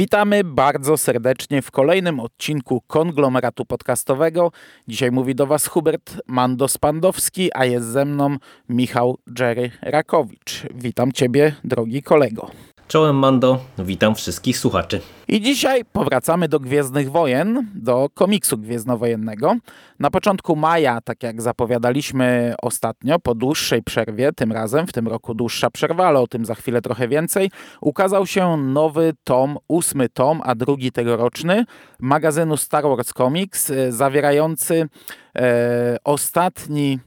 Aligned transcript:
Witamy 0.00 0.44
bardzo 0.44 0.96
serdecznie 0.96 1.62
w 1.62 1.70
kolejnym 1.70 2.20
odcinku 2.20 2.80
konglomeratu 2.86 3.64
podcastowego. 3.64 4.52
Dzisiaj 4.88 5.10
mówi 5.10 5.34
do 5.34 5.46
Was 5.46 5.66
Hubert 5.66 6.16
Mando-Spandowski, 6.26 7.48
a 7.54 7.64
jest 7.64 7.86
ze 7.86 8.04
mną 8.04 8.36
Michał 8.68 9.18
Jerry 9.38 9.70
Rakowicz. 9.82 10.62
Witam 10.74 11.12
Ciebie, 11.12 11.54
drogi 11.64 12.02
kolego. 12.02 12.50
Czołem 12.90 13.16
Mando, 13.16 13.58
witam 13.78 14.14
wszystkich 14.14 14.58
słuchaczy. 14.58 15.00
I 15.28 15.40
dzisiaj 15.40 15.84
powracamy 15.84 16.48
do 16.48 16.60
Gwiezdnych 16.60 17.10
Wojen, 17.10 17.66
do 17.74 18.08
komiksu 18.14 18.58
gwiezdnowojennego. 18.58 19.56
Na 19.98 20.10
początku 20.10 20.56
maja, 20.56 21.00
tak 21.00 21.22
jak 21.22 21.42
zapowiadaliśmy 21.42 22.54
ostatnio, 22.62 23.18
po 23.18 23.34
dłuższej 23.34 23.82
przerwie, 23.82 24.32
tym 24.32 24.52
razem, 24.52 24.86
w 24.86 24.92
tym 24.92 25.08
roku 25.08 25.34
dłuższa 25.34 25.70
przerwa, 25.70 26.06
ale 26.06 26.20
o 26.20 26.26
tym 26.26 26.44
za 26.44 26.54
chwilę 26.54 26.82
trochę 26.82 27.08
więcej, 27.08 27.50
ukazał 27.80 28.26
się 28.26 28.56
nowy 28.56 29.12
tom, 29.24 29.58
ósmy 29.68 30.08
tom, 30.08 30.40
a 30.44 30.54
drugi 30.54 30.92
tegoroczny, 30.92 31.64
magazynu 32.00 32.56
Star 32.56 32.84
Wars 32.84 33.12
Comics, 33.12 33.70
e, 33.70 33.92
zawierający 33.92 34.88
e, 35.36 35.96
ostatni 36.04 36.98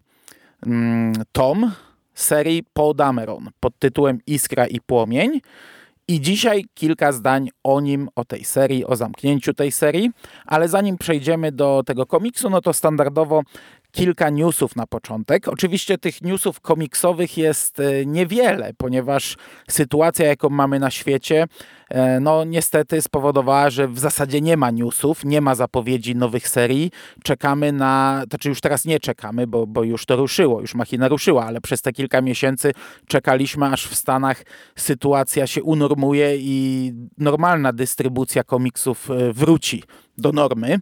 mm, 0.66 1.14
tom 1.32 1.72
serii 2.14 2.64
Paul 2.74 2.96
Dameron 2.96 3.50
pod 3.60 3.80
tytułem 3.80 4.20
Iskra 4.28 4.68
i 4.68 4.80
Płomień. 4.80 5.42
I 6.08 6.22
dzisiaj 6.22 6.66
kilka 6.74 7.12
zdań 7.12 7.50
o 7.64 7.82
nim, 7.82 8.10
o 8.16 8.26
tej 8.26 8.44
serii, 8.44 8.86
o 8.86 8.96
zamknięciu 8.96 9.54
tej 9.54 9.72
serii, 9.72 10.12
ale 10.46 10.70
zanim 10.70 10.98
przejdziemy 10.98 11.52
do 11.52 11.84
tego 11.86 12.06
komiksu, 12.06 12.50
no 12.50 12.62
to 12.62 12.74
standardowo 12.74 13.42
kilka 13.94 14.30
newsów 14.30 14.76
na 14.76 14.88
początek. 14.88 15.48
Oczywiście 15.48 15.98
tych 15.98 16.22
newsów 16.22 16.62
komiksowych 16.62 17.38
jest 17.38 17.80
e, 17.80 18.06
niewiele, 18.06 18.74
ponieważ 18.78 19.36
sytuacja, 19.70 20.26
jaką 20.26 20.50
mamy 20.50 20.80
na 20.80 20.92
świecie, 20.92 21.48
e, 21.90 22.20
no 22.20 22.44
niestety 22.44 23.02
spowodowała, 23.02 23.70
że 23.70 23.88
w 23.88 24.00
zasadzie 24.00 24.42
nie 24.42 24.58
ma 24.58 24.72
newsów, 24.72 25.26
nie 25.26 25.42
ma 25.42 25.56
zapowiedzi 25.56 26.16
nowych 26.16 26.48
serii. 26.48 26.92
Czekamy 27.24 27.72
na, 27.72 28.24
to 28.30 28.38
czy 28.38 28.50
już 28.50 28.62
teraz 28.62 28.86
nie 28.86 29.00
czekamy, 29.00 29.48
bo, 29.48 29.68
bo 29.68 29.84
już 29.84 30.06
to 30.06 30.16
ruszyło, 30.16 30.62
już 30.62 30.76
machina 30.76 31.08
ruszyła, 31.08 31.46
ale 31.46 31.62
przez 31.62 31.82
te 31.82 31.92
kilka 31.92 32.22
miesięcy 32.22 32.72
czekaliśmy, 33.08 33.66
aż 33.66 33.88
w 33.88 33.96
Stanach 33.96 34.44
sytuacja 34.76 35.48
się 35.48 35.64
unormuje 35.64 36.38
i 36.38 36.92
normalna 37.18 37.74
dystrybucja 37.74 38.44
komiksów 38.44 39.12
e, 39.12 39.34
wróci 39.34 39.84
do 40.18 40.32
normy. 40.32 40.80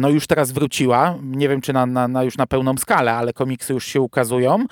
No 0.00 0.10
już 0.10 0.26
teraz 0.26 0.52
wróciła. 0.52 1.18
Nie 1.22 1.48
wiem, 1.48 1.60
czy 1.60 1.72
na, 1.72 1.86
na, 1.86 2.08
na, 2.08 2.24
już 2.24 2.36
na 2.36 2.46
pełną 2.46 2.76
skalę, 2.76 3.12
ale 3.12 3.32
komiksy 3.32 3.72
już 3.72 3.86
się 3.86 4.00
ukazują. 4.00 4.64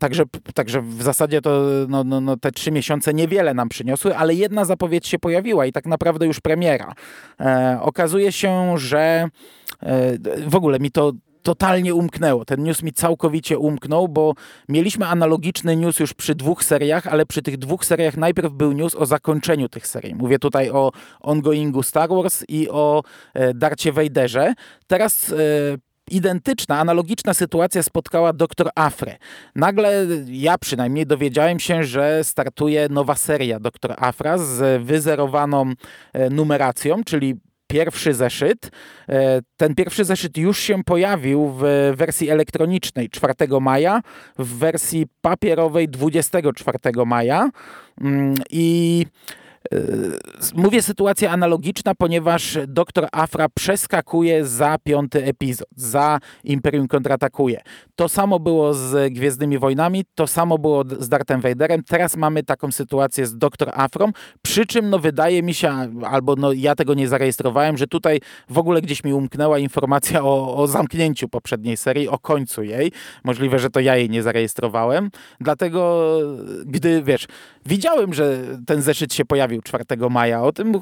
Także, 0.00 0.24
także 0.54 0.82
w 0.82 1.02
zasadzie 1.02 1.40
to 1.40 1.62
no, 1.88 2.04
no, 2.04 2.20
no, 2.20 2.36
te 2.36 2.52
trzy 2.52 2.70
miesiące 2.72 3.14
niewiele 3.14 3.54
nam 3.54 3.68
przyniosły, 3.68 4.16
ale 4.16 4.34
jedna 4.34 4.64
zapowiedź 4.64 5.06
się 5.06 5.18
pojawiła 5.18 5.66
i 5.66 5.72
tak 5.72 5.86
naprawdę 5.86 6.26
już 6.26 6.40
premiera. 6.40 6.94
E, 7.40 7.78
okazuje 7.82 8.32
się, 8.32 8.78
że 8.78 9.28
e, 9.82 10.18
w 10.48 10.54
ogóle 10.54 10.78
mi 10.78 10.90
to 10.90 11.12
totalnie 11.46 11.94
umknęło. 11.94 12.44
Ten 12.44 12.62
news 12.62 12.82
mi 12.82 12.92
całkowicie 12.92 13.58
umknął, 13.58 14.08
bo 14.08 14.34
mieliśmy 14.68 15.06
analogiczny 15.06 15.76
news 15.76 16.00
już 16.00 16.14
przy 16.14 16.34
dwóch 16.34 16.64
seriach, 16.64 17.06
ale 17.06 17.26
przy 17.26 17.42
tych 17.42 17.56
dwóch 17.56 17.84
seriach 17.84 18.16
najpierw 18.16 18.52
był 18.52 18.72
news 18.72 18.94
o 18.94 19.06
zakończeniu 19.06 19.68
tych 19.68 19.86
serii. 19.86 20.14
Mówię 20.14 20.38
tutaj 20.38 20.70
o 20.70 20.92
ongoingu 21.20 21.82
Star 21.82 22.08
Wars 22.08 22.44
i 22.48 22.70
o 22.70 23.02
e, 23.34 23.54
Darcie 23.54 23.92
Vaderze. 23.92 24.54
Teraz 24.86 25.32
e, 25.32 25.36
identyczna, 26.10 26.78
analogiczna 26.78 27.34
sytuacja 27.34 27.82
spotkała 27.82 28.32
doktor 28.32 28.70
Afre. 28.74 29.16
Nagle 29.54 30.06
ja 30.26 30.58
przynajmniej 30.58 31.06
dowiedziałem 31.06 31.60
się, 31.60 31.84
że 31.84 32.24
startuje 32.24 32.88
nowa 32.88 33.14
seria 33.14 33.60
doktor 33.60 33.94
Afra 33.96 34.38
z 34.38 34.82
wyzerowaną 34.82 35.72
e, 36.12 36.30
numeracją, 36.30 37.04
czyli 37.04 37.34
pierwszy 37.66 38.14
zeszyt. 38.14 38.70
Ten 39.56 39.74
pierwszy 39.74 40.04
zeszyt 40.04 40.38
już 40.38 40.58
się 40.58 40.84
pojawił 40.84 41.48
w 41.48 41.92
wersji 41.96 42.30
elektronicznej 42.30 43.10
4 43.10 43.34
maja, 43.60 44.00
w 44.38 44.58
wersji 44.58 45.06
papierowej 45.20 45.88
24 45.88 46.78
maja 47.06 47.50
i 48.50 49.06
Mówię 50.54 50.82
sytuacja 50.82 51.30
analogiczna, 51.30 51.94
ponieważ 51.94 52.58
doktor 52.68 53.06
Afra 53.12 53.48
przeskakuje 53.48 54.44
za 54.44 54.76
piąty 54.84 55.24
epizod, 55.24 55.68
za 55.76 56.18
Imperium 56.44 56.88
kontratakuje. 56.88 57.60
To 57.96 58.08
samo 58.08 58.38
było 58.38 58.74
z 58.74 59.12
Gwiezdnymi 59.12 59.58
Wojnami, 59.58 60.04
to 60.14 60.26
samo 60.26 60.58
było 60.58 60.84
z 60.98 61.08
Darthem 61.08 61.40
Vaderem. 61.40 61.82
Teraz 61.82 62.16
mamy 62.16 62.42
taką 62.42 62.72
sytuację 62.72 63.26
z 63.26 63.38
doktor 63.38 63.70
Afrą, 63.74 64.12
przy 64.42 64.66
czym 64.66 64.90
no 64.90 64.98
wydaje 64.98 65.42
mi 65.42 65.54
się, 65.54 65.72
albo 66.04 66.36
no 66.36 66.52
ja 66.52 66.74
tego 66.74 66.94
nie 66.94 67.08
zarejestrowałem, 67.08 67.76
że 67.76 67.86
tutaj 67.86 68.20
w 68.50 68.58
ogóle 68.58 68.82
gdzieś 68.82 69.04
mi 69.04 69.12
umknęła 69.12 69.58
informacja 69.58 70.24
o, 70.24 70.56
o 70.56 70.66
zamknięciu 70.66 71.28
poprzedniej 71.28 71.76
serii, 71.76 72.08
o 72.08 72.18
końcu 72.18 72.62
jej. 72.62 72.92
Możliwe, 73.24 73.58
że 73.58 73.70
to 73.70 73.80
ja 73.80 73.96
jej 73.96 74.10
nie 74.10 74.22
zarejestrowałem. 74.22 75.10
Dlatego, 75.40 76.10
gdy 76.64 77.02
wiesz, 77.02 77.26
widziałem, 77.66 78.14
że 78.14 78.38
ten 78.66 78.82
zeszyt 78.82 79.14
się 79.14 79.24
pojawił 79.24 79.55
4 79.62 79.84
maja. 80.10 80.42
O 80.42 80.52
tym 80.52 80.72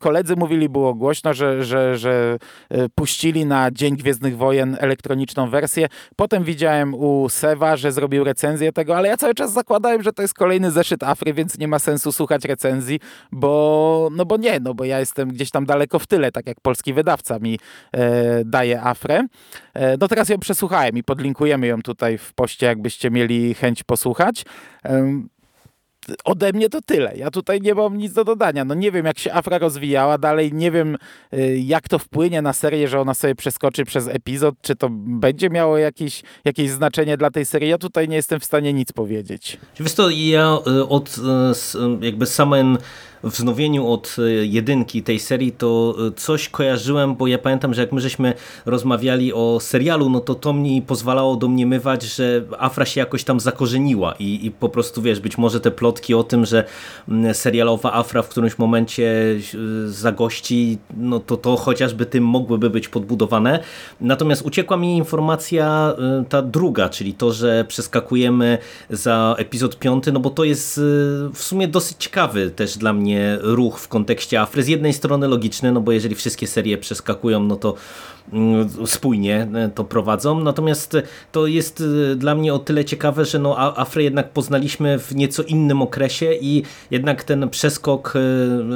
koledzy 0.00 0.36
mówili, 0.36 0.68
było 0.68 0.94
głośno, 0.94 1.34
że, 1.34 1.64
że, 1.64 1.98
że 1.98 2.38
e, 2.70 2.88
puścili 2.88 3.46
na 3.46 3.70
Dzień 3.70 3.96
Gwiezdnych 3.96 4.36
Wojen 4.36 4.76
elektroniczną 4.80 5.50
wersję. 5.50 5.88
Potem 6.16 6.44
widziałem 6.44 6.94
u 6.94 7.28
Sewa, 7.28 7.76
że 7.76 7.92
zrobił 7.92 8.24
recenzję 8.24 8.72
tego, 8.72 8.96
ale 8.96 9.08
ja 9.08 9.16
cały 9.16 9.34
czas 9.34 9.52
zakładałem, 9.52 10.02
że 10.02 10.12
to 10.12 10.22
jest 10.22 10.34
kolejny 10.34 10.70
zeszyt 10.70 11.02
Afry, 11.02 11.32
więc 11.32 11.58
nie 11.58 11.68
ma 11.68 11.78
sensu 11.78 12.12
słuchać 12.12 12.44
recenzji, 12.44 13.00
bo 13.32 14.08
no 14.12 14.24
bo 14.24 14.36
nie, 14.36 14.60
no 14.60 14.74
bo 14.74 14.84
ja 14.84 15.00
jestem 15.00 15.28
gdzieś 15.28 15.50
tam 15.50 15.66
daleko 15.66 15.98
w 15.98 16.06
tyle, 16.06 16.32
tak 16.32 16.46
jak 16.46 16.60
polski 16.60 16.94
wydawca 16.94 17.38
mi 17.38 17.58
e, 17.92 18.44
daje 18.44 18.82
Afrę. 18.82 19.26
E, 19.74 19.96
no 20.00 20.08
teraz 20.08 20.28
ją 20.28 20.38
przesłuchałem 20.38 20.96
i 20.96 21.02
podlinkujemy 21.02 21.66
ją 21.66 21.82
tutaj 21.82 22.18
w 22.18 22.32
poście, 22.34 22.66
jakbyście 22.66 23.10
mieli 23.10 23.54
chęć 23.54 23.82
posłuchać. 23.82 24.44
E, 24.84 25.22
ode 26.24 26.52
mnie 26.52 26.68
to 26.68 26.82
tyle. 26.82 27.16
Ja 27.16 27.30
tutaj 27.30 27.60
nie 27.60 27.74
mam 27.74 27.98
nic 27.98 28.12
do 28.12 28.24
dodania. 28.24 28.64
No 28.64 28.74
nie 28.74 28.92
wiem, 28.92 29.06
jak 29.06 29.18
się 29.18 29.32
Afra 29.32 29.58
rozwijała 29.58 30.18
dalej, 30.18 30.52
nie 30.52 30.70
wiem, 30.70 30.96
y, 31.34 31.58
jak 31.58 31.88
to 31.88 31.98
wpłynie 31.98 32.42
na 32.42 32.52
serię, 32.52 32.88
że 32.88 33.00
ona 33.00 33.14
sobie 33.14 33.34
przeskoczy 33.34 33.84
przez 33.84 34.08
epizod, 34.08 34.54
czy 34.62 34.76
to 34.76 34.88
będzie 34.92 35.50
miało 35.50 35.78
jakieś, 35.78 36.22
jakieś 36.44 36.70
znaczenie 36.70 37.16
dla 37.16 37.30
tej 37.30 37.46
serii. 37.46 37.70
Ja 37.70 37.78
tutaj 37.78 38.08
nie 38.08 38.16
jestem 38.16 38.40
w 38.40 38.44
stanie 38.44 38.72
nic 38.72 38.92
powiedzieć. 38.92 39.58
Wiesz 39.80 39.94
to, 39.94 40.10
ja 40.10 40.58
y, 40.66 40.88
od 40.88 41.16
y, 41.18 42.04
jakby 42.06 42.26
samym 42.26 42.78
wznowieniu 43.26 43.88
od 43.88 44.16
e, 44.18 44.46
jedynki 44.46 45.02
tej 45.02 45.20
serii, 45.20 45.52
to 45.52 45.96
e, 46.08 46.10
coś 46.16 46.48
kojarzyłem, 46.48 47.14
bo 47.14 47.26
ja 47.26 47.38
pamiętam, 47.38 47.74
że 47.74 47.80
jak 47.80 47.92
my 47.92 48.00
żeśmy 48.00 48.34
rozmawiali 48.66 49.32
o 49.32 49.58
serialu, 49.60 50.10
no 50.10 50.20
to 50.20 50.34
to 50.34 50.52
mi 50.52 50.82
pozwalało 50.82 51.36
domniemywać, 51.36 52.02
że 52.02 52.42
Afra 52.58 52.84
się 52.84 53.00
jakoś 53.00 53.24
tam 53.24 53.40
zakorzeniła 53.40 54.14
i, 54.18 54.46
i 54.46 54.50
po 54.50 54.68
prostu 54.68 55.02
wiesz, 55.02 55.20
być 55.20 55.38
może 55.38 55.60
te 55.60 55.70
plotki 55.70 56.14
o 56.14 56.24
tym, 56.24 56.46
że 56.46 56.64
serialowa 57.32 57.92
Afra 57.92 58.22
w 58.22 58.28
którymś 58.28 58.58
momencie 58.58 59.36
e, 59.84 59.88
zagości, 59.88 60.78
no 60.96 61.20
to 61.20 61.36
to 61.36 61.56
chociażby 61.56 62.06
tym 62.06 62.24
mogłyby 62.24 62.70
być 62.70 62.88
podbudowane. 62.88 63.58
Natomiast 64.00 64.42
uciekła 64.42 64.76
mi 64.76 64.96
informacja 64.96 65.94
ta 66.28 66.42
druga, 66.42 66.88
czyli 66.88 67.14
to, 67.14 67.32
że 67.32 67.64
przeskakujemy 67.68 68.58
za 68.90 69.34
epizod 69.38 69.78
piąty, 69.78 70.12
no 70.12 70.20
bo 70.20 70.30
to 70.30 70.44
jest 70.44 70.80
w 71.34 71.42
sumie 71.42 71.68
dosyć 71.68 71.96
ciekawy 71.98 72.50
też 72.50 72.78
dla 72.78 72.92
mnie 72.92 73.15
ruch 73.40 73.78
w 73.78 73.88
kontekście 73.88 74.40
Afry. 74.40 74.62
Z 74.62 74.68
jednej 74.68 74.92
strony 74.92 75.28
logiczny, 75.28 75.72
no 75.72 75.80
bo 75.80 75.92
jeżeli 75.92 76.14
wszystkie 76.14 76.46
serie 76.46 76.78
przeskakują, 76.78 77.40
no 77.40 77.56
to 77.56 77.74
spójnie 78.86 79.48
e, 79.54 79.68
to 79.68 79.84
prowadzą. 79.84 80.40
Natomiast 80.40 80.96
to 81.32 81.46
jest 81.46 81.82
e, 82.12 82.16
dla 82.16 82.34
mnie 82.34 82.54
o 82.54 82.58
tyle 82.58 82.84
ciekawe, 82.84 83.24
że 83.24 83.38
no 83.38 83.78
Afrę 83.78 84.02
jednak 84.02 84.30
poznaliśmy 84.30 84.98
w 84.98 85.14
nieco 85.14 85.42
innym 85.42 85.82
okresie 85.82 86.32
i 86.40 86.62
jednak 86.90 87.24
ten 87.24 87.50
przeskok 87.50 88.14
e, 88.16 88.20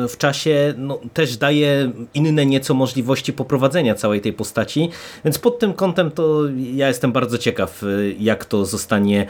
w 0.09 0.17
czasie 0.19 0.75
no, 0.77 0.99
też 1.15 1.37
daje 1.37 1.93
inne 2.15 2.47
nieco 2.47 2.75
możliwości 2.75 3.33
poprowadzenia 3.33 3.95
całej 3.95 4.21
tej 4.21 4.33
postaci. 4.33 4.89
Więc 5.25 5.39
pod 5.39 5.59
tym 5.59 5.73
kątem 5.73 6.11
to 6.11 6.43
ja 6.75 6.89
jestem 6.89 7.13
bardzo 7.13 7.39
ciekaw, 7.39 7.83
jak 8.19 8.45
to 8.45 8.65
zostanie 8.65 9.27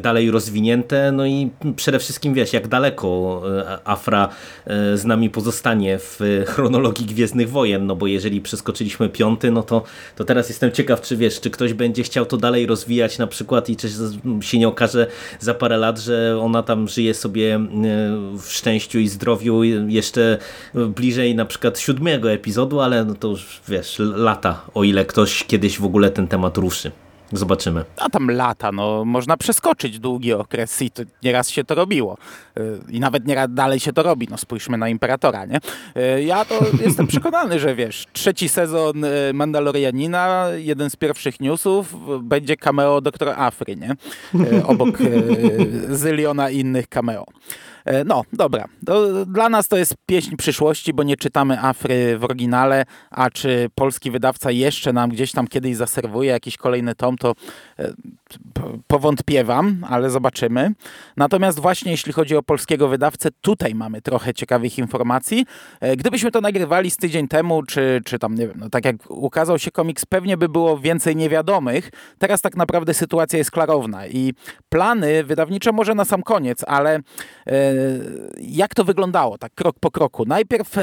dalej 0.00 0.30
rozwinięte. 0.30 1.12
No 1.12 1.26
i 1.26 1.50
przede 1.76 1.98
wszystkim 1.98 2.34
wiesz, 2.34 2.52
jak 2.52 2.68
daleko 2.68 3.42
Afra 3.84 4.28
z 4.94 5.04
nami 5.04 5.30
pozostanie 5.30 5.98
w 5.98 6.20
chronologii 6.46 7.06
Gwiezdnych 7.06 7.50
Wojen, 7.50 7.86
no 7.86 7.96
bo 7.96 8.06
jeżeli 8.06 8.40
przeskoczyliśmy 8.40 9.08
piąty, 9.08 9.50
no 9.56 9.62
to, 9.62 9.82
to 10.16 10.24
teraz 10.24 10.48
jestem 10.48 10.72
ciekaw, 10.72 11.00
czy 11.00 11.16
wiesz, 11.16 11.40
czy 11.40 11.50
ktoś 11.50 11.72
będzie 11.72 12.02
chciał 12.02 12.26
to 12.26 12.36
dalej 12.36 12.66
rozwijać 12.66 13.18
na 13.18 13.26
przykład 13.26 13.68
i 13.68 13.76
czy 13.76 13.88
się 14.40 14.58
nie 14.58 14.68
okaże 14.68 15.06
za 15.40 15.54
parę 15.54 15.76
lat, 15.76 15.98
że 15.98 16.38
ona 16.40 16.62
tam 16.62 16.88
żyje 16.88 17.14
sobie 17.14 17.60
w 18.38 18.52
szczęściu 18.52 18.98
i 18.98 19.08
zdrowiu 19.08 19.62
jeszcze 19.88 20.38
bliżej 20.74 21.34
na 21.34 21.44
przykład 21.44 21.78
siódmego 21.78 22.32
epizodu, 22.32 22.80
ale 22.80 23.04
no 23.04 23.14
to 23.14 23.28
już 23.28 23.60
wiesz, 23.68 23.96
lata, 23.98 24.62
o 24.74 24.84
ile 24.84 25.04
ktoś 25.04 25.44
kiedyś 25.44 25.78
w 25.78 25.84
ogóle 25.84 26.10
ten 26.10 26.28
temat 26.28 26.56
ruszy. 26.58 26.90
Zobaczymy. 27.32 27.84
A 27.96 28.10
tam 28.10 28.30
lata, 28.30 28.72
no 28.72 29.04
można 29.04 29.36
przeskoczyć 29.36 29.98
długi 29.98 30.32
okres 30.32 30.82
i 30.82 30.90
to 30.90 31.02
nieraz 31.22 31.50
się 31.50 31.64
to 31.64 31.74
robiło. 31.74 32.18
Y, 32.58 32.78
I 32.88 33.00
nawet 33.00 33.26
nieraz 33.26 33.48
dalej 33.50 33.80
się 33.80 33.92
to 33.92 34.02
robi. 34.02 34.28
No 34.30 34.36
spójrzmy 34.36 34.78
na 34.78 34.88
Imperatora, 34.88 35.44
nie? 35.44 35.60
Y, 36.16 36.22
ja 36.22 36.44
to 36.44 36.60
jestem 36.86 37.06
przekonany, 37.06 37.58
że 37.58 37.74
wiesz, 37.74 38.06
trzeci 38.12 38.48
sezon 38.48 39.04
y, 39.04 39.32
Mandalorianina, 39.34 40.48
jeden 40.56 40.90
z 40.90 40.96
pierwszych 40.96 41.40
newsów, 41.40 41.94
będzie 42.22 42.56
cameo 42.56 43.00
doktora 43.00 43.36
Afry, 43.36 43.76
nie? 43.76 43.96
Obok 44.64 44.98
zyliona 45.90 46.50
innych 46.50 46.88
cameo. 46.88 47.24
E, 47.86 48.04
no, 48.04 48.22
dobra. 48.32 48.64
To, 48.86 49.26
dla 49.26 49.48
nas 49.48 49.68
to 49.68 49.76
jest 49.76 49.94
pieśń 50.06 50.36
przyszłości, 50.36 50.92
bo 50.92 51.02
nie 51.02 51.16
czytamy 51.16 51.60
Afry 51.60 52.18
w 52.18 52.24
oryginale, 52.24 52.84
a 53.10 53.30
czy 53.30 53.70
polski 53.74 54.10
wydawca 54.10 54.50
jeszcze 54.50 54.92
nam 54.92 55.10
gdzieś 55.10 55.32
tam 55.32 55.48
kiedyś 55.48 55.76
zaserwuje 55.76 56.30
jakiś 56.30 56.56
kolejny 56.56 56.94
tom, 56.94 57.16
to 57.18 57.32
e, 57.78 57.92
powątpiewam, 58.86 59.86
ale 59.88 60.10
zobaczymy. 60.10 60.72
Natomiast 61.16 61.60
właśnie 61.60 61.90
jeśli 61.90 62.12
chodzi 62.12 62.36
o 62.36 62.42
polskiego 62.42 62.88
wydawcę, 62.88 63.28
tutaj 63.40 63.74
mamy 63.74 64.02
trochę 64.02 64.34
ciekawych 64.34 64.78
informacji. 64.78 65.46
E, 65.80 65.96
gdybyśmy 65.96 66.30
to 66.30 66.40
nagrywali 66.40 66.90
z 66.90 66.96
tydzień 66.96 67.28
temu, 67.28 67.62
czy, 67.62 68.00
czy 68.04 68.18
tam, 68.18 68.34
nie 68.34 68.48
wiem, 68.48 68.56
no 68.60 68.70
tak 68.70 68.84
jak 68.84 68.96
ukazał 69.08 69.58
się 69.58 69.70
komiks, 69.70 70.06
pewnie 70.06 70.36
by 70.36 70.48
było 70.48 70.78
więcej 70.78 71.16
niewiadomych. 71.16 71.90
Teraz 72.18 72.40
tak 72.40 72.56
naprawdę 72.56 72.94
sytuacja 72.94 73.38
jest 73.38 73.50
klarowna 73.50 74.06
i 74.06 74.34
plany 74.68 75.24
wydawnicze 75.24 75.72
może 75.72 75.94
na 75.94 76.04
sam 76.04 76.22
koniec, 76.22 76.64
ale 76.66 77.00
jak 78.40 78.74
to 78.74 78.84
wyglądało, 78.84 79.38
tak 79.38 79.54
krok 79.54 79.76
po 79.80 79.90
kroku. 79.90 80.24
Najpierw 80.26 80.78
e, 80.78 80.82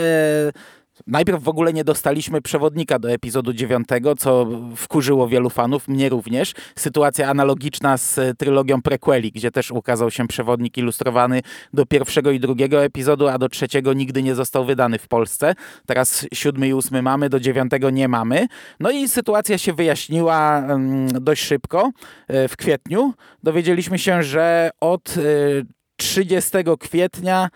Najpierw 1.07 1.43
w 1.43 1.47
ogóle 1.47 1.73
nie 1.73 1.83
dostaliśmy 1.83 2.41
przewodnika 2.41 2.99
do 2.99 3.11
epizodu 3.11 3.53
9, 3.53 3.87
co 4.17 4.47
wkurzyło 4.75 5.27
wielu 5.27 5.49
fanów, 5.49 5.87
mnie 5.87 6.09
również. 6.09 6.53
Sytuacja 6.75 7.29
analogiczna 7.29 7.97
z 7.97 8.19
trylogią 8.37 8.81
prequeli, 8.81 9.31
gdzie 9.31 9.51
też 9.51 9.71
ukazał 9.71 10.11
się 10.11 10.27
przewodnik 10.27 10.77
ilustrowany 10.77 11.41
do 11.73 11.85
pierwszego 11.85 12.31
i 12.31 12.39
drugiego 12.39 12.83
epizodu, 12.83 13.27
a 13.27 13.37
do 13.37 13.49
trzeciego 13.49 13.93
nigdy 13.93 14.23
nie 14.23 14.35
został 14.35 14.65
wydany 14.65 14.99
w 14.99 15.07
Polsce. 15.07 15.55
Teraz 15.85 16.27
siódmy 16.33 16.67
i 16.67 16.73
ósmy 16.73 17.01
mamy, 17.01 17.29
do 17.29 17.39
dziewiątego 17.39 17.89
nie 17.89 18.07
mamy. 18.07 18.47
No 18.79 18.91
i 18.91 19.07
sytuacja 19.07 19.57
się 19.57 19.73
wyjaśniła 19.73 20.57
mm, 20.57 21.07
dość 21.07 21.43
szybko. 21.43 21.91
E, 22.27 22.47
w 22.47 22.57
kwietniu 22.57 23.13
dowiedzieliśmy 23.43 23.99
się, 23.99 24.23
że 24.23 24.69
od 24.79 25.15
e, 25.17 25.82
30 26.03 26.51
kwietnia, 26.79 27.50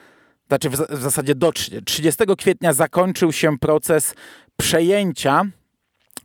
znaczy 0.47 0.69
w, 0.69 0.73
w 0.73 1.01
zasadzie 1.01 1.35
do 1.35 1.51
30 1.85 2.23
kwietnia 2.37 2.73
zakończył 2.73 3.31
się 3.31 3.57
proces 3.57 4.15
przejęcia 4.57 5.45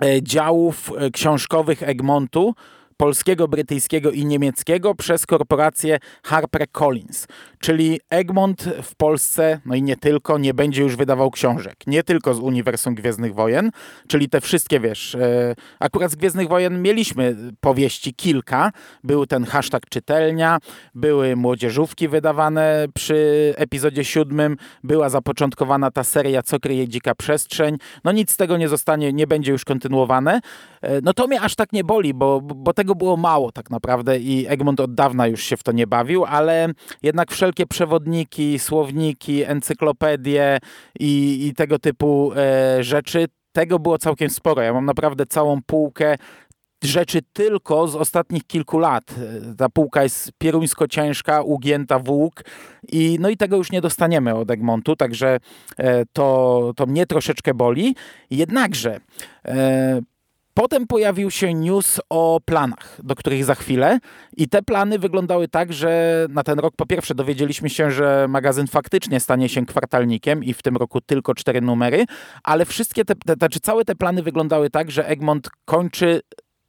e, 0.02 0.22
działów 0.22 0.90
e, 0.98 1.10
książkowych 1.10 1.82
Egmontu 1.82 2.54
polskiego, 2.96 3.48
brytyjskiego 3.48 4.10
i 4.10 4.26
niemieckiego 4.26 4.94
przez 4.94 5.26
korporację 5.26 5.98
HarperCollins. 6.24 7.26
Czyli 7.62 8.00
Egmont 8.10 8.64
w 8.82 8.94
Polsce, 8.94 9.60
no 9.66 9.74
i 9.74 9.82
nie 9.82 9.96
tylko, 9.96 10.38
nie 10.38 10.54
będzie 10.54 10.82
już 10.82 10.96
wydawał 10.96 11.30
książek. 11.30 11.76
Nie 11.86 12.02
tylko 12.02 12.34
z 12.34 12.38
uniwersum 12.38 12.94
Gwiezdnych 12.94 13.34
Wojen, 13.34 13.70
czyli 14.08 14.28
te 14.28 14.40
wszystkie, 14.40 14.80
wiesz, 14.80 15.14
e, 15.14 15.54
akurat 15.80 16.10
z 16.10 16.16
Gwiezdnych 16.16 16.48
Wojen 16.48 16.82
mieliśmy 16.82 17.36
powieści 17.60 18.14
kilka. 18.14 18.72
Był 19.04 19.26
ten 19.26 19.44
hashtag 19.44 19.88
czytelnia, 19.88 20.58
były 20.94 21.36
młodzieżówki 21.36 22.08
wydawane 22.08 22.86
przy 22.94 23.54
epizodzie 23.56 24.04
siódmym, 24.04 24.56
była 24.84 25.08
zapoczątkowana 25.08 25.90
ta 25.90 26.04
seria 26.04 26.42
Co 26.42 26.60
kryje 26.60 26.88
dzika 26.88 27.14
przestrzeń. 27.14 27.76
No 28.04 28.12
nic 28.12 28.30
z 28.30 28.36
tego 28.36 28.56
nie 28.56 28.68
zostanie, 28.68 29.12
nie 29.12 29.26
będzie 29.26 29.52
już 29.52 29.64
kontynuowane. 29.64 30.40
E, 30.80 31.00
no 31.00 31.14
to 31.14 31.26
mnie 31.26 31.40
aż 31.40 31.54
tak 31.54 31.72
nie 31.72 31.84
boli, 31.84 32.14
bo, 32.14 32.40
bo 32.40 32.72
tego 32.72 32.94
było 32.94 33.16
mało 33.16 33.52
tak 33.52 33.70
naprawdę 33.70 34.18
i 34.18 34.46
Egmont 34.48 34.80
od 34.80 34.94
dawna 34.94 35.26
już 35.26 35.42
się 35.42 35.56
w 35.56 35.62
to 35.62 35.72
nie 35.72 35.86
bawił, 35.86 36.24
ale 36.24 36.68
jednak 37.02 37.32
wszelkie 37.32 37.51
przewodniki, 37.66 38.58
słowniki, 38.58 39.44
encyklopedie 39.44 40.58
i, 41.00 41.46
i 41.46 41.54
tego 41.54 41.78
typu 41.78 42.32
e, 42.36 42.84
rzeczy 42.84 43.26
tego 43.52 43.78
było 43.78 43.98
całkiem 43.98 44.30
sporo. 44.30 44.62
Ja 44.62 44.72
mam 44.72 44.84
naprawdę 44.84 45.26
całą 45.26 45.62
półkę 45.66 46.16
rzeczy 46.84 47.20
tylko 47.32 47.88
z 47.88 47.96
ostatnich 47.96 48.46
kilku 48.46 48.78
lat. 48.78 49.04
E, 49.50 49.54
ta 49.54 49.68
półka 49.68 50.02
jest 50.02 50.30
pieruńsko 50.38 50.88
ciężka, 50.88 51.42
ugięta 51.42 51.98
w 51.98 52.10
łuk 52.10 52.44
i, 52.92 53.18
no 53.20 53.28
i 53.28 53.36
tego 53.36 53.56
już 53.56 53.72
nie 53.72 53.80
dostaniemy 53.80 54.34
od 54.34 54.50
Egmontu, 54.50 54.96
także 54.96 55.38
e, 55.78 56.04
to, 56.12 56.72
to 56.76 56.86
mnie 56.86 57.06
troszeczkę 57.06 57.54
boli. 57.54 57.94
Jednakże 58.30 59.00
e, 59.44 60.00
Potem 60.62 60.86
pojawił 60.86 61.30
się 61.30 61.54
news 61.54 62.00
o 62.10 62.40
planach, 62.44 62.98
do 63.02 63.14
których 63.14 63.44
za 63.44 63.54
chwilę 63.54 63.98
i 64.36 64.48
te 64.48 64.62
plany 64.62 64.98
wyglądały 64.98 65.48
tak, 65.48 65.72
że 65.72 66.26
na 66.30 66.42
ten 66.42 66.58
rok 66.58 66.74
po 66.76 66.86
pierwsze 66.86 67.14
dowiedzieliśmy 67.14 67.70
się, 67.70 67.90
że 67.90 68.26
magazyn 68.28 68.66
faktycznie 68.66 69.20
stanie 69.20 69.48
się 69.48 69.66
kwartalnikiem 69.66 70.44
i 70.44 70.54
w 70.54 70.62
tym 70.62 70.76
roku 70.76 71.00
tylko 71.00 71.34
cztery 71.34 71.60
numery, 71.60 72.04
ale 72.42 72.64
wszystkie 72.64 73.04
te, 73.04 73.14
te 73.14 73.34
znaczy 73.34 73.60
całe 73.60 73.84
te 73.84 73.94
plany 73.94 74.22
wyglądały 74.22 74.70
tak, 74.70 74.90
że 74.90 75.08
Egmont 75.08 75.48
kończy 75.64 76.20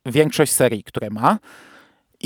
większość 0.05 0.51
serii, 0.51 0.83
które 0.83 1.09
ma. 1.09 1.37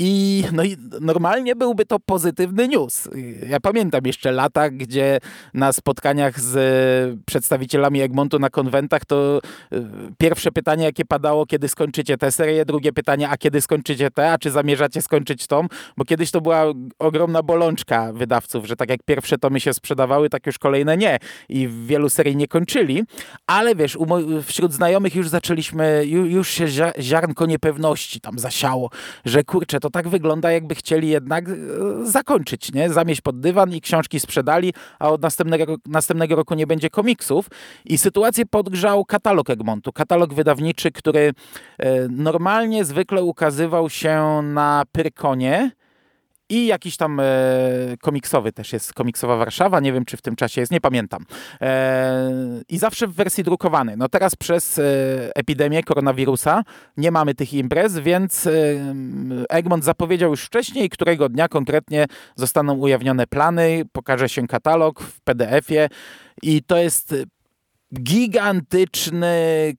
I, 0.00 0.44
no 0.52 0.64
i 0.64 0.76
normalnie 1.00 1.56
byłby 1.56 1.84
to 1.84 1.98
pozytywny 1.98 2.68
news. 2.68 3.08
Ja 3.48 3.60
pamiętam 3.60 4.00
jeszcze 4.04 4.32
lata, 4.32 4.70
gdzie 4.70 5.18
na 5.54 5.72
spotkaniach 5.72 6.40
z 6.40 7.20
przedstawicielami 7.26 8.00
Egmontu 8.00 8.38
na 8.38 8.50
konwentach, 8.50 9.04
to 9.04 9.40
y, 9.72 9.82
pierwsze 10.18 10.52
pytanie, 10.52 10.84
jakie 10.84 11.04
padało, 11.04 11.46
kiedy 11.46 11.68
skończycie 11.68 12.18
tę 12.18 12.32
serię, 12.32 12.64
drugie 12.64 12.92
pytanie, 12.92 13.28
a 13.28 13.36
kiedy 13.36 13.60
skończycie 13.60 14.10
tę, 14.10 14.32
a 14.32 14.38
czy 14.38 14.50
zamierzacie 14.50 15.02
skończyć 15.02 15.46
tą? 15.46 15.66
Bo 15.96 16.04
kiedyś 16.04 16.30
to 16.30 16.40
była 16.40 16.64
ogromna 16.98 17.42
bolączka 17.42 18.12
wydawców, 18.12 18.66
że 18.66 18.76
tak 18.76 18.90
jak 18.90 19.02
pierwsze 19.02 19.38
tomy 19.38 19.60
się 19.60 19.74
sprzedawały, 19.74 20.30
tak 20.30 20.46
już 20.46 20.58
kolejne 20.58 20.96
nie. 20.96 21.18
I 21.48 21.68
wielu 21.86 22.08
serii 22.08 22.36
nie 22.36 22.48
kończyli. 22.48 23.02
Ale 23.46 23.74
wiesz, 23.74 23.98
wśród 24.42 24.72
znajomych 24.72 25.14
już 25.14 25.28
zaczęliśmy, 25.28 26.04
już 26.06 26.48
się 26.48 26.66
ziarnko 26.98 27.46
niepewności 27.46 28.20
tam 28.20 28.38
zasiało, 28.38 28.90
że 29.24 29.44
kurczę, 29.44 29.80
to 29.80 29.87
to 29.88 29.92
tak 29.92 30.08
wygląda, 30.08 30.52
jakby 30.52 30.74
chcieli 30.74 31.08
jednak 31.08 31.48
e, 31.48 31.52
zakończyć, 32.02 32.72
nie? 32.72 32.90
Zamieść 32.90 33.20
pod 33.20 33.40
dywan 33.40 33.74
i 33.74 33.80
książki 33.80 34.20
sprzedali, 34.20 34.74
a 34.98 35.08
od 35.10 35.22
następnego, 35.22 35.76
następnego 35.86 36.36
roku 36.36 36.54
nie 36.54 36.66
będzie 36.66 36.90
komiksów. 36.90 37.48
I 37.84 37.98
sytuację 37.98 38.46
podgrzał 38.46 39.04
katalog 39.04 39.50
Egmontu, 39.50 39.92
katalog 39.92 40.34
wydawniczy, 40.34 40.92
który 40.92 41.32
e, 41.78 42.08
normalnie 42.08 42.84
zwykle 42.84 43.22
ukazywał 43.22 43.90
się 43.90 44.40
na 44.42 44.82
Pyrkonie, 44.92 45.70
i 46.48 46.66
jakiś 46.66 46.96
tam 46.96 47.20
e, 47.20 47.24
komiksowy 48.00 48.52
też 48.52 48.72
jest, 48.72 48.94
komiksowa 48.94 49.36
Warszawa, 49.36 49.80
nie 49.80 49.92
wiem 49.92 50.04
czy 50.04 50.16
w 50.16 50.22
tym 50.22 50.36
czasie 50.36 50.60
jest, 50.60 50.72
nie 50.72 50.80
pamiętam. 50.80 51.24
E, 51.60 52.30
I 52.68 52.78
zawsze 52.78 53.06
w 53.06 53.14
wersji 53.14 53.44
drukowanej. 53.44 53.96
No 53.98 54.08
teraz 54.08 54.36
przez 54.36 54.78
e, 54.78 54.82
epidemię 55.34 55.82
koronawirusa 55.82 56.64
nie 56.96 57.10
mamy 57.10 57.34
tych 57.34 57.54
imprez, 57.54 57.98
więc 57.98 58.46
e, 58.46 58.50
Egmont 59.48 59.84
zapowiedział 59.84 60.30
już 60.30 60.44
wcześniej, 60.44 60.88
którego 60.88 61.28
dnia 61.28 61.48
konkretnie 61.48 62.06
zostaną 62.36 62.74
ujawnione 62.74 63.26
plany, 63.26 63.82
pokaże 63.92 64.28
się 64.28 64.46
katalog 64.46 65.00
w 65.00 65.20
PDF-ie 65.20 65.88
i 66.42 66.62
to 66.62 66.76
jest 66.76 67.14
gigantyczny 67.94 69.36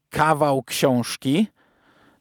kawał 0.10 0.64
książki 0.64 1.48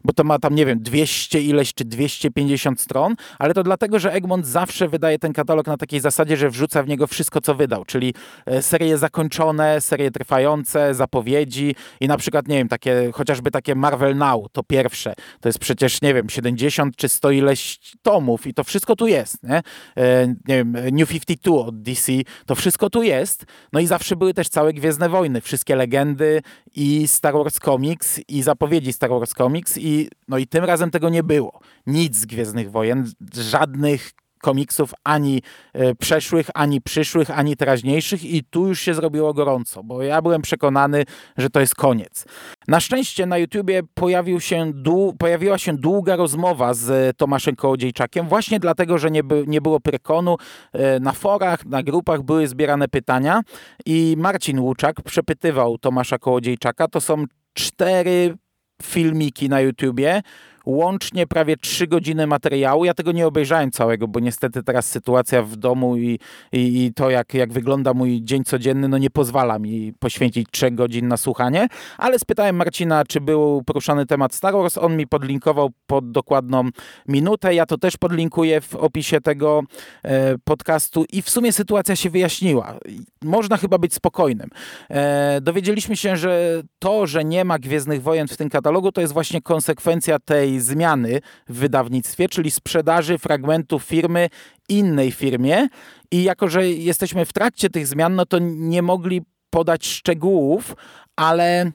bo 0.05 0.13
to 0.13 0.25
ma 0.25 0.39
tam, 0.39 0.55
nie 0.55 0.67
wiem, 0.67 0.83
200 0.83 1.41
ileś 1.41 1.75
czy 1.75 1.85
250 1.85 2.81
stron, 2.81 3.15
ale 3.39 3.55
to 3.55 3.63
dlatego, 3.63 3.99
że 3.99 4.13
Egmont 4.13 4.47
zawsze 4.47 4.89
wydaje 4.89 5.19
ten 5.19 5.33
katalog 5.33 5.67
na 5.67 5.77
takiej 5.77 6.01
zasadzie, 6.01 6.37
że 6.37 6.51
wrzuca 6.51 6.83
w 6.83 6.89
niego 6.89 7.07
wszystko, 7.07 7.41
co 7.41 7.55
wydał, 7.55 7.85
czyli 7.85 8.15
e, 8.47 8.63
serie 8.63 8.99
zakończone, 8.99 9.81
serie 9.81 10.11
trwające, 10.11 10.95
zapowiedzi 10.95 11.75
i 12.01 12.09
na 12.09 12.17
przykład, 12.17 12.49
nie 12.49 12.57
wiem, 12.57 12.69
takie, 12.69 13.11
chociażby 13.15 13.51
takie 13.51 13.75
Marvel 13.75 14.17
Now, 14.17 14.47
to 14.53 14.63
pierwsze, 14.63 15.15
to 15.41 15.49
jest 15.49 15.59
przecież, 15.59 16.03
nie 16.03 16.15
wiem, 16.15 16.31
70 16.31 16.97
czy 16.97 17.09
100 17.09 17.31
ileś 17.31 17.79
tomów 18.03 18.47
i 18.47 18.55
to 18.55 18.65
wszystko 18.65 18.97
tu 18.97 19.07
jest, 19.07 19.43
nie? 19.43 19.63
E, 19.97 20.27
nie 20.27 20.57
wiem, 20.57 20.77
New 20.93 21.09
52 21.09 21.57
od 21.57 21.83
DC, 21.83 22.13
to 22.47 22.55
wszystko 22.55 22.91
tu 22.91 23.03
jest, 23.03 23.45
no 23.73 23.81
i 23.81 23.87
zawsze 23.87 24.17
były 24.17 24.35
też 24.35 24.49
całe 24.49 24.73
Gwiezdne 24.73 25.09
Wojny, 25.09 25.41
wszystkie 25.41 25.77
legendy 25.77 26.43
i 26.75 27.09
Star 27.09 27.35
Wars 27.35 27.59
Comics 27.59 28.21
i 28.29 28.43
zapowiedzi 28.43 28.93
Star 28.93 29.11
Wars 29.11 29.35
Comics 29.35 29.79
i 29.79 29.88
no 30.29 30.39
i 30.39 30.47
tym 30.47 30.65
razem 30.65 30.91
tego 30.91 31.09
nie 31.09 31.23
było. 31.23 31.61
Nic 31.87 32.17
z 32.17 32.27
Gwiezdnych 32.27 32.71
Wojen, 32.71 33.13
żadnych 33.35 34.13
komiksów 34.39 34.95
ani 35.05 35.43
e, 35.73 35.95
przeszłych, 35.95 36.51
ani 36.55 36.81
przyszłych, 36.81 37.31
ani 37.31 37.57
teraźniejszych 37.57 38.25
i 38.25 38.45
tu 38.45 38.69
już 38.69 38.81
się 38.81 38.95
zrobiło 38.95 39.35
gorąco, 39.35 39.83
bo 39.85 40.03
ja 40.03 40.23
byłem 40.23 40.43
przekonany, 40.43 41.05
że 41.37 41.51
to 41.51 41.61
jest 41.61 41.75
koniec. 41.75 42.25
Na 42.69 42.81
szczęście 42.81 43.27
na 43.27 43.39
YouTubie 43.39 43.83
pojawił 43.95 44.41
się 44.41 44.73
pojawiła 45.19 45.59
się 45.59 45.77
długa 45.77 46.17
rozmowa 46.17 46.75
z 46.75 47.17
Tomaszem 47.17 47.57
Kołodziejczakiem, 47.57 48.29
właśnie 48.29 48.61
dlatego, 48.61 48.99
że 48.99 49.11
nie, 49.11 49.25
by, 49.25 49.45
nie 49.47 49.61
było 49.61 49.81
prekonu. 49.81 50.37
E, 50.73 51.01
na 51.01 51.13
forach, 51.13 51.67
na 51.67 51.83
grupach 51.83 52.23
były 52.23 52.49
zbierane 52.49 52.89
pytania 52.89 53.43
i 53.87 54.15
Marcin 54.19 54.61
Łuczak 54.61 55.03
przepytywał 55.03 55.79
Tomasza 55.79 56.19
Kołodziejczaka. 56.19 56.89
To 56.89 57.01
są 57.01 57.25
cztery 57.55 58.37
filmiki 58.83 59.49
na 59.49 59.61
YouTubie, 59.61 60.23
łącznie 60.69 61.27
prawie 61.27 61.57
3 61.57 61.87
godziny 61.87 62.27
materiału. 62.27 62.85
Ja 62.85 62.95
tego 62.95 63.13
nie 63.13 63.27
obejrzałem 63.27 63.71
całego, 63.71 64.09
bo 64.09 64.21
niestety 64.21 64.63
teraz 64.63 64.87
sytuacja 64.87 65.43
w 65.43 65.57
domu 65.57 65.97
i, 65.97 66.19
i, 66.53 66.85
i, 66.85 66.95
to, 66.95 67.11
jak, 67.11 67.35
jak 67.35 67.53
wygląda 67.53 67.95
mój 67.95 68.23
dzień 68.23 68.45
codzienny, 68.45 68.89
no 68.89 68.99
nie 68.99 69.11
pozwala 69.11 69.59
mi 69.59 69.93
poświęcić 69.99 70.49
3 70.51 70.71
godzin 70.71 71.09
na 71.09 71.17
słuchanie, 71.17 71.69
ale 71.99 72.19
spytałem 72.19 72.57
Marcina, 72.57 73.05
czy 73.05 73.21
był 73.21 73.63
poruszany 73.67 74.07
temat 74.07 74.35
Star 74.35 74.55
Wars. 74.55 74.79
On 74.79 74.97
mi 74.97 75.07
podlinkował 75.07 75.71
pod 75.87 76.11
dokładną 76.11 76.69
minutę. 77.09 77.55
Ja 77.55 77.67
to 77.67 77.79
też 77.79 77.97
podlinkuję 77.97 78.61
w 78.61 78.75
opisie 78.75 79.21
tego 79.21 79.63
e, 80.03 80.39
podcastu 80.39 81.05
i 81.13 81.23
w 81.23 81.31
sumie 81.31 81.53
sytuacja 81.53 81.97
się 81.97 82.11
wyjaśniła. 82.11 82.79
Można 83.23 83.57
chyba 83.57 83.79
być 83.79 83.95
spokojnym. 83.95 84.51
E, 84.91 85.41
dowiedzieliśmy 85.41 85.97
się, 85.97 86.17
że 86.17 86.63
to, 86.79 87.07
że 87.07 87.25
nie 87.25 87.45
ma 87.45 87.59
Gwiezdnych 87.59 88.03
Wojen 88.03 88.29
w 88.29 88.37
tym 88.37 88.51
katalogu, 88.51 88.93
to 88.93 89.01
jest 89.01 89.13
właśnie 89.13 89.43
konsekwencja 89.43 90.19
tej 90.19 90.58
zmiany 90.61 91.21
w 91.49 91.59
wydawnictwie, 91.59 92.29
czyli 92.29 92.51
sprzedaży 92.51 93.19
fragmentów 93.19 93.83
firmy 93.83 94.29
innej 94.69 95.13
firmie. 95.13 95.69
I 96.11 96.23
jako, 96.23 96.49
że 96.49 96.69
jesteśmy 96.69 97.25
w 97.25 97.33
trakcie 97.33 97.71
tych 97.71 97.87
zmian, 97.87 98.15
no 98.15 98.27
to 98.27 98.39
nie 98.41 98.83
mogli 98.83 99.23
podać 99.51 99.87
szczegółów, 99.87 100.77
ale 101.17 101.73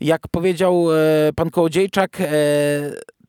jak 0.00 0.28
powiedział 0.28 0.86
e, 0.92 0.96
pan 1.36 1.50
Kołodziejczak, 1.50 2.20
e, 2.20 2.26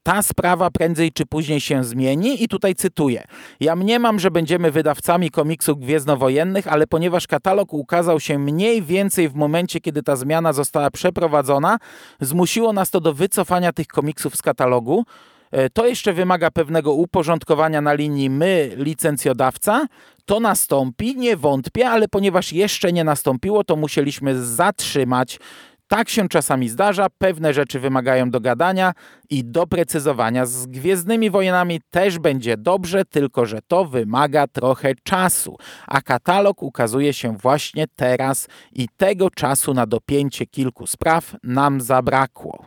ta 0.05 0.21
sprawa 0.21 0.71
prędzej 0.71 1.11
czy 1.11 1.25
później 1.25 1.61
się 1.61 1.83
zmieni 1.83 2.43
i 2.43 2.47
tutaj 2.47 2.75
cytuję. 2.75 3.23
Ja 3.59 3.75
mniemam, 3.75 4.19
że 4.19 4.31
będziemy 4.31 4.71
wydawcami 4.71 5.31
komiksów 5.31 5.79
gwiezdnowojennych, 5.79 6.67
ale 6.67 6.87
ponieważ 6.87 7.27
katalog 7.27 7.73
ukazał 7.73 8.19
się 8.19 8.39
mniej 8.39 8.81
więcej 8.81 9.29
w 9.29 9.35
momencie, 9.35 9.81
kiedy 9.81 10.03
ta 10.03 10.15
zmiana 10.15 10.53
została 10.53 10.91
przeprowadzona, 10.91 11.77
zmusiło 12.21 12.73
nas 12.73 12.89
to 12.91 12.99
do 12.99 13.13
wycofania 13.13 13.73
tych 13.73 13.87
komiksów 13.87 14.35
z 14.35 14.41
katalogu. 14.41 15.05
E, 15.51 15.69
to 15.69 15.87
jeszcze 15.87 16.13
wymaga 16.13 16.51
pewnego 16.51 16.93
uporządkowania 16.93 17.81
na 17.81 17.93
linii 17.93 18.29
my, 18.29 18.71
licencjodawca. 18.75 19.87
To 20.25 20.39
nastąpi, 20.39 21.15
nie 21.15 21.37
wątpię, 21.37 21.89
ale 21.89 22.07
ponieważ 22.07 22.53
jeszcze 22.53 22.93
nie 22.93 23.03
nastąpiło, 23.03 23.63
to 23.63 23.75
musieliśmy 23.75 24.43
zatrzymać 24.43 25.39
tak 25.87 26.09
się 26.09 26.29
czasami 26.29 26.69
zdarza, 26.69 27.07
pewne 27.17 27.53
rzeczy 27.53 27.79
wymagają 27.79 28.29
dogadania 28.29 28.93
i 29.29 29.43
doprecyzowania. 29.43 30.45
Z 30.45 30.65
Gwiezdnymi 30.65 31.29
Wojnami 31.29 31.81
też 31.89 32.19
będzie 32.19 32.57
dobrze, 32.57 33.05
tylko 33.05 33.45
że 33.45 33.59
to 33.67 33.85
wymaga 33.85 34.47
trochę 34.47 34.93
czasu, 35.03 35.57
a 35.87 36.01
katalog 36.01 36.63
ukazuje 36.63 37.13
się 37.13 37.37
właśnie 37.37 37.85
teraz 37.95 38.47
i 38.71 38.87
tego 38.97 39.29
czasu 39.29 39.73
na 39.73 39.85
dopięcie 39.85 40.45
kilku 40.45 40.87
spraw 40.87 41.35
nam 41.43 41.81
zabrakło. 41.81 42.65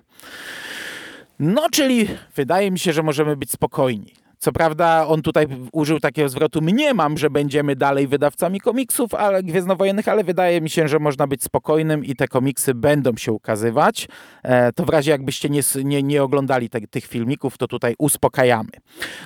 No, 1.39 1.71
czyli 1.71 2.09
wydaje 2.35 2.71
mi 2.71 2.79
się, 2.79 2.93
że 2.93 3.03
możemy 3.03 3.37
być 3.37 3.51
spokojni. 3.51 4.28
Co 4.39 4.53
prawda 4.53 5.07
on 5.07 5.23
tutaj 5.23 5.47
użył 5.73 6.01
takiego 6.01 6.29
zwrotu 6.29 6.63
mniemam, 6.63 7.19
że 7.19 7.31
będziemy 7.31 7.77
dalej 7.77 8.07
wydawcami 8.07 8.61
komiksów 8.61 9.15
ale 9.15 9.43
gwiezdnowojennych, 9.43 10.09
ale 10.09 10.25
wydaje 10.25 10.61
mi 10.61 10.71
się, 10.71 10.89
że 10.89 10.99
można 10.99 11.27
być 11.27 11.43
spokojnym 11.43 12.05
i 12.05 12.17
te 12.17 12.29
komiksy 12.29 12.75
będą 12.75 13.17
się 13.17 13.33
ukazywać. 13.33 14.09
E, 14.43 14.73
to 14.73 14.85
w 14.85 14.89
razie 14.89 15.11
jakbyście 15.11 15.49
nie, 15.49 15.61
nie, 15.85 16.03
nie 16.03 16.23
oglądali 16.23 16.71
te, 16.71 16.81
tych 16.81 17.07
filmików, 17.07 17.59
to 17.59 17.67
tutaj 17.67 17.95
uspokajamy. 17.99 18.71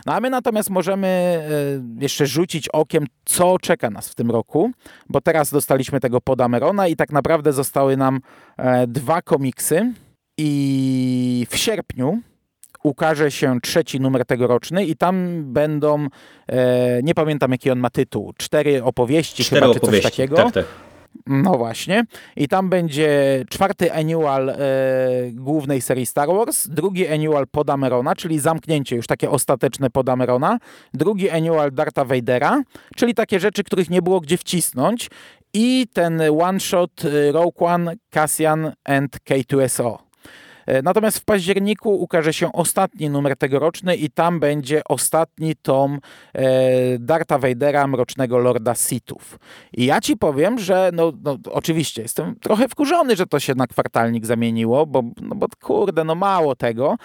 No 0.07 0.15
a 0.15 0.21
my 0.21 0.31
natomiast 0.31 0.71
możemy 0.71 1.09
e, 1.09 2.03
jeszcze 2.05 2.27
rzucić 2.27 2.69
okiem, 2.69 3.07
co 3.25 3.59
czeka 3.59 3.91
nas 3.91 4.09
w 4.09 4.15
tym 4.15 4.31
roku, 4.31 4.71
bo 5.09 5.21
teraz 5.21 5.51
dostaliśmy 5.51 6.01
tego 6.01 6.21
Podamerona 6.21 6.89
i 6.89 6.97
tak 6.97 7.13
naprawdę 7.13 7.53
zostały 7.53 7.97
nam 7.97 8.21
e, 8.57 8.87
dwa 8.87 9.23
komiksy 9.23 9.93
i 10.39 11.47
w 11.51 11.57
sierpniu 11.57 12.23
ukaże 12.83 13.31
się 13.31 13.61
trzeci 13.61 14.01
numer 14.01 14.25
tegoroczny 14.25 14.85
i 14.85 14.97
tam 14.97 15.45
będą, 15.45 16.07
e, 16.49 17.03
nie 17.03 17.15
pamiętam 17.15 17.53
jaki 17.53 17.71
on 17.71 17.79
ma 17.79 17.91
tytuł, 17.91 18.33
cztery 18.37 18.85
opowieści 18.85 19.45
cztery 19.45 19.61
chyba, 19.61 19.77
opowieści. 19.77 19.91
czy 19.91 20.03
coś 20.03 20.17
takiego. 20.17 20.37
Tak, 20.37 20.53
tak. 20.53 20.65
No 21.27 21.59
właśnie. 21.59 22.05
I 22.37 22.49
tam 22.49 22.71
będzie 22.71 23.45
czwarty 23.51 23.93
annual 23.93 24.51
e, 24.51 24.57
głównej 25.33 25.81
serii 25.81 26.07
Star 26.07 26.29
Wars, 26.29 26.69
drugi 26.69 27.09
annual 27.09 27.47
Podamerona, 27.47 28.15
czyli 28.15 28.39
zamknięcie 28.39 28.97
już 28.97 29.07
takie 29.07 29.31
ostateczne 29.31 29.91
Podamerona, 29.91 30.59
drugi 30.95 31.31
annual 31.31 31.73
Darta 31.73 32.05
Vadera, 32.05 32.63
czyli 32.97 33.15
takie 33.15 33.41
rzeczy, 33.41 33.65
których 33.65 33.91
nie 33.91 34.03
było 34.03 34.21
gdzie 34.21 34.39
wcisnąć 34.39 35.11
i 35.55 35.87
ten 35.93 36.23
one-shot 36.41 37.05
e, 37.05 37.33
Rogue 37.33 37.67
One, 37.67 37.95
Cassian 38.11 38.73
and 38.85 39.17
K2SO. 39.31 40.12
E, 40.67 40.83
natomiast 40.83 41.19
w 41.19 41.25
październiku 41.25 41.91
ukaże 42.03 42.33
się 42.33 42.53
ostatni 42.53 43.11
numer 43.11 43.37
tegoroczny 43.37 43.97
i 43.97 44.11
tam 44.11 44.41
będzie 44.41 44.83
ostatni 44.89 45.57
tom 45.57 45.99
e, 46.35 46.99
Darta 46.99 47.39
Vadera, 47.39 47.87
Mrocznego 47.87 48.39
Lorda 48.39 48.75
Sithów. 48.75 49.39
I 49.73 49.85
ja 49.85 50.01
ci 50.01 50.17
powiem, 50.17 50.59
że 50.59 50.91
no, 50.93 51.13
no, 51.25 51.39
oczywiście 51.51 52.03
jestem 52.03 52.37
trochę 52.41 52.69
wkurzony, 52.69 53.17
że 53.17 53.27
to 53.27 53.41
się 53.41 53.55
na 53.55 53.67
kwartalnik 53.67 54.27
zamieniło, 54.27 54.87
bo, 54.87 55.03
no, 55.23 55.35
bo 55.35 55.47
kurde, 55.63 56.05
no 56.05 56.15
mało 56.15 56.57
tego, 56.57 56.97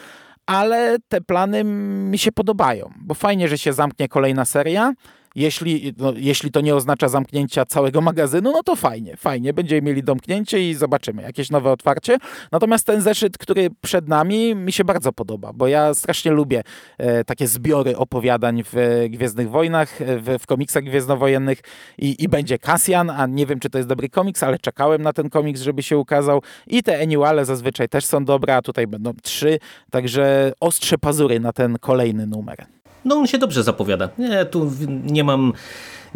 ale 0.46 0.98
te 1.08 1.22
plany 1.22 1.64
mi 1.64 2.18
się 2.18 2.32
podobają, 2.32 2.94
bo 2.98 3.14
fajnie, 3.14 3.48
że 3.48 3.58
się 3.58 3.74
zamknie 3.74 4.08
kolejna 4.08 4.46
seria, 4.46 4.94
jeśli, 5.38 5.94
no, 5.98 6.14
jeśli 6.16 6.52
to 6.52 6.62
nie 6.62 6.76
oznacza 6.76 7.08
zamknięcia 7.10 7.66
całego 7.66 8.02
magazynu, 8.02 8.52
no 8.52 8.64
to 8.64 8.76
fajnie, 8.76 9.18
fajnie. 9.18 9.54
Będziemy 9.54 9.82
mieli 9.82 10.04
domknięcie 10.04 10.70
i 10.70 10.74
zobaczymy 10.74 11.22
jakieś 11.22 11.50
nowe 11.50 11.72
otwarcie. 11.72 12.18
Natomiast 12.52 12.86
ten 12.86 13.02
zeszyt, 13.02 13.38
który 13.38 13.70
przed 13.82 14.08
nami, 14.08 14.56
mi 14.56 14.72
się 14.72 14.84
bardzo 14.84 15.14
podoba, 15.14 15.54
bo 15.54 15.68
ja 15.68 15.94
strasznie 15.94 16.32
lubię 16.32 16.64
e, 16.98 17.24
takie 17.24 17.48
zbiory 17.48 17.98
opowiadań 17.98 18.64
w 18.74 19.06
Gwiezdnych 19.10 19.50
Wojnach, 19.50 20.00
w, 20.00 20.38
w 20.40 20.46
komiksach 20.48 20.84
gwiezdnowojennych 20.84 21.62
i, 21.98 22.24
i 22.24 22.28
będzie 22.28 22.58
Cassian, 22.60 23.10
a 23.10 23.28
nie 23.28 23.46
wiem, 23.46 23.60
czy 23.60 23.70
to 23.70 23.78
jest 23.78 23.90
dobry 23.90 24.10
komiks, 24.10 24.44
ale 24.44 24.60
czekałem 24.60 25.02
na 25.02 25.14
ten 25.14 25.30
komiks, 25.30 25.62
żeby 25.62 25.84
się 25.84 25.98
ukazał. 25.98 26.42
I 26.68 26.84
te 26.84 27.02
annuale 27.02 27.46
zazwyczaj 27.46 27.90
też 27.90 28.06
są 28.06 28.26
dobre, 28.26 28.56
a 28.56 28.62
tutaj 28.62 28.88
będą 28.88 29.14
trzy, 29.24 29.60
także 29.92 30.52
ostrze 30.60 30.98
pazury 30.98 31.40
na 31.40 31.54
ten 31.54 31.78
kolejny 31.80 32.28
numer. 32.28 32.77
No 33.06 33.16
on 33.16 33.28
się 33.28 33.38
dobrze 33.38 33.64
zapowiada. 33.64 34.10
Nie, 34.18 34.46
tu 34.46 34.72
nie 35.04 35.24
mam 35.24 35.54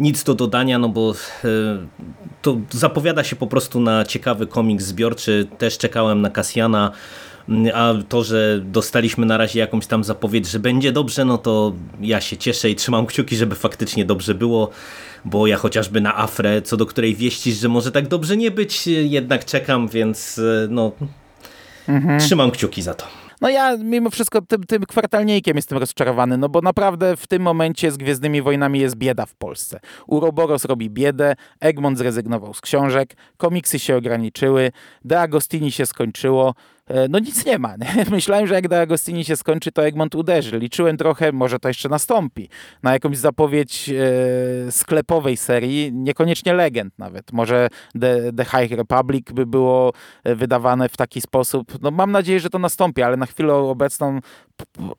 nic 0.00 0.24
do 0.24 0.34
dodania, 0.34 0.78
no 0.78 0.88
bo 0.88 1.14
e, 1.44 1.48
to 2.42 2.56
zapowiada 2.70 3.24
się 3.24 3.36
po 3.36 3.46
prostu 3.46 3.80
na 3.80 4.04
ciekawy 4.04 4.46
komiks 4.46 4.84
zbiorczy. 4.84 5.46
Też 5.58 5.78
czekałem 5.78 6.20
na 6.20 6.30
Kasjana, 6.30 6.92
a 7.74 7.94
to, 8.08 8.24
że 8.24 8.60
dostaliśmy 8.64 9.26
na 9.26 9.36
razie 9.36 9.60
jakąś 9.60 9.86
tam 9.86 10.04
zapowiedź, 10.04 10.48
że 10.48 10.58
będzie 10.58 10.92
dobrze, 10.92 11.24
no 11.24 11.38
to 11.38 11.72
ja 12.00 12.20
się 12.20 12.36
cieszę 12.36 12.70
i 12.70 12.76
trzymam 12.76 13.06
kciuki, 13.06 13.36
żeby 13.36 13.54
faktycznie 13.54 14.04
dobrze 14.04 14.34
było, 14.34 14.70
bo 15.24 15.46
ja 15.46 15.56
chociażby 15.56 16.00
na 16.00 16.18
Afrę, 16.18 16.62
co 16.62 16.76
do 16.76 16.86
której 16.86 17.14
wieścisz, 17.14 17.56
że 17.56 17.68
może 17.68 17.92
tak 17.92 18.08
dobrze 18.08 18.36
nie 18.36 18.50
być, 18.50 18.86
jednak 18.86 19.44
czekam, 19.44 19.88
więc 19.88 20.38
e, 20.38 20.66
no 20.70 20.92
mhm. 21.88 22.20
trzymam 22.20 22.50
kciuki 22.50 22.82
za 22.82 22.94
to. 22.94 23.21
No 23.42 23.48
ja 23.48 23.76
mimo 23.76 24.10
wszystko 24.10 24.42
tym, 24.42 24.64
tym 24.64 24.86
kwartalniejkiem 24.86 25.56
jestem 25.56 25.78
rozczarowany, 25.78 26.38
no 26.38 26.48
bo 26.48 26.60
naprawdę 26.60 27.16
w 27.16 27.26
tym 27.26 27.42
momencie 27.42 27.90
z 27.90 27.96
Gwiezdnymi 27.96 28.42
Wojnami 28.42 28.80
jest 28.80 28.96
bieda 28.96 29.26
w 29.26 29.34
Polsce. 29.34 29.80
Uroboros 30.06 30.64
robi 30.64 30.90
biedę, 30.90 31.34
Egmont 31.60 31.98
zrezygnował 31.98 32.54
z 32.54 32.60
książek, 32.60 33.16
komiksy 33.36 33.78
się 33.78 33.96
ograniczyły, 33.96 34.72
De 35.04 35.20
Agostini 35.20 35.72
się 35.72 35.86
skończyło, 35.86 36.54
no 37.08 37.18
nic 37.18 37.46
nie 37.46 37.58
ma. 37.58 37.76
Nie? 37.76 38.04
Myślałem, 38.10 38.46
że 38.46 38.54
jak 38.54 38.68
De 38.68 38.80
Agostini 38.80 39.24
się 39.24 39.36
skończy, 39.36 39.72
to 39.72 39.86
Egmont 39.86 40.14
uderzy. 40.14 40.58
Liczyłem 40.58 40.96
trochę, 40.96 41.32
może 41.32 41.58
to 41.58 41.68
jeszcze 41.68 41.88
nastąpi, 41.88 42.48
na 42.82 42.92
jakąś 42.92 43.18
zapowiedź 43.18 43.88
e, 43.88 44.72
sklepowej 44.72 45.36
serii, 45.36 45.92
niekoniecznie 45.92 46.54
legend 46.54 46.98
nawet. 46.98 47.32
Może 47.32 47.68
The, 48.00 48.32
The 48.32 48.44
High 48.44 48.72
Republic 48.72 49.32
by 49.32 49.46
było 49.46 49.92
e, 50.24 50.34
wydawane 50.34 50.88
w 50.88 50.96
taki 50.96 51.20
sposób. 51.20 51.72
No 51.82 51.90
mam 51.90 52.12
nadzieję, 52.12 52.40
że 52.40 52.50
to 52.50 52.58
nastąpi, 52.58 53.02
ale 53.02 53.16
na 53.16 53.26
chwilę 53.26 53.54
obecną 53.54 54.20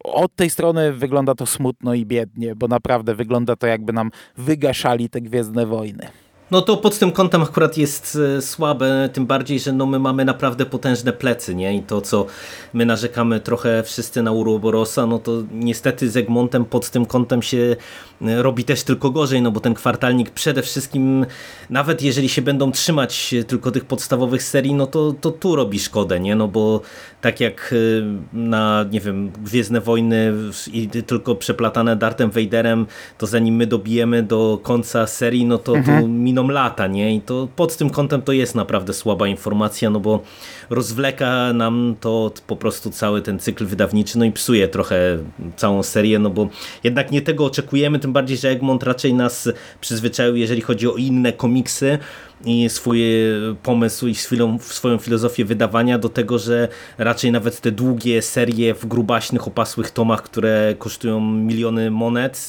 od 0.04 0.36
tej 0.36 0.50
strony 0.50 0.94
wygląda 0.94 1.36
to 1.36 1.46
smutno 1.46 1.94
i 1.94 2.06
biednie, 2.06 2.56
bo 2.56 2.68
naprawdę 2.68 3.16
wygląda 3.16 3.56
to 3.56 3.68
jakby 3.68 3.94
nam 3.94 4.12
wygaszali 4.38 5.10
te 5.10 5.22
Gwiezdne 5.22 5.66
Wojny. 5.66 6.08
No 6.54 6.62
to 6.62 6.78
pod 6.78 7.00
tym 7.00 7.12
kątem 7.12 7.42
akurat 7.42 7.78
jest 7.78 8.18
e, 8.38 8.42
słabe, 8.42 9.10
tym 9.14 9.26
bardziej, 9.26 9.60
że 9.60 9.72
no 9.72 9.86
my 9.86 10.00
mamy 10.00 10.26
naprawdę 10.26 10.66
potężne 10.66 11.14
plecy, 11.14 11.56
nie? 11.56 11.78
I 11.78 11.84
to, 11.84 12.02
co 12.02 12.26
my 12.74 12.86
narzekamy 12.86 13.40
trochę 13.40 13.84
wszyscy 13.84 14.24
na 14.24 14.32
Uroborosa, 14.32 15.08
no 15.08 15.20
to 15.20 15.44
niestety 15.52 16.10
z 16.10 16.18
Egmontem 16.18 16.66
pod 16.66 16.90
tym 16.90 17.06
kątem 17.06 17.42
się 17.42 17.76
e, 18.22 18.44
robi 18.44 18.64
też 18.64 18.84
tylko 18.84 19.12
gorzej, 19.12 19.42
no 19.42 19.52
bo 19.52 19.60
ten 19.60 19.74
kwartalnik 19.74 20.30
przede 20.30 20.62
wszystkim, 20.62 21.26
nawet 21.70 22.02
jeżeli 22.02 22.30
się 22.30 22.42
będą 22.42 22.72
trzymać 22.72 23.36
tylko 23.48 23.72
tych 23.72 23.86
podstawowych 23.86 24.44
serii, 24.44 24.74
no 24.74 24.88
to, 24.88 25.14
to 25.22 25.32
tu 25.32 25.56
robi 25.56 25.80
szkodę, 25.80 26.20
nie? 26.20 26.36
No 26.36 26.48
bo 26.48 26.82
tak 27.22 27.40
jak 27.40 27.74
e, 27.74 28.38
na, 28.38 28.86
nie 28.92 29.00
wiem, 29.00 29.32
Gwiezdne 29.32 29.82
Wojny 29.82 30.34
i 30.74 30.88
tylko 30.88 31.36
przeplatane 31.36 31.96
Dartem 31.96 32.32
Vaderem, 32.32 32.86
to 33.18 33.28
zanim 33.28 33.56
my 33.56 33.68
dobijemy 33.68 34.24
do 34.24 34.60
końca 34.64 35.08
serii, 35.08 35.46
no 35.46 35.58
to 35.58 35.76
mhm. 35.76 36.02
tu 36.02 36.08
miną 36.08 36.43
lata, 36.50 36.88
nie? 36.88 37.16
I 37.16 37.22
to 37.22 37.48
pod 37.56 37.78
tym 37.78 37.90
kątem 37.90 38.22
to 38.22 38.32
jest 38.32 38.56
naprawdę 38.56 38.94
słaba 38.94 39.28
informacja, 39.28 39.90
no 39.90 40.00
bo 40.00 40.24
rozwleka 40.70 41.54
nam 41.54 41.96
to 42.00 42.32
po 42.48 42.56
prostu 42.56 42.90
cały 42.90 43.22
ten 43.22 43.40
cykl 43.40 43.66
wydawniczy, 43.66 44.20
no 44.20 44.26
i 44.26 44.32
psuje 44.32 44.68
trochę 44.68 45.18
całą 45.56 45.84
serię, 45.84 46.20
no 46.20 46.30
bo 46.30 46.50
jednak 46.84 47.12
nie 47.12 47.22
tego 47.22 47.46
oczekujemy, 47.46 48.00
tym 48.00 48.14
bardziej, 48.14 48.38
że 48.38 48.50
Egmont 48.50 48.84
raczej 48.84 49.14
nas 49.14 49.50
przyzwyczaił, 49.82 50.36
jeżeli 50.36 50.62
chodzi 50.62 50.88
o 50.88 50.96
inne 50.96 51.34
komiksy, 51.34 51.98
i 52.46 52.70
swój 52.70 53.04
pomysł 53.64 54.08
i 54.08 54.16
swoją 54.60 54.98
filozofię 55.00 55.46
wydawania 55.46 56.00
do 56.00 56.10
tego, 56.10 56.40
że 56.40 56.68
raczej 56.98 57.32
nawet 57.32 57.62
te 57.62 57.72
długie 57.72 58.22
serie 58.22 58.74
w 58.74 58.86
grubaśnych, 58.86 59.48
opasłych 59.48 59.92
tomach, 59.92 60.22
które 60.22 60.76
kosztują 60.78 61.20
miliony 61.22 61.92
monet, 61.92 62.48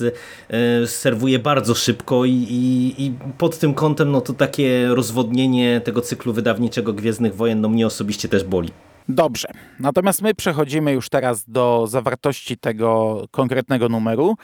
e, 0.48 0.86
serwuje 0.86 1.38
bardzo 1.38 1.74
szybko 1.74 2.24
i, 2.24 2.32
i, 2.32 2.94
i 3.04 3.12
pod 3.38 3.58
tym 3.58 3.74
kątem 3.74 4.10
no 4.10 4.20
to 4.20 4.32
takie 4.32 4.88
rozwodnienie 4.88 5.80
tego 5.84 6.00
cyklu 6.00 6.32
wydawniczego 6.32 6.92
Gwiezdnych 6.92 7.36
Wojen 7.36 7.60
no 7.60 7.68
mnie 7.68 7.86
osobiście 7.86 8.28
też 8.28 8.44
boli. 8.44 8.70
Dobrze, 9.08 9.48
natomiast 9.80 10.22
my 10.22 10.34
przechodzimy 10.34 10.92
już 10.92 11.08
teraz 11.08 11.44
do 11.50 11.86
zawartości 11.86 12.56
tego 12.56 13.22
konkretnego 13.30 13.88
numeru. 13.88 14.36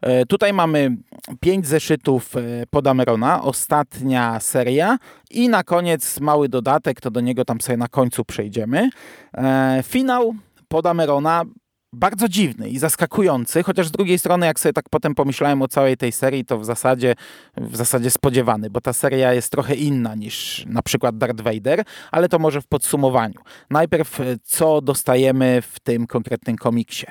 E, 0.00 0.26
tutaj 0.26 0.52
mamy 0.52 0.96
pięć 1.40 1.66
zeszytów 1.66 2.36
e, 2.36 2.40
Podamerona, 2.70 3.42
ostatnia 3.42 4.40
seria 4.40 4.98
i 5.30 5.48
na 5.48 5.64
koniec 5.64 6.20
mały 6.20 6.48
dodatek, 6.48 7.00
to 7.00 7.10
do 7.10 7.20
niego 7.20 7.44
tam 7.44 7.60
sobie 7.60 7.76
na 7.76 7.88
końcu 7.88 8.24
przejdziemy. 8.24 8.90
E, 9.34 9.80
finał 9.86 10.34
Podamerona 10.68 11.44
bardzo 11.92 12.28
dziwny 12.28 12.68
i 12.68 12.78
zaskakujący, 12.78 13.62
chociaż 13.62 13.88
z 13.88 13.90
drugiej 13.90 14.18
strony, 14.18 14.46
jak 14.46 14.60
sobie 14.60 14.72
tak 14.72 14.88
potem 14.90 15.14
pomyślałem 15.14 15.62
o 15.62 15.68
całej 15.68 15.96
tej 15.96 16.12
serii, 16.12 16.44
to 16.44 16.58
w 16.58 16.64
zasadzie, 16.64 17.14
w 17.56 17.76
zasadzie 17.76 18.10
spodziewany, 18.10 18.70
bo 18.70 18.80
ta 18.80 18.92
seria 18.92 19.32
jest 19.32 19.52
trochę 19.52 19.74
inna 19.74 20.14
niż 20.14 20.64
na 20.66 20.82
przykład 20.82 21.18
Darth 21.18 21.40
Vader, 21.40 21.84
ale 22.10 22.28
to 22.28 22.38
może 22.38 22.60
w 22.60 22.66
podsumowaniu. 22.66 23.40
Najpierw, 23.70 24.20
e, 24.20 24.24
co 24.42 24.80
dostajemy 24.80 25.62
w 25.62 25.80
tym 25.80 26.06
konkretnym 26.06 26.56
komiksie. 26.56 27.06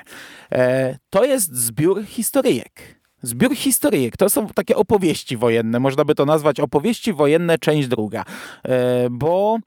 E, 0.52 0.98
to 1.10 1.24
jest 1.24 1.54
zbiór 1.54 2.04
historyjek. 2.04 3.00
Zbiór 3.22 3.56
historyjek 3.56 4.16
to 4.16 4.30
są 4.30 4.48
takie 4.48 4.76
opowieści 4.76 5.36
wojenne, 5.36 5.80
można 5.80 6.04
by 6.04 6.14
to 6.14 6.24
nazwać 6.24 6.60
opowieści 6.60 7.12
wojenne, 7.12 7.58
część 7.58 7.88
druga, 7.88 8.24
e, 8.64 9.08
bo 9.10 9.58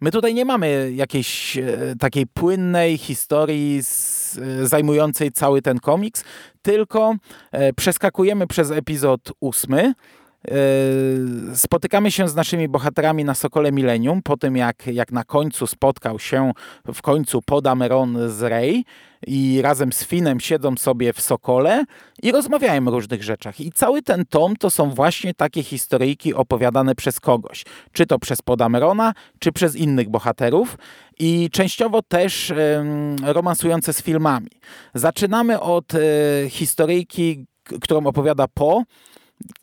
my 0.00 0.10
tutaj 0.10 0.34
nie 0.34 0.44
mamy 0.44 0.92
jakiejś 0.94 1.56
e, 1.56 1.94
takiej 1.98 2.26
płynnej 2.26 2.98
historii 2.98 3.82
z, 3.82 4.21
zajmującej 4.62 5.32
cały 5.32 5.62
ten 5.62 5.78
komiks, 5.78 6.24
tylko 6.62 7.14
przeskakujemy 7.76 8.46
przez 8.46 8.70
epizod 8.70 9.32
ósmy, 9.40 9.94
spotykamy 11.54 12.10
się 12.10 12.28
z 12.28 12.34
naszymi 12.34 12.68
bohaterami 12.68 13.24
na 13.24 13.34
Sokole 13.34 13.72
Millennium, 13.72 14.22
po 14.22 14.36
tym 14.36 14.56
jak, 14.56 14.86
jak 14.86 15.12
na 15.12 15.24
końcu 15.24 15.66
spotkał 15.66 16.18
się 16.18 16.52
w 16.94 17.02
końcu 17.02 17.42
Podameron 17.42 18.18
z 18.30 18.42
Rey 18.42 18.84
i 19.26 19.62
razem 19.62 19.92
z 19.92 20.04
Finem 20.04 20.40
siedzą 20.40 20.76
sobie 20.76 21.12
w 21.12 21.20
Sokole 21.20 21.84
i 22.22 22.32
rozmawiają 22.32 22.88
o 22.88 22.90
różnych 22.90 23.22
rzeczach. 23.22 23.60
I 23.60 23.72
cały 23.72 24.02
ten 24.02 24.24
tom 24.24 24.56
to 24.56 24.70
są 24.70 24.90
właśnie 24.90 25.34
takie 25.34 25.62
historyjki 25.62 26.34
opowiadane 26.34 26.94
przez 26.94 27.20
kogoś. 27.20 27.64
Czy 27.92 28.06
to 28.06 28.18
przez 28.18 28.42
Podamerona, 28.42 29.14
czy 29.38 29.52
przez 29.52 29.76
innych 29.76 30.08
bohaterów 30.08 30.78
i 31.18 31.48
częściowo 31.52 32.02
też 32.02 32.52
romansujące 33.24 33.92
z 33.92 34.02
filmami. 34.02 34.50
Zaczynamy 34.94 35.60
od 35.60 35.94
e, 35.94 35.98
historyjki, 36.48 37.46
którą 37.80 38.06
opowiada 38.06 38.46
Po, 38.54 38.82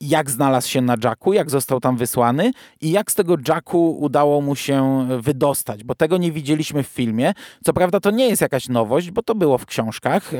jak 0.01 0.29
znalazł 0.29 0.69
się 0.69 0.81
na 0.81 0.95
Jacku, 1.03 1.33
jak 1.33 1.49
został 1.49 1.79
tam 1.79 1.97
wysłany 1.97 2.51
i 2.81 2.91
jak 2.91 3.11
z 3.11 3.15
tego 3.15 3.35
Jacku 3.47 3.97
udało 3.99 4.41
mu 4.41 4.55
się 4.55 5.07
wydostać, 5.21 5.83
bo 5.83 5.95
tego 5.95 6.17
nie 6.17 6.31
widzieliśmy 6.31 6.83
w 6.83 6.87
filmie. 6.87 7.33
Co 7.63 7.73
prawda 7.73 7.99
to 7.99 8.11
nie 8.11 8.27
jest 8.27 8.41
jakaś 8.41 8.69
nowość, 8.69 9.11
bo 9.11 9.23
to 9.23 9.35
było 9.35 9.57
w 9.57 9.65
książkach, 9.65 10.33
e, 10.33 10.37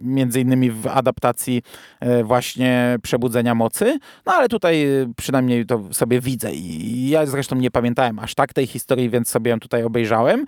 między 0.00 0.40
innymi 0.40 0.70
w 0.70 0.86
adaptacji 0.86 1.62
e, 2.00 2.24
właśnie 2.24 2.96
Przebudzenia 3.02 3.54
Mocy, 3.54 3.98
no 4.26 4.32
ale 4.32 4.48
tutaj 4.48 4.84
e, 4.84 5.12
przynajmniej 5.16 5.66
to 5.66 5.80
sobie 5.92 6.20
widzę 6.20 6.52
i 6.52 7.08
ja 7.08 7.26
zresztą 7.26 7.56
nie 7.56 7.70
pamiętałem 7.70 8.18
aż 8.18 8.34
tak 8.34 8.52
tej 8.52 8.66
historii, 8.66 9.10
więc 9.10 9.28
sobie 9.28 9.50
ją 9.50 9.60
tutaj 9.60 9.82
obejrzałem. 9.82 10.46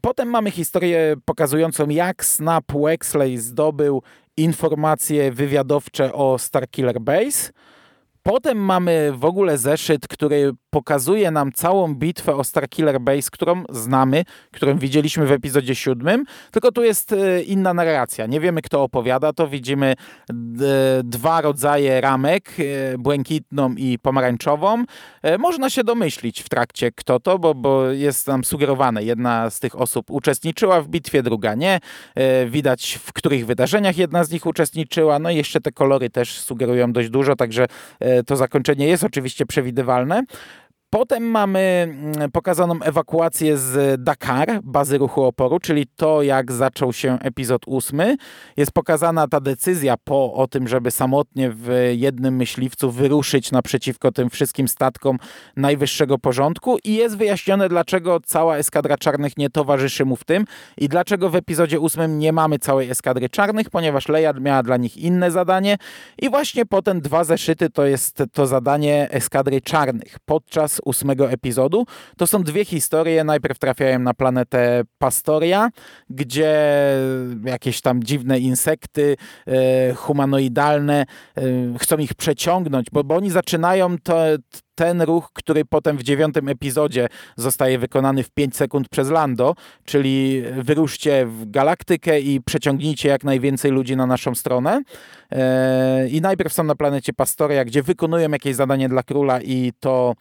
Potem 0.00 0.28
mamy 0.28 0.50
historię 0.50 1.16
pokazującą 1.24 1.88
jak 1.88 2.24
Snap 2.24 2.72
Wexley 2.72 3.38
zdobył 3.38 4.02
informacje 4.42 5.32
wywiadowcze 5.32 6.12
o 6.12 6.38
Starkiller 6.38 7.00
Base. 7.00 7.52
Potem 8.22 8.58
mamy 8.58 9.12
w 9.12 9.24
ogóle 9.24 9.58
zeszyt, 9.58 10.08
który 10.08 10.52
pokazuje 10.70 11.30
nam 11.30 11.52
całą 11.52 11.94
bitwę 11.94 12.36
o 12.36 12.44
Starkiller 12.44 13.00
Base, 13.00 13.30
którą 13.32 13.64
znamy, 13.70 14.24
którą 14.52 14.78
widzieliśmy 14.78 15.26
w 15.26 15.32
epizodzie 15.32 15.74
siódmym, 15.74 16.24
tylko 16.50 16.72
tu 16.72 16.82
jest 16.82 17.12
e, 17.12 17.42
inna 17.42 17.74
narracja. 17.74 18.26
Nie 18.26 18.40
wiemy, 18.40 18.62
kto 18.62 18.82
opowiada 18.82 19.32
to. 19.32 19.48
Widzimy 19.48 19.94
dwa 21.04 21.40
rodzaje 21.40 22.00
ramek, 22.00 22.50
e, 22.58 22.98
błękitną 22.98 23.74
i 23.76 23.98
pomarańczową. 23.98 24.84
E, 25.22 25.38
można 25.38 25.70
się 25.70 25.84
domyślić 25.84 26.42
w 26.42 26.48
trakcie, 26.48 26.92
kto 26.92 27.20
to, 27.20 27.38
bo, 27.38 27.54
bo 27.54 27.90
jest 27.90 28.26
nam 28.26 28.44
sugerowane. 28.44 29.04
Jedna 29.04 29.50
z 29.50 29.60
tych 29.60 29.80
osób 29.80 30.10
uczestniczyła 30.10 30.80
w 30.80 30.88
bitwie, 30.88 31.22
druga 31.22 31.54
nie. 31.54 31.80
Widać, 32.46 32.98
w 33.04 33.12
których 33.12 33.46
wydarzeniach 33.46 33.96
jedna 33.96 34.24
z 34.24 34.30
nich 34.30 34.46
uczestniczyła. 34.46 35.18
No 35.18 35.30
i 35.30 35.36
jeszcze 35.36 35.60
te 35.60 35.72
kolory 35.72 36.10
też 36.10 36.40
sugerują 36.40 36.92
dość 36.92 37.08
dużo, 37.08 37.36
także 37.36 37.66
to 38.26 38.36
zakończenie 38.36 38.86
jest 38.86 39.04
oczywiście 39.04 39.46
przewidywalne. 39.46 40.22
Potem 40.92 41.22
mamy 41.22 41.60
mm, 41.60 42.30
pokazaną 42.30 42.82
ewakuację 42.82 43.58
z 43.58 44.02
Dakar, 44.04 44.60
bazy 44.62 44.98
ruchu 44.98 45.22
oporu, 45.22 45.58
czyli 45.58 45.86
to, 45.96 46.22
jak 46.22 46.52
zaczął 46.52 46.92
się 46.92 47.18
epizod 47.22 47.62
ósmy. 47.66 48.16
Jest 48.56 48.72
pokazana 48.72 49.28
ta 49.28 49.40
decyzja 49.40 49.94
po 50.04 50.34
o 50.34 50.46
tym, 50.46 50.68
żeby 50.68 50.90
samotnie 50.90 51.50
w 51.50 51.90
jednym 51.92 52.36
myśliwcu 52.36 52.90
wyruszyć 52.90 53.52
naprzeciwko 53.52 54.12
tym 54.12 54.30
wszystkim 54.30 54.68
statkom 54.68 55.18
najwyższego 55.56 56.18
porządku 56.18 56.78
i 56.84 56.94
jest 56.94 57.16
wyjaśnione, 57.16 57.68
dlaczego 57.68 58.20
cała 58.20 58.56
eskadra 58.56 58.96
czarnych 58.96 59.36
nie 59.36 59.50
towarzyszy 59.50 60.04
mu 60.04 60.16
w 60.16 60.24
tym 60.24 60.44
i 60.76 60.88
dlaczego 60.88 61.30
w 61.30 61.36
epizodzie 61.36 61.80
ósmym 61.80 62.18
nie 62.18 62.32
mamy 62.32 62.58
całej 62.58 62.90
eskadry 62.90 63.28
czarnych, 63.28 63.70
ponieważ 63.70 64.08
Leia 64.08 64.32
miała 64.32 64.62
dla 64.62 64.76
nich 64.76 64.96
inne 64.96 65.30
zadanie 65.30 65.76
i 66.22 66.30
właśnie 66.30 66.66
potem 66.66 67.00
dwa 67.00 67.24
zeszyty 67.24 67.70
to 67.70 67.86
jest 67.86 68.22
to 68.32 68.46
zadanie 68.46 69.08
eskadry 69.10 69.60
czarnych. 69.60 70.16
Podczas 70.24 70.79
ósmego 70.84 71.30
epizodu. 71.30 71.84
To 72.16 72.26
są 72.26 72.42
dwie 72.42 72.64
historie. 72.64 73.24
Najpierw 73.24 73.58
trafiają 73.58 73.98
na 73.98 74.14
planetę 74.14 74.82
Pastoria, 74.98 75.68
gdzie 76.10 76.54
jakieś 77.44 77.80
tam 77.80 78.02
dziwne 78.02 78.38
insekty 78.38 79.16
e, 79.46 79.94
humanoidalne 79.94 81.06
e, 81.36 81.42
chcą 81.78 81.98
ich 81.98 82.14
przeciągnąć, 82.14 82.86
bo, 82.92 83.04
bo 83.04 83.16
oni 83.16 83.30
zaczynają 83.30 83.98
to, 83.98 84.16
ten 84.80 85.02
ruch, 85.02 85.30
który 85.32 85.64
potem 85.64 85.96
w 85.96 86.02
dziewiątym 86.02 86.48
epizodzie 86.48 87.08
zostaje 87.36 87.78
wykonany 87.78 88.22
w 88.22 88.30
5 88.30 88.56
sekund 88.56 88.88
przez 88.88 89.10
Lando, 89.10 89.54
czyli 89.84 90.42
wyruszcie 90.62 91.26
w 91.26 91.50
galaktykę 91.50 92.20
i 92.20 92.40
przeciągnijcie 92.40 93.08
jak 93.08 93.24
najwięcej 93.24 93.70
ludzi 93.70 93.96
na 93.96 94.06
naszą 94.06 94.34
stronę. 94.34 94.82
E, 95.32 96.08
I 96.08 96.20
najpierw 96.20 96.52
są 96.52 96.64
na 96.64 96.74
planecie 96.74 97.12
Pastoria, 97.12 97.64
gdzie 97.64 97.82
wykonują 97.82 98.30
jakieś 98.30 98.56
zadanie 98.56 98.88
dla 98.88 99.02
króla 99.02 99.40
i 99.40 99.72
to 99.80 100.14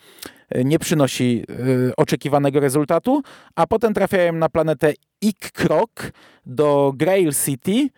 nie 0.66 0.80
przynosi 0.80 1.44
y, 1.90 1.96
oczekiwanego 1.96 2.60
rezultatu, 2.60 3.22
a 3.56 3.68
potem 3.68 3.94
trafiają 3.94 4.34
na 4.34 4.50
planetę 4.50 4.94
Ik-Krok 5.22 6.12
do 6.46 6.94
Grail 6.96 7.32
City, 7.46 7.90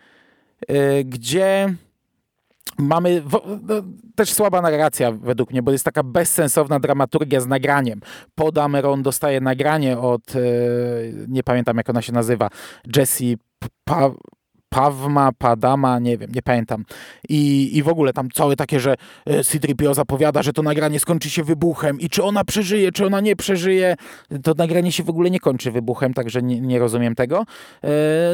gdzie 1.04 1.74
mamy 2.78 3.22
no, 3.62 3.82
też 4.14 4.32
słaba 4.32 4.62
narracja 4.62 5.12
według 5.12 5.50
mnie, 5.50 5.62
bo 5.62 5.72
jest 5.72 5.84
taka 5.84 6.02
bezsensowna 6.02 6.80
dramaturgia 6.80 7.40
z 7.40 7.46
nagraniem. 7.46 8.00
Podameron 8.34 9.02
dostaje 9.02 9.40
nagranie 9.40 9.98
od, 9.98 10.34
y, 10.34 11.26
nie 11.28 11.42
pamiętam 11.42 11.76
jak 11.76 11.90
ona 11.90 12.02
się 12.02 12.12
nazywa, 12.12 12.48
Jessie 12.96 13.36
pa 13.84 14.10
Pawma, 14.72 15.32
Padama, 15.38 15.98
nie 15.98 16.18
wiem, 16.18 16.30
nie 16.34 16.42
pamiętam. 16.42 16.84
I, 17.28 17.70
i 17.76 17.82
w 17.82 17.88
ogóle 17.88 18.12
tam 18.12 18.30
całe 18.30 18.56
takie, 18.56 18.80
że 18.80 18.94
e, 19.26 19.44
C-3PO 19.44 19.94
zapowiada, 19.94 20.42
że 20.42 20.52
to 20.52 20.62
nagranie 20.62 21.00
skończy 21.00 21.30
się 21.30 21.44
wybuchem 21.44 22.00
i 22.00 22.08
czy 22.08 22.22
ona 22.22 22.44
przeżyje, 22.44 22.92
czy 22.92 23.06
ona 23.06 23.20
nie 23.20 23.36
przeżyje. 23.36 23.94
To 24.42 24.54
nagranie 24.58 24.92
się 24.92 25.02
w 25.02 25.10
ogóle 25.10 25.30
nie 25.30 25.40
kończy 25.40 25.70
wybuchem, 25.70 26.14
także 26.14 26.42
nie, 26.42 26.60
nie 26.60 26.78
rozumiem 26.78 27.14
tego. 27.14 27.44
E, 27.84 27.88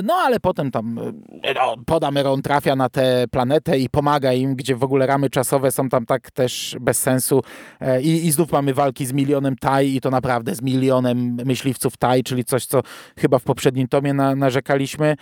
no 0.04 0.14
ale 0.14 0.40
potem 0.40 0.70
tam 0.70 0.98
e, 1.42 1.54
no, 1.54 1.74
Podameron 1.86 2.42
trafia 2.42 2.76
na 2.76 2.88
tę 2.88 3.24
planetę 3.30 3.78
i 3.78 3.88
pomaga 3.88 4.32
im, 4.32 4.56
gdzie 4.56 4.76
w 4.76 4.84
ogóle 4.84 5.06
ramy 5.06 5.30
czasowe 5.30 5.70
są 5.70 5.88
tam 5.88 6.06
tak 6.06 6.30
też 6.30 6.76
bez 6.80 6.98
sensu. 6.98 7.42
I, 8.02 8.26
i 8.26 8.32
znów 8.32 8.52
mamy 8.52 8.74
walki 8.74 9.06
z 9.06 9.12
milionem 9.12 9.56
Taj 9.56 9.94
i 9.94 10.00
to 10.00 10.10
naprawdę 10.10 10.54
z 10.54 10.62
milionem 10.62 11.36
myśliwców 11.44 11.96
Taj, 11.96 12.22
czyli 12.22 12.44
coś, 12.44 12.66
co 12.66 12.82
chyba 13.18 13.38
w 13.38 13.44
poprzednim 13.44 13.88
tomie 13.88 14.14
na, 14.14 14.34
narzekaliśmy. 14.34 15.16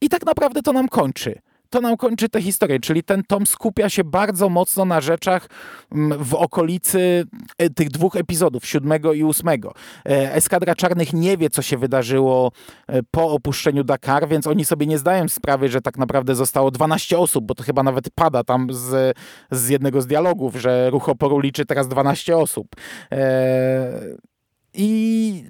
I 0.00 0.08
tak 0.08 0.26
naprawdę 0.26 0.62
to 0.62 0.72
nam 0.72 0.88
kończy 0.88 1.40
to 1.72 1.80
nam 1.80 1.96
kończy 1.96 2.28
tę 2.28 2.42
historię, 2.42 2.80
czyli 2.80 3.02
ten 3.02 3.22
tom 3.24 3.46
skupia 3.46 3.88
się 3.88 4.04
bardzo 4.04 4.48
mocno 4.48 4.84
na 4.84 5.00
rzeczach 5.00 5.48
mm, 5.92 6.24
w 6.24 6.34
okolicy 6.34 7.24
e, 7.58 7.70
tych 7.70 7.90
dwóch 7.90 8.16
epizodów, 8.16 8.66
siódmego 8.66 9.12
i 9.12 9.22
ósmego. 9.22 9.74
E, 10.06 10.34
Eskadra 10.34 10.74
Czarnych 10.74 11.12
nie 11.12 11.36
wie, 11.36 11.50
co 11.50 11.62
się 11.62 11.78
wydarzyło 11.78 12.52
e, 12.86 13.02
po 13.10 13.30
opuszczeniu 13.30 13.84
Dakar, 13.84 14.28
więc 14.28 14.46
oni 14.46 14.64
sobie 14.64 14.86
nie 14.86 14.98
zdają 14.98 15.28
sprawy, 15.28 15.68
że 15.68 15.80
tak 15.80 15.98
naprawdę 15.98 16.34
zostało 16.34 16.70
12 16.70 17.18
osób, 17.18 17.46
bo 17.46 17.54
to 17.54 17.62
chyba 17.62 17.82
nawet 17.82 18.10
pada 18.14 18.44
tam 18.44 18.68
z, 18.70 19.16
z 19.50 19.68
jednego 19.68 20.02
z 20.02 20.06
dialogów, 20.06 20.56
że 20.56 20.90
ruch 20.90 21.08
oporu 21.08 21.38
liczy 21.38 21.66
teraz 21.66 21.88
12 21.88 22.36
osób. 22.36 22.66
I 24.74 25.44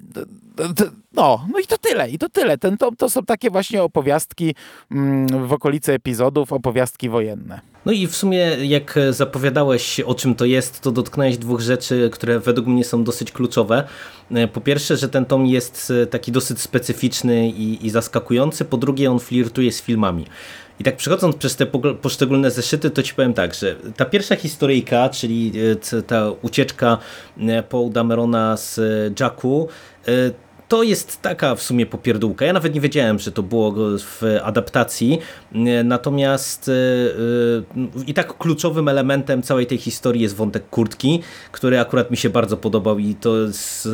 no, 1.13 1.45
no 1.53 1.59
i 1.59 1.67
to 1.67 1.77
tyle, 1.77 2.09
i 2.09 2.17
to 2.17 2.29
tyle. 2.29 2.57
Ten, 2.57 2.77
to, 2.77 2.91
to 2.97 3.09
są 3.09 3.25
takie 3.25 3.49
właśnie 3.49 3.83
opowiastki 3.83 4.55
mm, 4.91 5.47
w 5.47 5.53
okolicy 5.53 5.93
epizodów, 5.93 6.53
opowiastki 6.53 7.09
wojenne. 7.09 7.61
No 7.85 7.91
i 7.91 8.07
w 8.07 8.15
sumie 8.15 8.39
jak 8.61 8.99
zapowiadałeś 9.09 9.99
o 9.99 10.15
czym 10.15 10.35
to 10.35 10.45
jest, 10.45 10.79
to 10.79 10.91
dotknąłeś 10.91 11.37
dwóch 11.37 11.61
rzeczy, 11.61 12.09
które 12.13 12.39
według 12.39 12.67
mnie 12.67 12.83
są 12.83 13.03
dosyć 13.03 13.31
kluczowe. 13.31 13.83
Po 14.53 14.61
pierwsze, 14.61 14.97
że 14.97 15.09
ten 15.09 15.25
tom 15.25 15.45
jest 15.45 15.93
taki 16.09 16.31
dosyć 16.31 16.61
specyficzny 16.61 17.49
i, 17.49 17.85
i 17.85 17.89
zaskakujący, 17.89 18.65
po 18.65 18.77
drugie 18.77 19.11
on 19.11 19.19
flirtuje 19.19 19.71
z 19.71 19.81
filmami. 19.81 20.25
I 20.79 20.83
tak 20.83 20.97
przechodząc 20.97 21.35
przez 21.35 21.55
te 21.55 21.65
poszczególne 22.01 22.51
zeszyty, 22.51 22.89
to 22.89 23.03
ci 23.03 23.13
powiem 23.13 23.33
tak, 23.33 23.53
że 23.53 23.75
ta 23.97 24.05
pierwsza 24.05 24.35
historyjka, 24.35 25.09
czyli 25.09 25.51
e, 25.93 26.01
ta 26.01 26.31
ucieczka 26.41 26.97
e, 27.39 27.63
Paul 27.63 27.91
Damerona 27.91 28.57
z 28.57 28.79
e, 28.79 28.81
Jacku, 29.19 29.67
to 30.73 30.83
jest 30.83 31.21
taka 31.21 31.55
w 31.55 31.61
sumie 31.61 31.85
popierdółka. 31.85 32.45
Ja 32.45 32.53
nawet 32.53 32.75
nie 32.75 32.81
wiedziałem, 32.81 33.19
że 33.19 33.31
to 33.31 33.43
było 33.43 33.73
w 33.99 34.21
adaptacji, 34.43 35.19
natomiast 35.83 36.69
e, 36.69 36.73
e, 38.01 38.03
i 38.07 38.13
tak 38.13 38.37
kluczowym 38.37 38.87
elementem 38.87 39.41
całej 39.41 39.67
tej 39.67 39.77
historii 39.77 40.21
jest 40.21 40.35
wątek 40.35 40.69
kurtki, 40.69 41.21
który 41.51 41.79
akurat 41.79 42.11
mi 42.11 42.17
się 42.17 42.29
bardzo 42.29 42.57
podobał 42.57 42.99
i 42.99 43.15
to 43.15 43.37
jest 43.37 43.89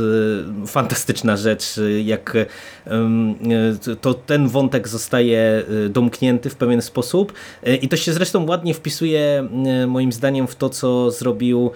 e, 0.63 0.67
fantastyczna 0.67 1.37
rzecz, 1.37 1.79
jak 2.03 2.37
to 4.01 4.13
ten 4.13 4.47
wątek 4.47 4.87
zostaje 4.87 5.63
domknięty 5.89 6.49
w 6.49 6.55
pewien 6.55 6.81
sposób 6.81 7.33
i 7.81 7.89
to 7.89 7.97
się 7.97 8.13
zresztą 8.13 8.47
ładnie 8.47 8.73
wpisuje 8.73 9.47
moim 9.87 10.11
zdaniem 10.11 10.47
w 10.47 10.55
to, 10.55 10.69
co 10.69 11.11
zrobił 11.11 11.71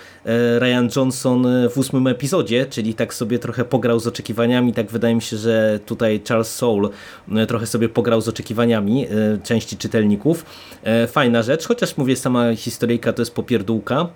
Ryan 0.60 0.90
Johnson 0.96 1.48
w 1.74 1.78
ósmym 1.78 2.08
epizodzie, 2.08 2.66
czyli 2.66 2.94
tak 2.94 3.14
sobie 3.14 3.40
trochę 3.40 3.66
pograł 3.66 4.00
z 4.00 4.08
oczekiwaniami, 4.08 4.74
tak 4.74 4.92
wydaje 4.94 5.16
mi 5.16 5.22
się, 5.22 5.38
że 5.38 5.80
tutaj 5.86 6.22
Charles 6.28 6.56
Soule 6.56 6.90
e, 7.36 7.46
trochę 7.46 7.68
sobie 7.68 7.90
pograł 7.90 8.22
z 8.22 8.28
oczekiwaniami 8.28 9.06
e, 9.06 9.10
części 9.44 9.78
czytelników. 9.78 10.46
E, 10.84 11.08
fajna 11.08 11.44
rzecz, 11.44 11.68
chociaż 11.68 11.98
mówię, 11.98 12.16
sama 12.16 12.56
historyjka 12.56 13.14
to 13.14 13.22
jest 13.22 13.36
popierdółka. 13.36 14.08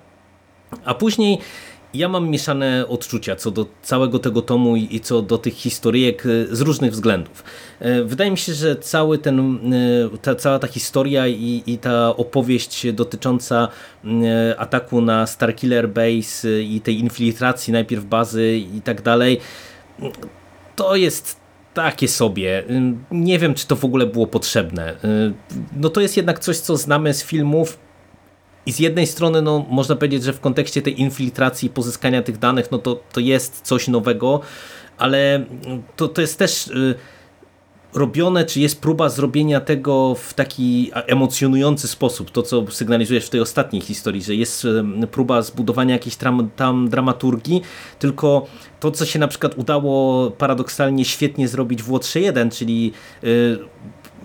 A 0.85 0.93
później 0.93 1.39
ja 1.93 2.09
mam 2.09 2.29
mieszane 2.29 2.85
odczucia 2.87 3.35
co 3.35 3.51
do 3.51 3.65
całego 3.81 4.19
tego 4.19 4.41
tomu 4.41 4.75
i 4.75 4.99
co 4.99 5.21
do 5.21 5.37
tych 5.37 5.53
historyjek 5.53 6.23
z 6.51 6.61
różnych 6.61 6.91
względów. 6.91 7.43
Wydaje 8.05 8.31
mi 8.31 8.37
się, 8.37 8.53
że 8.53 8.75
cały 8.75 9.17
ten, 9.17 9.59
ta, 10.21 10.35
cała 10.35 10.59
ta 10.59 10.67
historia 10.67 11.27
i, 11.27 11.63
i 11.65 11.77
ta 11.77 12.15
opowieść 12.15 12.91
dotycząca 12.91 13.67
ataku 14.57 15.01
na 15.01 15.27
Starkiller 15.27 15.89
Base 15.89 16.61
i 16.61 16.81
tej 16.81 16.99
infiltracji 16.99 17.73
najpierw 17.73 18.05
bazy 18.05 18.57
i 18.57 18.81
tak 18.81 19.01
dalej, 19.01 19.39
to 20.77 20.95
jest 20.95 21.39
takie 21.73 22.07
sobie. 22.07 22.63
Nie 23.11 23.39
wiem, 23.39 23.53
czy 23.53 23.67
to 23.67 23.75
w 23.75 23.85
ogóle 23.85 24.05
było 24.05 24.27
potrzebne. 24.27 24.95
No 25.75 25.89
to 25.89 26.01
jest 26.01 26.17
jednak 26.17 26.39
coś, 26.39 26.57
co 26.57 26.77
znamy 26.77 27.13
z 27.13 27.23
filmów 27.23 27.79
i 28.65 28.71
z 28.71 28.79
jednej 28.79 29.07
strony 29.07 29.41
no, 29.41 29.65
można 29.69 29.95
powiedzieć, 29.95 30.23
że 30.23 30.33
w 30.33 30.39
kontekście 30.39 30.81
tej 30.81 31.01
infiltracji 31.01 31.69
pozyskania 31.69 32.23
tych 32.23 32.37
danych, 32.37 32.71
no 32.71 32.77
to, 32.77 33.03
to 33.13 33.19
jest 33.19 33.61
coś 33.61 33.87
nowego, 33.87 34.41
ale 34.97 35.45
to, 35.95 36.07
to 36.07 36.21
jest 36.21 36.39
też 36.39 36.67
y, 36.67 36.95
robione, 37.97 38.45
czy 38.45 38.60
jest 38.60 38.81
próba 38.81 39.10
zrobienia 39.10 39.62
tego 39.62 40.15
w 40.15 40.33
taki 40.33 40.91
emocjonujący 40.93 41.88
sposób, 41.88 42.31
to 42.31 42.43
co 42.43 42.71
sygnalizujesz 42.71 43.25
w 43.25 43.29
tej 43.29 43.41
ostatniej 43.41 43.81
historii, 43.81 44.23
że 44.23 44.36
jest 44.36 44.67
próba 45.12 45.41
zbudowania 45.41 45.93
jakiejś 45.93 46.15
tam, 46.15 46.49
tam 46.55 46.89
dramaturgii, 46.89 47.62
tylko 47.99 48.47
to, 48.79 48.91
co 48.91 49.05
się 49.05 49.19
na 49.19 49.27
przykład 49.27 49.57
udało 49.57 50.31
paradoksalnie 50.31 51.05
świetnie 51.05 51.47
zrobić 51.47 51.83
w 51.83 51.91
Łotrze 51.91 52.19
1, 52.19 52.49
czyli 52.49 52.91
y, 53.23 53.60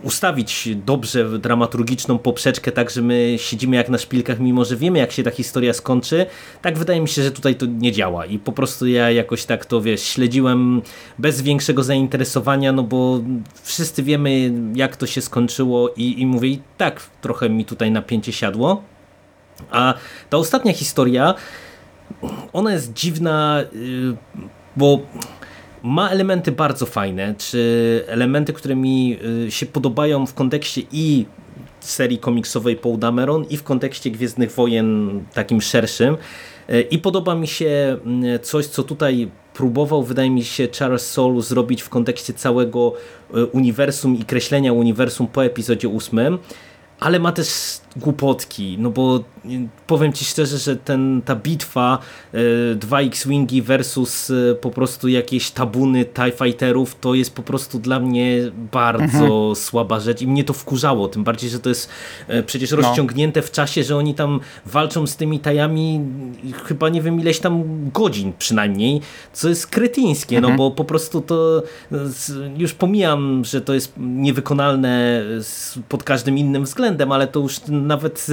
ustawić 0.02 0.68
dobrze 0.86 1.38
dramaturgiczną 1.38 2.18
poprzeczkę, 2.18 2.72
tak 2.72 2.90
że 2.90 3.02
my 3.02 3.34
siedzimy 3.36 3.76
jak 3.76 3.88
na 3.88 3.98
szpilkach, 3.98 4.40
mimo 4.40 4.64
że 4.64 4.76
wiemy 4.76 4.98
jak 4.98 5.12
się 5.12 5.22
ta 5.22 5.30
historia 5.30 5.72
skończy, 5.72 6.26
tak 6.62 6.78
wydaje 6.78 7.00
mi 7.00 7.08
się, 7.08 7.22
że 7.22 7.30
tutaj 7.30 7.54
to 7.54 7.66
nie 7.66 7.92
działa. 7.92 8.26
I 8.26 8.38
po 8.38 8.52
prostu 8.52 8.86
ja 8.86 9.10
jakoś 9.10 9.44
tak 9.44 9.64
to 9.64 9.80
wiesz, 9.80 10.02
śledziłem 10.02 10.82
bez 11.18 11.42
większego 11.42 11.82
zainteresowania, 11.82 12.72
no 12.72 12.82
bo 12.82 13.20
wszyscy 13.62 14.02
wiemy 14.02 14.52
jak 14.74 14.96
to 14.96 15.06
się 15.06 15.20
skończyło 15.20 15.90
i, 15.96 16.20
i 16.20 16.26
mówię 16.26 16.48
i 16.48 16.62
tak 16.76 17.00
trochę 17.20 17.50
mi 17.50 17.64
tutaj 17.64 17.90
napięcie 17.90 18.32
siadło, 18.32 18.82
a 19.70 19.94
ta 20.30 20.36
ostatnia 20.36 20.72
historia 20.72 21.34
ona 22.52 22.72
jest 22.72 22.92
dziwna, 22.92 23.62
yy, 23.72 24.16
bo 24.76 25.00
ma 25.82 26.10
elementy 26.10 26.52
bardzo 26.52 26.86
fajne, 26.86 27.34
czy 27.38 28.04
elementy, 28.06 28.52
które 28.52 28.76
mi 28.76 29.18
y, 29.46 29.50
się 29.50 29.66
podobają 29.66 30.26
w 30.26 30.34
kontekście 30.34 30.82
i 30.92 31.26
serii 31.80 32.18
komiksowej 32.18 32.76
Paul 32.76 32.98
Dameron 32.98 33.44
i 33.50 33.56
w 33.56 33.62
kontekście 33.62 34.10
Gwiezdnych 34.10 34.52
Wojen 34.52 35.20
takim 35.34 35.60
szerszym. 35.60 36.16
Y, 36.70 36.80
I 36.80 36.98
podoba 36.98 37.34
mi 37.34 37.46
się 37.46 37.98
y, 38.34 38.38
coś, 38.38 38.66
co 38.66 38.82
tutaj 38.82 39.30
próbował, 39.54 40.02
wydaje 40.02 40.30
mi 40.30 40.44
się, 40.44 40.68
Charles 40.78 41.10
Soule 41.10 41.42
zrobić 41.42 41.82
w 41.82 41.88
kontekście 41.88 42.32
całego 42.32 42.94
uniwersum 43.52 44.16
i 44.16 44.24
kreślenia 44.24 44.72
uniwersum 44.72 45.26
po 45.26 45.44
epizodzie 45.44 45.88
ósmym, 45.88 46.38
ale 47.00 47.18
ma 47.18 47.32
też 47.32 47.48
głupotki, 47.96 48.76
no 48.78 48.90
bo 48.90 49.24
powiem 49.86 50.12
Ci 50.12 50.24
szczerze, 50.24 50.58
że 50.58 50.76
ten, 50.76 51.22
ta 51.24 51.36
bitwa 51.36 51.98
y, 52.34 52.76
dwa 52.76 53.00
X-Wingi 53.00 53.62
versus 53.62 54.30
y, 54.30 54.56
po 54.60 54.70
prostu 54.70 55.08
jakieś 55.08 55.50
tabuny 55.50 56.04
TIE 56.04 56.32
Fighterów 56.44 56.96
to 57.00 57.14
jest 57.14 57.34
po 57.34 57.42
prostu 57.42 57.78
dla 57.78 58.00
mnie 58.00 58.38
bardzo 58.72 59.04
mhm. 59.04 59.54
słaba 59.54 60.00
rzecz 60.00 60.22
i 60.22 60.26
mnie 60.26 60.44
to 60.44 60.52
wkurzało, 60.52 61.08
tym 61.08 61.24
bardziej, 61.24 61.50
że 61.50 61.58
to 61.58 61.68
jest 61.68 61.88
y, 62.30 62.42
przecież 62.42 62.70
no. 62.70 62.76
rozciągnięte 62.76 63.42
w 63.42 63.50
czasie, 63.50 63.84
że 63.84 63.96
oni 63.96 64.14
tam 64.14 64.40
walczą 64.66 65.06
z 65.06 65.16
tymi 65.16 65.40
tajami 65.40 66.00
chyba 66.64 66.88
nie 66.88 67.02
wiem 67.02 67.20
ileś 67.20 67.38
tam 67.38 67.64
godzin 67.90 68.32
przynajmniej, 68.38 69.00
co 69.32 69.48
jest 69.48 69.66
kretyńskie, 69.66 70.40
no 70.40 70.48
mhm. 70.48 70.56
no 70.56 70.58
bo 70.58 70.76
po 70.76 70.84
prostu 70.84 71.20
to 71.20 71.62
już 72.56 72.74
pomijam, 72.74 73.44
że 73.44 73.60
to 73.60 73.74
jest 73.74 73.92
niewykonalne 73.98 75.22
pod 75.88 76.04
każdym 76.04 76.38
innym 76.38 76.64
względem, 76.64 77.12
ale 77.12 77.26
to 77.26 77.40
już 77.40 77.60
nawet 77.86 78.26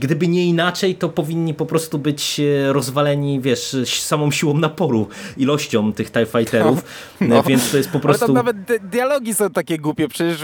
gdyby 0.00 0.28
nie 0.28 0.46
inaczej, 0.46 0.94
to 0.94 1.08
powinni 1.08 1.54
po 1.54 1.66
prostu 1.66 1.98
być 1.98 2.40
e, 2.40 2.72
rozwaleni, 2.72 3.40
wiesz, 3.40 3.76
samą 3.84 4.30
siłą 4.30 4.58
naporu, 4.58 5.08
ilością 5.36 5.92
tych 5.92 6.10
TIE 6.10 6.26
Fighterów, 6.26 6.84
no, 7.20 7.26
no. 7.26 7.42
więc 7.42 7.70
to 7.70 7.76
jest 7.76 7.90
po 7.90 8.00
prostu... 8.00 8.24
Ale 8.24 8.34
nawet 8.34 8.56
dialogi 8.90 9.34
są 9.34 9.50
takie 9.50 9.78
głupie, 9.78 10.08
przecież 10.08 10.38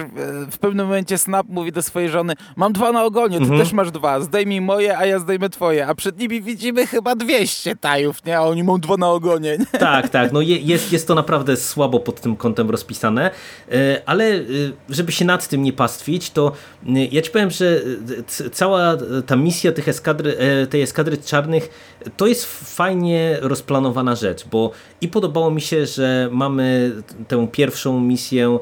w 0.50 0.58
pewnym 0.58 0.86
momencie 0.86 1.18
Snap 1.18 1.46
mówi 1.48 1.72
do 1.72 1.82
swojej 1.82 2.08
żony, 2.08 2.34
mam 2.56 2.72
dwa 2.72 2.92
na 2.92 3.04
ogonie, 3.04 3.36
ty 3.36 3.42
mhm. 3.42 3.60
też 3.60 3.72
masz 3.72 3.90
dwa, 3.90 4.20
zdejmij 4.20 4.60
moje, 4.60 4.98
a 4.98 5.06
ja 5.06 5.18
zdejmę 5.18 5.48
twoje, 5.48 5.86
a 5.86 5.94
przed 5.94 6.18
nimi 6.18 6.42
widzimy 6.42 6.86
chyba 6.86 7.16
200 7.16 7.76
tajów, 7.76 8.24
nie? 8.24 8.38
A 8.38 8.42
oni 8.42 8.64
mają 8.64 8.78
dwa 8.78 8.96
na 8.96 9.10
ogonie. 9.10 9.58
Nie? 9.58 9.78
Tak, 9.78 10.08
tak, 10.08 10.32
no 10.32 10.40
jest, 10.40 10.92
jest 10.92 11.08
to 11.08 11.14
naprawdę 11.14 11.56
słabo 11.56 12.00
pod 12.00 12.20
tym 12.20 12.36
kątem 12.36 12.70
rozpisane, 12.70 13.30
e, 13.72 14.02
ale 14.06 14.24
e, 14.34 14.42
żeby 14.88 15.12
się 15.12 15.24
nad 15.24 15.48
tym 15.48 15.62
nie 15.62 15.72
pastwić, 15.72 16.30
to 16.30 16.52
ja 17.10 17.22
ci 17.22 17.30
powiem, 17.30 17.50
że 17.50 17.80
cała 18.52 18.96
ta 19.26 19.36
misja 19.36 19.72
tych 19.72 19.88
eskadry, 19.88 20.36
tej 20.70 20.82
eskadry 20.82 21.16
czarnych 21.16 21.68
to 22.16 22.26
jest 22.26 22.44
fajnie 22.76 23.38
rozplanowana 23.40 24.14
rzecz, 24.14 24.46
bo 24.48 24.70
i 25.00 25.08
podobało 25.08 25.50
mi 25.50 25.60
się, 25.60 25.86
że 25.86 26.28
mamy 26.32 26.92
tę 27.28 27.48
pierwszą 27.52 28.00
misję 28.00 28.58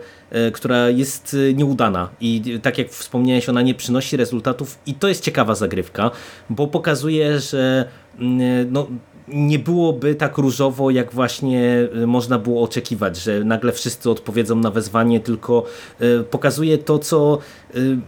która 0.52 0.88
jest 0.88 1.36
nieudana. 1.54 2.08
I 2.20 2.58
tak 2.62 2.78
jak 2.78 2.88
wspomniałeś, 2.88 3.48
ona 3.48 3.62
nie 3.62 3.74
przynosi 3.74 4.16
rezultatów 4.16 4.78
i 4.86 4.94
to 4.94 5.08
jest 5.08 5.24
ciekawa 5.24 5.54
zagrywka, 5.54 6.10
bo 6.50 6.66
pokazuje, 6.66 7.40
że 7.40 7.88
mm, 8.18 8.72
no, 8.72 8.86
nie 9.32 9.58
byłoby 9.58 10.14
tak 10.14 10.38
różowo, 10.38 10.90
jak 10.90 11.12
właśnie 11.12 11.88
y, 12.02 12.06
można 12.06 12.38
było 12.38 12.62
oczekiwać, 12.62 13.16
że 13.16 13.44
nagle 13.44 13.72
wszyscy 13.72 14.10
odpowiedzą 14.10 14.56
na 14.56 14.70
wezwanie, 14.70 15.20
tylko 15.20 15.64
y, 16.02 16.24
pokazuje 16.30 16.78
to, 16.78 16.98
co 16.98 17.38
y, 17.76 17.98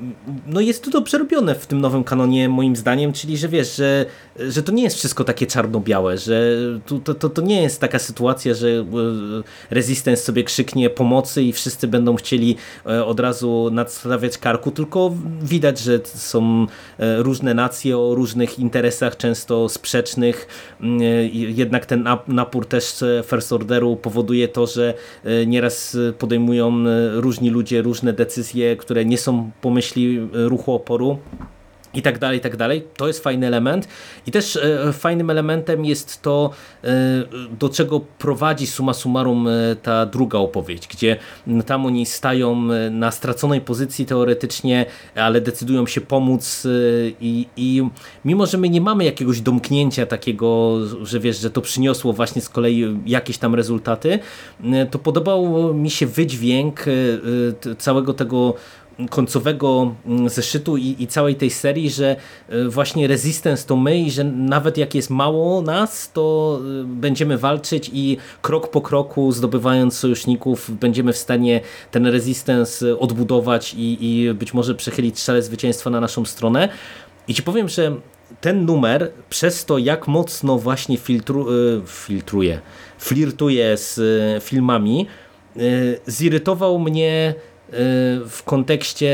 no 0.46 0.61
jest 0.61 0.85
tu 0.85 0.90
dobrze 0.90 1.18
robione 1.18 1.54
w 1.54 1.66
tym 1.66 1.80
nowym 1.80 2.04
kanonie, 2.04 2.48
moim 2.48 2.76
zdaniem, 2.76 3.12
czyli 3.12 3.37
że 3.37 3.48
wiesz, 3.48 3.76
że, 3.76 4.06
że 4.38 4.62
to 4.62 4.72
nie 4.72 4.83
jest 4.83 4.96
wszystko 4.96 5.24
takie 5.24 5.46
czarno-białe, 5.46 6.18
że 6.18 6.56
to, 7.04 7.14
to, 7.14 7.28
to 7.28 7.42
nie 7.42 7.62
jest 7.62 7.80
taka 7.80 7.98
sytuacja, 7.98 8.54
że 8.54 8.85
Resistance 9.70 10.22
sobie 10.22 10.44
krzyknie 10.44 10.90
pomocy 10.90 11.42
i 11.42 11.52
wszyscy 11.52 11.88
będą 11.88 12.16
chcieli 12.16 12.56
od 13.06 13.20
razu 13.20 13.68
nadstawiać 13.72 14.38
karku, 14.38 14.70
tylko 14.70 15.12
widać, 15.42 15.78
że 15.78 16.00
są 16.04 16.66
różne 16.98 17.54
nacje 17.54 17.98
o 17.98 18.14
różnych 18.14 18.59
interesach, 18.59 19.16
często 19.16 19.68
sprzecznych, 19.68 20.46
jednak 21.33 21.87
ten 21.87 22.09
napór 22.29 22.66
też 22.66 23.05
First 23.25 23.53
Orderu 23.53 23.96
powoduje 23.96 24.49
to, 24.49 24.66
że 24.66 24.94
e, 25.25 25.46
nieraz 25.46 25.96
podejmują 26.18 26.75
e, 26.87 27.20
różni 27.20 27.51
ludzie 27.51 27.83
różne 27.83 28.12
decyzje, 28.12 28.77
które 28.77 29.05
nie 29.05 29.18
są 29.18 29.51
pomyśli 29.61 30.29
ruchu 30.33 30.75
oporu 30.75 31.18
i 31.94 32.03
tak 32.03 32.18
dalej, 32.18 32.38
i 32.38 32.40
tak 32.40 32.57
dalej. 32.57 32.87
To 32.96 33.07
jest 33.07 33.22
fajny 33.24 33.46
element. 33.46 33.88
I 34.26 34.31
też 34.31 34.57
e, 34.57 34.92
fajnym 34.92 35.31
elementem 35.31 35.85
jest 35.85 36.22
to, 36.22 36.50
e, 36.85 36.88
do 37.59 37.68
czego 37.68 38.00
prowadzi 38.00 38.66
suma 38.66 38.94
summarum 38.94 39.48
e, 39.48 39.76
ta 39.83 40.07
druga 40.07 40.38
opowieść, 40.38 40.88
gdzie 40.88 41.16
tam 41.66 41.87
oni 41.87 42.07
stają 42.07 42.68
na 42.90 43.11
straconej 43.11 43.61
pozycji 43.61 44.07
teoretycznie, 44.07 44.87
ale 45.14 45.40
decydują 45.40 45.87
się 45.87 46.00
pomóc 46.00 46.66
i, 47.20 47.46
i 47.57 47.83
mimo, 48.24 48.46
że 48.46 48.59
my 48.59 48.68
nie 48.68 48.81
mamy 48.81 49.05
jakiegoś 49.05 49.40
domknięcia 49.40 50.07
takiego, 50.07 50.79
że 51.03 51.20
wiesz, 51.20 51.40
że 51.40 51.50
to 51.50 51.61
przyniosło 51.61 52.12
właśnie 52.12 52.42
z 52.42 52.48
kolei 52.48 52.98
jakieś 53.07 53.38
tam 53.38 53.55
rezultaty, 53.55 54.18
to 54.90 54.98
podobał 54.98 55.74
mi 55.74 55.90
się 55.90 56.07
wydźwięk 56.07 56.85
całego 57.79 58.14
tego 58.14 58.55
końcowego 59.08 59.94
mm, 60.06 60.28
zeszytu 60.28 60.76
i, 60.76 60.96
i, 60.98 61.06
całej 61.06 61.34
tej 61.34 61.50
serii, 61.50 61.90
że 61.90 62.16
e, 62.48 62.68
właśnie 62.68 63.06
Resistance 63.06 63.66
to 63.66 63.76
my 63.76 63.98
i 63.98 64.10
że 64.10 64.24
nawet 64.24 64.78
jak 64.78 64.94
jest 64.94 65.10
mało 65.10 65.62
nas, 65.62 66.12
to 66.12 66.58
e, 66.80 66.84
będziemy 66.84 67.38
walczyć 67.38 67.90
i 67.92 68.16
krok 68.42 68.70
po 68.70 68.80
kroku 68.80 69.32
zdobywając 69.32 69.98
sojuszników 69.98 70.70
będziemy 70.80 71.12
w 71.12 71.18
stanie 71.18 71.60
ten 71.90 72.06
Resistance 72.06 72.98
odbudować 72.98 73.74
i, 73.74 73.98
i 74.00 74.34
być 74.34 74.54
może 74.54 74.74
przechylić 74.74 75.20
szale 75.20 75.42
zwycięstwa 75.42 75.90
na 75.90 76.00
naszą 76.00 76.24
stronę. 76.24 76.68
I 77.28 77.34
ci 77.34 77.42
powiem, 77.42 77.68
że 77.68 77.96
ten 78.40 78.64
numer 78.64 79.10
przez 79.30 79.64
to 79.64 79.78
jak 79.78 80.08
mocno 80.08 80.58
właśnie 80.58 80.96
filtru, 80.96 81.46
e, 81.50 81.52
filtruje, 81.86 82.60
flirtuje 82.98 83.76
z 83.76 84.00
filmami, 84.44 85.06
zirytował 86.06 86.78
mnie 86.78 87.34
w 88.28 88.40
kontekście 88.44 89.11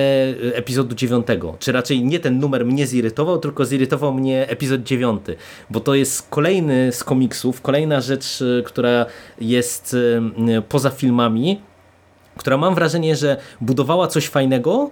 epizodu 0.52 0.94
9, 0.94 1.26
czy 1.58 1.72
raczej 1.72 2.04
nie 2.04 2.20
ten 2.20 2.38
numer 2.38 2.66
mnie 2.66 2.86
zirytował, 2.86 3.38
tylko 3.38 3.64
zirytował 3.64 4.14
mnie 4.14 4.48
epizod 4.48 4.82
9, 4.82 5.22
bo 5.70 5.80
to 5.80 5.94
jest 5.94 6.26
kolejny 6.30 6.92
z 6.92 7.04
komiksów, 7.04 7.62
kolejna 7.62 8.00
rzecz, 8.00 8.44
która 8.64 9.06
jest 9.40 9.96
poza 10.68 10.90
filmami, 10.90 11.60
która 12.36 12.56
mam 12.56 12.74
wrażenie, 12.74 13.16
że 13.16 13.36
budowała 13.60 14.06
coś 14.06 14.28
fajnego, 14.28 14.90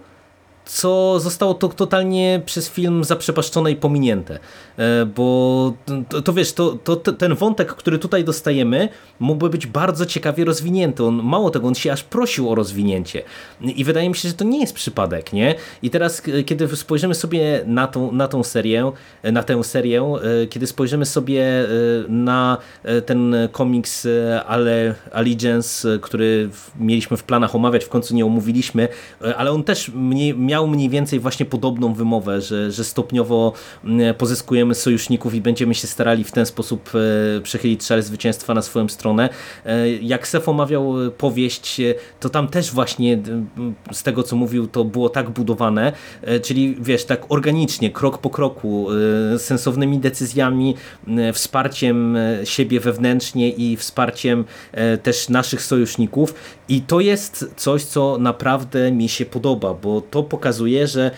co 0.64 1.20
zostało 1.20 1.54
to 1.54 1.68
totalnie 1.68 2.42
przez 2.46 2.68
film 2.68 3.04
zaprzepaszczone 3.04 3.72
i 3.72 3.76
pominięte. 3.76 4.38
E, 4.76 5.06
bo 5.06 5.72
to, 6.08 6.22
to 6.22 6.32
wiesz, 6.32 6.52
to, 6.52 6.72
to, 6.72 6.96
ten 6.96 7.34
wątek, 7.34 7.74
który 7.74 7.98
tutaj 7.98 8.24
dostajemy, 8.24 8.88
mógłby 9.20 9.50
być 9.50 9.66
bardzo 9.66 10.06
ciekawie 10.06 10.44
rozwinięty. 10.44 11.04
On, 11.04 11.22
mało 11.22 11.50
tego, 11.50 11.68
on 11.68 11.74
się 11.74 11.92
aż 11.92 12.02
prosił 12.02 12.50
o 12.50 12.54
rozwinięcie. 12.54 13.22
I 13.60 13.84
wydaje 13.84 14.08
mi 14.08 14.16
się, 14.16 14.28
że 14.28 14.34
to 14.34 14.44
nie 14.44 14.60
jest 14.60 14.74
przypadek, 14.74 15.32
nie? 15.32 15.54
I 15.82 15.90
teraz, 15.90 16.22
kiedy 16.46 16.76
spojrzymy 16.76 17.14
sobie 17.14 17.62
na 17.66 17.86
tą, 17.86 18.12
na 18.12 18.28
tą 18.28 18.42
serię, 18.42 18.92
na 19.22 19.42
tę 19.42 19.64
serię, 19.64 20.02
e, 20.02 20.46
kiedy 20.46 20.66
spojrzymy 20.66 21.06
sobie 21.06 21.42
e, 21.42 21.66
na 22.08 22.58
ten 23.06 23.34
komiks 23.52 24.08
ale 24.46 24.94
Allegiance, 25.12 25.98
który 26.02 26.50
mieliśmy 26.80 27.16
w 27.16 27.24
planach 27.24 27.54
omawiać, 27.54 27.84
w 27.84 27.88
końcu 27.88 28.14
nie 28.14 28.26
omówiliśmy, 28.26 28.88
ale 29.36 29.50
on 29.50 29.64
też 29.64 29.88
mnie, 29.88 30.34
miał 30.34 30.53
mniej 30.62 30.88
więcej 30.88 31.20
właśnie 31.20 31.46
podobną 31.46 31.94
wymowę, 31.94 32.40
że, 32.40 32.72
że 32.72 32.84
stopniowo 32.84 33.52
pozyskujemy 34.18 34.74
sojuszników 34.74 35.34
i 35.34 35.40
będziemy 35.40 35.74
się 35.74 35.86
starali 35.86 36.24
w 36.24 36.32
ten 36.32 36.46
sposób 36.46 36.90
e, 36.94 37.40
przechylić 37.40 37.84
szale 37.84 38.02
zwycięstwa 38.02 38.54
na 38.54 38.62
swoją 38.62 38.88
stronę. 38.88 39.28
E, 39.66 39.88
jak 39.88 40.28
Sef 40.28 40.48
omawiał 40.48 40.94
powieść, 41.18 41.80
e, 41.80 41.94
to 42.20 42.28
tam 42.28 42.48
też 42.48 42.70
właśnie 42.70 43.18
z 43.92 44.02
tego 44.02 44.22
co 44.22 44.36
mówił, 44.36 44.66
to 44.66 44.84
było 44.84 45.08
tak 45.08 45.30
budowane, 45.30 45.92
czyli 46.42 46.76
wiesz, 46.80 47.04
tak 47.04 47.24
organicznie, 47.28 47.90
krok 47.90 48.18
po 48.18 48.30
kroku, 48.30 48.86
sensownymi 49.38 49.98
decyzjami, 49.98 50.74
wsparciem 51.32 52.16
siebie 52.44 52.80
wewnętrznie 52.80 53.50
i 53.50 53.76
wsparciem 53.76 54.44
też 55.02 55.28
naszych 55.28 55.62
sojuszników 55.62 56.34
i 56.68 56.80
to 56.80 57.00
jest 57.00 57.50
coś, 57.56 57.84
co 57.84 58.18
naprawdę 58.18 58.92
mi 58.92 59.08
się 59.08 59.26
podoba, 59.26 59.74
bo 59.74 60.00
to 60.00 60.22
pokazuje, 60.22 60.43
że 60.86 61.10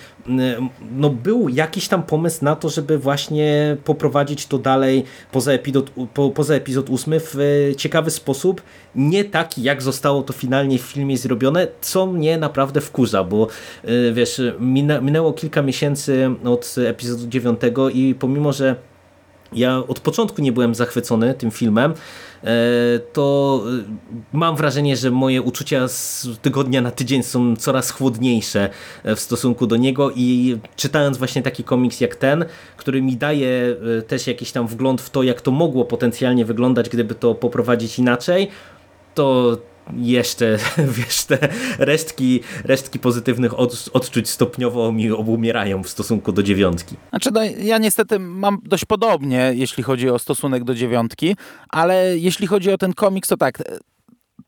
no, 0.96 1.10
był 1.10 1.48
jakiś 1.48 1.88
tam 1.88 2.02
pomysł 2.02 2.44
na 2.44 2.56
to, 2.56 2.68
żeby 2.68 2.98
właśnie 2.98 3.76
poprowadzić 3.84 4.46
to 4.46 4.58
dalej 4.58 5.04
poza 5.32 5.52
epizod, 5.52 5.90
po, 6.14 6.30
poza 6.30 6.54
epizod 6.54 6.90
8 6.90 7.14
w 7.20 7.36
ciekawy 7.76 8.10
sposób, 8.10 8.62
nie 8.94 9.24
taki 9.24 9.62
jak 9.62 9.82
zostało 9.82 10.22
to 10.22 10.32
finalnie 10.32 10.78
w 10.78 10.82
filmie 10.82 11.18
zrobione, 11.18 11.66
co 11.80 12.06
mnie 12.06 12.38
naprawdę 12.38 12.80
wkurza, 12.80 13.24
bo 13.24 13.48
y, 13.84 14.12
wiesz, 14.12 14.42
minęło 15.00 15.32
kilka 15.32 15.62
miesięcy 15.62 16.30
od 16.44 16.74
epizodu 16.86 17.28
9 17.28 17.60
i 17.92 18.14
pomimo, 18.18 18.52
że 18.52 18.76
ja 19.52 19.82
od 19.88 20.00
początku 20.00 20.42
nie 20.42 20.52
byłem 20.52 20.74
zachwycony 20.74 21.34
tym 21.34 21.50
filmem, 21.50 21.94
e, 22.44 22.46
to 23.12 23.62
e, 23.66 23.82
mam 24.32 24.56
wrażenie, 24.56 24.96
że 24.96 25.10
moje 25.10 25.42
uczucia 25.42 25.88
z 25.88 26.28
tygodnia 26.42 26.80
na 26.80 26.90
tydzień 26.90 27.22
są 27.22 27.56
coraz 27.56 27.90
chłodniejsze 27.90 28.70
e, 29.04 29.16
w 29.16 29.20
stosunku 29.20 29.66
do 29.66 29.76
niego. 29.76 30.10
I 30.16 30.58
czytając 30.76 31.18
właśnie 31.18 31.42
taki 31.42 31.64
komiks 31.64 32.00
jak 32.00 32.16
ten, 32.16 32.44
który 32.76 33.02
mi 33.02 33.16
daje 33.16 33.76
też 34.06 34.26
jakiś 34.26 34.52
tam 34.52 34.66
wgląd 34.66 35.00
w 35.00 35.10
to, 35.10 35.22
jak 35.22 35.40
to 35.40 35.50
mogło 35.50 35.84
potencjalnie 35.84 36.44
wyglądać, 36.44 36.88
gdyby 36.88 37.14
to 37.14 37.34
poprowadzić 37.34 37.98
inaczej, 37.98 38.48
to 39.14 39.56
jeszcze, 39.94 40.58
wiesz, 40.98 41.24
te 41.24 41.38
resztki, 41.78 42.40
resztki 42.64 42.98
pozytywnych 42.98 43.58
od, 43.58 43.88
odczuć 43.92 44.28
stopniowo 44.28 44.92
mi 44.92 45.10
obumierają 45.10 45.82
w 45.82 45.88
stosunku 45.88 46.32
do 46.32 46.42
dziewiątki. 46.42 46.96
Znaczy, 47.10 47.30
no, 47.30 47.40
ja 47.44 47.78
niestety 47.78 48.18
mam 48.18 48.58
dość 48.64 48.84
podobnie, 48.84 49.52
jeśli 49.54 49.82
chodzi 49.82 50.10
o 50.10 50.18
stosunek 50.18 50.64
do 50.64 50.74
dziewiątki, 50.74 51.36
ale 51.68 52.18
jeśli 52.18 52.46
chodzi 52.46 52.72
o 52.72 52.78
ten 52.78 52.92
komiks, 52.92 53.28
to 53.28 53.36
tak, 53.36 53.62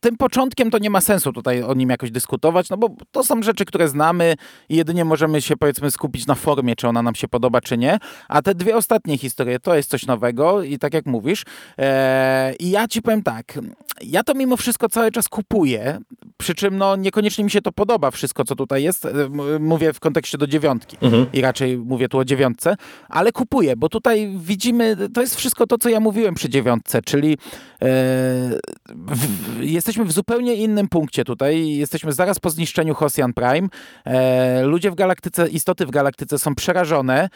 tym 0.00 0.16
początkiem 0.16 0.70
to 0.70 0.78
nie 0.78 0.90
ma 0.90 1.00
sensu 1.00 1.32
tutaj 1.32 1.62
o 1.62 1.74
nim 1.74 1.90
jakoś 1.90 2.11
dyskutować, 2.11 2.70
no 2.70 2.76
bo 2.76 2.88
to 3.11 3.24
są 3.24 3.42
rzeczy, 3.42 3.64
które 3.64 3.88
znamy 3.88 4.34
i 4.68 4.76
jedynie 4.76 5.04
możemy 5.04 5.42
się 5.42 5.56
powiedzmy 5.56 5.90
skupić 5.90 6.26
na 6.26 6.34
formie, 6.34 6.76
czy 6.76 6.88
ona 6.88 7.02
nam 7.02 7.14
się 7.14 7.28
podoba, 7.28 7.61
czy 7.61 7.78
nie. 7.78 7.98
A 8.28 8.42
te 8.42 8.54
dwie 8.54 8.76
ostatnie 8.76 9.18
historie 9.18 9.61
to 9.61 9.74
jest 9.74 9.90
coś 9.90 10.06
nowego 10.06 10.62
i 10.62 10.78
tak 10.78 10.94
jak 10.94 11.06
mówisz. 11.06 11.44
Ee, 11.78 12.54
I 12.54 12.70
ja 12.70 12.88
ci 12.88 13.02
powiem 13.02 13.22
tak, 13.22 13.58
ja 14.02 14.24
to 14.24 14.34
mimo 14.34 14.56
wszystko 14.56 14.88
cały 14.88 15.11
czas 15.11 15.28
kupuję, 15.28 15.98
przy 16.37 16.54
czym 16.54 16.78
no 16.78 16.96
niekoniecznie 16.96 17.44
mi 17.44 17.50
się 17.50 17.62
to 17.62 17.72
podoba 17.72 18.11
wszystko, 18.11 18.44
co 18.44 18.56
tutaj 18.56 18.82
jest. 18.82 19.04
E, 19.04 19.11
mówię 19.61 19.92
w 19.92 20.00
kontekście 20.00 20.38
do 20.38 20.46
dziewiątki 20.46 20.96
mhm. 21.00 21.26
i 21.32 21.40
raczej 21.40 21.78
mówię 21.78 22.08
tu 22.08 22.18
o 22.18 22.24
dziewiątce, 22.24 22.76
ale 23.08 23.32
kupuję, 23.32 23.76
bo 23.76 23.88
tutaj 23.88 24.32
widzimy, 24.38 24.96
to 25.14 25.20
jest 25.20 25.37
wszystko 25.37 25.66
to, 25.66 25.78
co 25.78 25.88
ja 25.88 26.00
mówiłem 26.00 26.34
przy 26.34 26.48
dziewiątce, 26.48 27.02
czyli 27.02 27.32
e, 27.32 27.37
jesteśmy 29.60 30.04
w 30.04 30.12
zupełnie 30.12 30.54
innym 30.54 30.88
punkcie 30.88 31.24
tutaj. 31.24 31.68
Jesteśmy 31.68 32.12
zaraz 32.12 32.38
po 32.38 32.50
zniszczeniu 32.50 32.94
Hosian 32.94 33.32
Prime. 33.32 33.68
E, 34.04 34.62
ludzie 34.62 34.90
w 34.90 34.94
galaktyce, 34.94 35.48
istoty 35.48 35.86
w 35.86 35.90
galaktyce 35.90 36.38
są 36.38 36.54
przerażone 36.54 37.28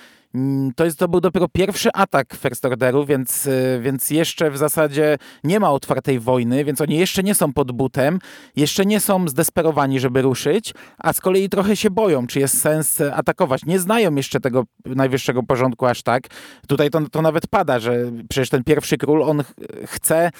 to, 0.76 0.84
jest, 0.84 0.98
to 0.98 1.08
był 1.08 1.20
dopiero 1.20 1.48
pierwszy 1.48 1.92
atak 1.92 2.34
First 2.34 2.64
Orderu, 2.64 3.06
więc, 3.06 3.46
y, 3.46 3.80
więc 3.82 4.10
jeszcze 4.10 4.50
w 4.50 4.58
zasadzie 4.58 5.18
nie 5.44 5.60
ma 5.60 5.70
otwartej 5.70 6.20
wojny, 6.20 6.64
więc 6.64 6.80
oni 6.80 6.98
jeszcze 6.98 7.22
nie 7.22 7.34
są 7.34 7.52
pod 7.52 7.72
butem, 7.72 8.18
jeszcze 8.56 8.86
nie 8.86 9.00
są 9.00 9.28
zdesperowani, 9.28 10.00
żeby 10.00 10.22
ruszyć, 10.22 10.74
a 10.98 11.12
z 11.12 11.20
kolei 11.20 11.48
trochę 11.48 11.76
się 11.76 11.90
boją, 11.90 12.26
czy 12.26 12.40
jest 12.40 12.60
sens 12.60 13.00
atakować. 13.00 13.64
Nie 13.66 13.78
znają 13.78 14.14
jeszcze 14.14 14.40
tego 14.40 14.64
najwyższego 14.84 15.42
porządku 15.42 15.86
aż 15.86 16.02
tak. 16.02 16.22
Tutaj 16.68 16.90
to, 16.90 17.00
to 17.10 17.22
nawet 17.22 17.46
pada, 17.46 17.78
że 17.80 17.96
przecież 18.28 18.48
ten 18.48 18.64
pierwszy 18.64 18.98
król, 18.98 19.22
on 19.22 19.42
chce 19.86 20.30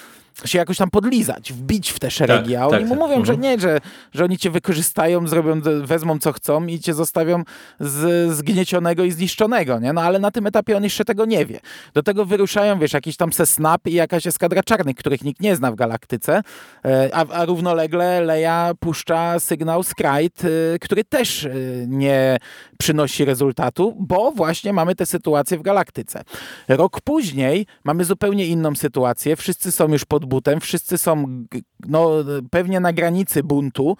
się 0.45 0.57
jakoś 0.57 0.77
tam 0.77 0.89
podlizać, 0.89 1.53
wbić 1.53 1.91
w 1.91 1.99
te 1.99 2.11
szeregi, 2.11 2.53
tak, 2.53 2.61
a 2.61 2.67
oni 2.67 2.79
tak, 2.79 2.83
mu 2.83 2.89
tak. 2.89 2.99
mówią, 2.99 3.15
mhm. 3.15 3.25
że 3.25 3.37
nie, 3.37 3.59
że, 3.59 3.79
że 4.13 4.23
oni 4.23 4.37
cię 4.37 4.49
wykorzystają, 4.49 5.27
zrobią, 5.27 5.61
wezmą 5.83 6.19
co 6.19 6.33
chcą 6.33 6.65
i 6.65 6.79
cię 6.79 6.93
zostawią 6.93 7.43
z, 7.79 8.31
zgniecionego 8.35 9.03
i 9.03 9.11
zniszczonego, 9.11 9.79
nie? 9.79 9.93
No 9.93 10.01
ale 10.01 10.19
na 10.19 10.31
tym 10.31 10.47
etapie 10.47 10.77
on 10.77 10.83
jeszcze 10.83 11.05
tego 11.05 11.25
nie 11.25 11.45
wie. 11.45 11.59
Do 11.93 12.03
tego 12.03 12.25
wyruszają, 12.25 12.79
wiesz, 12.79 12.93
jakiś 12.93 13.17
tam 13.17 13.33
Sesnap 13.33 13.87
i 13.87 13.93
jakaś 13.93 14.27
eskadra 14.27 14.63
czarnych, 14.63 14.95
których 14.95 15.23
nikt 15.23 15.41
nie 15.41 15.55
zna 15.55 15.71
w 15.71 15.75
galaktyce, 15.75 16.41
e, 16.85 17.09
a, 17.13 17.25
a 17.27 17.45
równolegle 17.45 18.21
Leia 18.21 18.71
puszcza 18.79 19.39
sygnał 19.39 19.83
Skrite, 19.83 20.47
który 20.81 21.03
też 21.03 21.45
e, 21.45 21.51
nie 21.87 22.37
przynosi 22.77 23.25
rezultatu, 23.25 23.95
bo 23.99 24.31
właśnie 24.31 24.73
mamy 24.73 24.95
tę 24.95 25.05
sytuację 25.05 25.57
w 25.57 25.61
galaktyce. 25.61 26.23
Rok 26.67 27.01
później 27.01 27.65
mamy 27.83 28.05
zupełnie 28.05 28.47
inną 28.47 28.75
sytuację, 28.75 29.35
wszyscy 29.35 29.71
są 29.71 29.87
już 29.87 30.05
pod 30.05 30.22
butem, 30.25 30.59
wszyscy 30.59 30.97
są 30.97 31.45
no, 31.87 32.11
pewnie 32.51 32.79
na 32.79 32.93
granicy 32.93 33.43
buntu, 33.43 33.97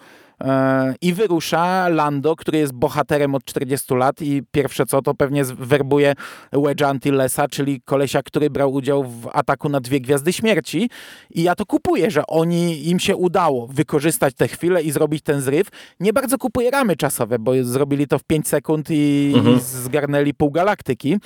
i 1.00 1.12
wyrusza 1.12 1.88
Lando, 1.88 2.36
który 2.36 2.58
jest 2.58 2.72
bohaterem 2.72 3.34
od 3.34 3.44
40 3.44 3.94
lat 3.94 4.22
i 4.22 4.42
pierwsze 4.50 4.86
co 4.86 5.02
to 5.02 5.14
pewnie 5.14 5.44
werbuje 5.44 6.14
Wedge'a 6.52 6.84
Antillesa, 6.84 7.48
czyli 7.48 7.80
kolesia, 7.80 8.22
który 8.22 8.50
brał 8.50 8.72
udział 8.72 9.04
w 9.04 9.28
ataku 9.32 9.68
na 9.68 9.80
dwie 9.80 10.00
Gwiazdy 10.00 10.32
Śmierci 10.32 10.90
i 11.30 11.42
ja 11.42 11.54
to 11.54 11.66
kupuję, 11.66 12.10
że 12.10 12.26
oni, 12.26 12.88
im 12.88 12.98
się 12.98 13.16
udało 13.16 13.66
wykorzystać 13.66 14.34
tę 14.34 14.48
chwilę 14.48 14.82
i 14.82 14.90
zrobić 14.90 15.22
ten 15.22 15.40
zryw. 15.40 15.68
Nie 16.00 16.12
bardzo 16.12 16.38
kupuję 16.38 16.70
ramy 16.70 16.96
czasowe, 16.96 17.38
bo 17.38 17.52
zrobili 17.62 18.06
to 18.06 18.18
w 18.18 18.24
5 18.24 18.48
sekund 18.48 18.86
i, 18.90 19.32
mhm. 19.36 19.56
i 19.56 19.60
zgarnęli 19.60 20.34
pół 20.34 20.50
galaktyki. 20.50 21.16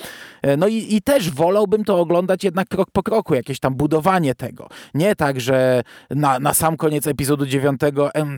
E, 0.41 0.57
no 0.57 0.67
i, 0.67 0.95
i 0.95 1.01
też 1.01 1.31
wolałbym 1.31 1.83
to 1.83 1.99
oglądać 1.99 2.43
jednak 2.43 2.67
krok 2.67 2.91
po 2.91 3.03
kroku, 3.03 3.35
jakieś 3.35 3.59
tam 3.59 3.75
budowanie 3.75 4.35
tego. 4.35 4.69
Nie 4.93 5.15
tak, 5.15 5.41
że 5.41 5.81
na, 6.09 6.39
na 6.39 6.53
sam 6.53 6.77
koniec 6.77 7.07
epizodu 7.07 7.45
9 7.45 7.81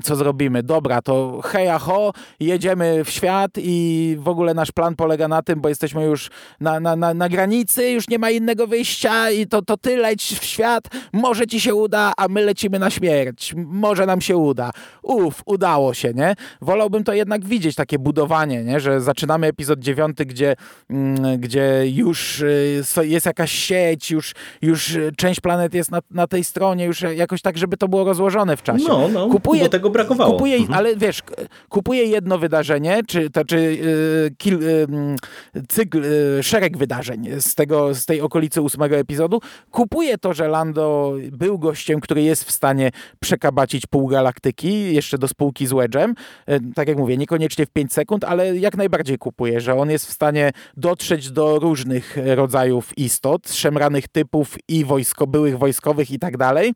co 0.04 0.16
zrobimy? 0.16 0.61
Dobra, 0.64 1.02
to 1.02 1.42
heja 1.44 1.80
ho, 1.80 2.14
jedziemy 2.40 3.04
w 3.04 3.10
świat 3.10 3.52
i 3.58 4.18
w 4.20 4.28
ogóle 4.28 4.54
nasz 4.54 4.72
plan 4.72 4.96
polega 4.96 5.28
na 5.28 5.42
tym, 5.42 5.62
bo 5.62 5.70
jesteśmy 5.70 6.04
już 6.04 6.30
na, 6.60 6.80
na, 6.80 6.96
na, 6.96 7.14
na 7.14 7.30
granicy, 7.30 7.90
już 7.90 8.10
nie 8.10 8.20
ma 8.20 8.30
innego 8.30 8.68
wyjścia 8.68 9.32
i 9.32 9.48
to, 9.48 9.62
to 9.62 9.78
ty 9.78 9.98
leć 9.98 10.24
w 10.40 10.44
świat, 10.44 10.84
może 11.14 11.48
ci 11.48 11.62
się 11.62 11.76
uda, 11.76 12.14
a 12.18 12.28
my 12.28 12.46
lecimy 12.46 12.80
na 12.80 12.90
śmierć, 12.90 13.54
może 13.58 14.06
nam 14.06 14.22
się 14.22 14.38
uda. 14.38 14.72
Uf, 15.04 15.42
udało 15.46 15.94
się, 15.94 16.14
nie? 16.14 16.36
Wolałbym 16.62 17.04
to 17.04 17.14
jednak 17.14 17.46
widzieć, 17.46 17.76
takie 17.76 18.00
budowanie, 18.00 18.64
nie? 18.64 18.80
Że 18.80 19.02
zaczynamy 19.02 19.48
epizod 19.48 19.80
dziewiąty, 19.80 20.26
gdzie, 20.26 20.56
mm, 20.90 21.40
gdzie 21.40 21.84
już 21.86 22.42
y, 22.42 22.84
jest 23.02 23.26
jakaś 23.26 23.52
sieć, 23.52 24.12
już, 24.12 24.34
już 24.62 24.98
część 25.18 25.40
planet 25.40 25.74
jest 25.74 25.92
na, 25.92 26.00
na 26.12 26.28
tej 26.28 26.44
stronie, 26.44 26.86
już 26.86 27.02
jakoś 27.02 27.42
tak, 27.42 27.58
żeby 27.58 27.78
to 27.78 27.88
było 27.88 28.04
rozłożone 28.04 28.58
w 28.58 28.64
czasie. 28.64 28.86
No, 28.88 29.08
no, 29.08 29.28
kupuję, 29.28 29.64
do 29.64 29.70
tego 29.70 29.90
brakowało. 29.90 30.32
Kupuję 30.52 30.68
mhm. 30.68 30.78
ale 30.78 30.96
wiesz, 30.96 31.22
kupuję 31.70 32.04
jedno 32.04 32.38
wydarzenie, 32.38 33.02
czy, 33.08 33.30
to, 33.30 33.46
czy 33.46 33.60
yy, 33.60 34.36
kil, 34.38 34.60
yy, 34.60 35.66
cykl, 35.70 36.02
yy, 36.04 36.44
szereg 36.44 36.78
wydarzeń 36.78 37.28
z, 37.40 37.56
tego, 37.56 37.96
z 37.96 38.06
tej 38.06 38.22
okolicy 38.22 38.62
ósmego 38.62 38.96
epizodu. 38.96 39.40
Kupuję 39.72 40.18
to, 40.18 40.34
że 40.34 40.48
Lando 40.48 41.14
był 41.32 41.60
gościem, 41.60 42.00
który 42.00 42.22
jest 42.22 42.44
w 42.44 42.52
stanie 42.52 42.92
przekabacić 43.20 43.86
pół 43.86 44.08
galaktyki, 44.08 44.94
jeszcze 44.94 45.18
do 45.18 45.28
spółki 45.28 45.68
z 45.68 45.72
Wedge'em. 45.72 46.14
Y, 46.50 46.60
tak 46.76 46.88
jak 46.88 46.98
mówię, 46.98 47.18
niekoniecznie 47.18 47.66
w 47.66 47.70
5 47.70 47.94
sekund, 47.94 48.24
ale 48.24 48.58
jak 48.58 48.78
najbardziej 48.78 49.18
kupuję, 49.18 49.62
że 49.62 49.76
on 49.76 49.90
jest 49.90 50.08
w 50.08 50.12
stanie 50.12 50.52
dotrzeć 50.78 51.32
do 51.32 51.60
różnych 51.60 52.18
rodzajów 52.26 52.98
istot, 52.98 53.52
szemranych 53.52 54.08
typów 54.08 54.58
i 54.68 54.86
wojsko, 54.86 55.28
byłych 55.28 55.58
wojskowych 55.58 56.12
i 56.12 56.20
tak 56.20 56.38
dalej 56.38 56.74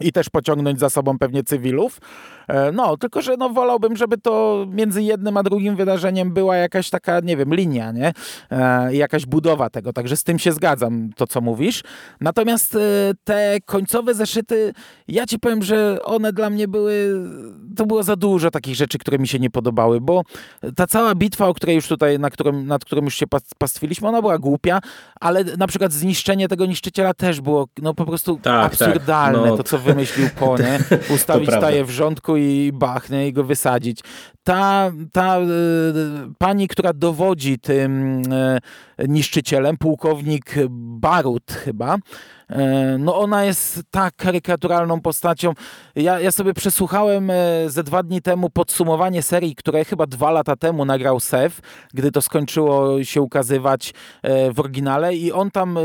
i 0.00 0.12
też 0.12 0.28
pociągnąć 0.28 0.80
za 0.80 0.90
sobą 0.90 1.18
pewnie 1.18 1.42
cywilów. 1.42 2.00
E, 2.50 2.72
no, 2.72 2.96
tylko 2.96 3.22
że 3.22 3.36
no, 3.36 3.48
wolałbym, 3.48 3.96
żeby 3.96 4.18
to 4.18 4.66
między 4.70 5.02
jednym 5.02 5.36
a 5.36 5.42
drugim 5.42 5.76
wydarzeniem 5.76 6.32
była 6.32 6.56
jakaś 6.56 6.90
taka, 6.90 7.20
nie 7.20 7.36
wiem, 7.36 7.54
linia, 7.54 7.92
nie? 7.92 8.12
E, 8.50 8.94
jakaś 8.94 9.26
budowa 9.26 9.70
tego, 9.70 9.92
także 9.92 10.16
z 10.16 10.24
tym 10.24 10.38
się 10.38 10.52
zgadzam, 10.52 11.10
to 11.16 11.26
co 11.26 11.40
mówisz. 11.40 11.82
Natomiast 12.20 12.74
e, 12.74 12.78
te 13.24 13.58
końcowe 13.64 14.14
zeszyty, 14.14 14.72
ja 15.08 15.26
ci 15.26 15.38
powiem, 15.38 15.62
że 15.62 15.98
one 16.04 16.32
dla 16.32 16.50
mnie 16.50 16.68
były, 16.68 17.20
to 17.76 17.86
było 17.86 18.02
za 18.02 18.16
dużo 18.16 18.50
takich 18.50 18.74
rzeczy, 18.74 18.98
które 18.98 19.18
mi 19.18 19.28
się 19.28 19.38
nie 19.38 19.50
podobały, 19.50 20.00
bo 20.00 20.22
ta 20.76 20.86
cała 20.86 21.14
bitwa, 21.14 21.46
o 21.46 21.54
której 21.54 21.76
już 21.76 21.88
tutaj, 21.88 22.18
na 22.18 22.30
którym, 22.30 22.66
nad 22.66 22.84
którą 22.84 23.02
już 23.02 23.14
się 23.14 23.26
pastwiliśmy, 23.58 24.08
ona 24.08 24.20
była 24.20 24.38
głupia, 24.38 24.80
ale 25.20 25.44
na 25.44 25.66
przykład 25.66 25.92
zniszczenie 25.92 26.48
tego 26.48 26.66
niszczyciela 26.66 27.14
też 27.14 27.40
było 27.40 27.66
no 27.82 27.94
po 27.94 28.06
prostu 28.06 28.34
tak, 28.34 28.42
tak. 28.42 28.64
absurdalne, 28.64 29.38
tak. 29.38 29.50
No. 29.50 29.56
to 29.56 29.62
co 29.62 29.78
wymyślił 29.78 30.28
Po, 30.38 30.58
nie? 30.58 30.78
Ustawić 31.14 31.50
staje 31.50 31.84
w 31.84 31.90
rządku 31.90 32.36
i 32.36 32.39
bachnie 32.72 33.28
i 33.28 33.32
go 33.32 33.44
wysadzić. 33.44 34.00
Ta, 34.44 34.92
ta 35.12 35.38
e, 35.38 35.44
pani, 36.38 36.68
która 36.68 36.92
dowodzi 36.92 37.58
tym 37.58 38.22
e, 38.32 38.58
niszczycielem, 39.08 39.76
pułkownik 39.76 40.54
Barut 40.70 41.52
chyba, 41.52 41.96
E, 42.50 42.98
no 42.98 43.18
ona 43.18 43.44
jest 43.44 43.82
tak 43.90 44.16
karykaturalną 44.16 45.00
postacią. 45.00 45.52
Ja, 45.96 46.20
ja 46.20 46.32
sobie 46.32 46.54
przesłuchałem 46.54 47.32
ze 47.66 47.82
dwa 47.82 48.02
dni 48.02 48.22
temu 48.22 48.50
podsumowanie 48.50 49.22
serii, 49.22 49.54
które 49.54 49.84
chyba 49.84 50.06
dwa 50.06 50.30
lata 50.30 50.56
temu 50.56 50.84
nagrał 50.84 51.20
Sef, 51.20 51.60
gdy 51.94 52.12
to 52.12 52.22
skończyło 52.22 53.04
się 53.04 53.22
ukazywać 53.22 53.94
w 54.54 54.60
oryginale 54.60 55.14
i 55.14 55.32
on 55.32 55.50
tam 55.50 55.78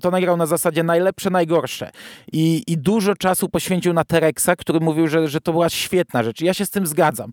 to 0.00 0.10
nagrał 0.10 0.36
na 0.36 0.46
zasadzie 0.46 0.82
najlepsze, 0.82 1.30
najgorsze. 1.30 1.90
I, 2.32 2.62
i 2.66 2.78
dużo 2.78 3.14
czasu 3.14 3.48
poświęcił 3.48 3.92
na 3.92 4.04
Terexa, 4.04 4.50
który 4.58 4.80
mówił, 4.80 5.08
że, 5.08 5.28
że 5.28 5.40
to 5.40 5.52
była 5.52 5.68
świetna 5.68 6.22
rzecz. 6.22 6.40
Ja 6.40 6.54
się 6.54 6.66
z 6.66 6.70
tym 6.70 6.86
zgadzam. 6.86 7.30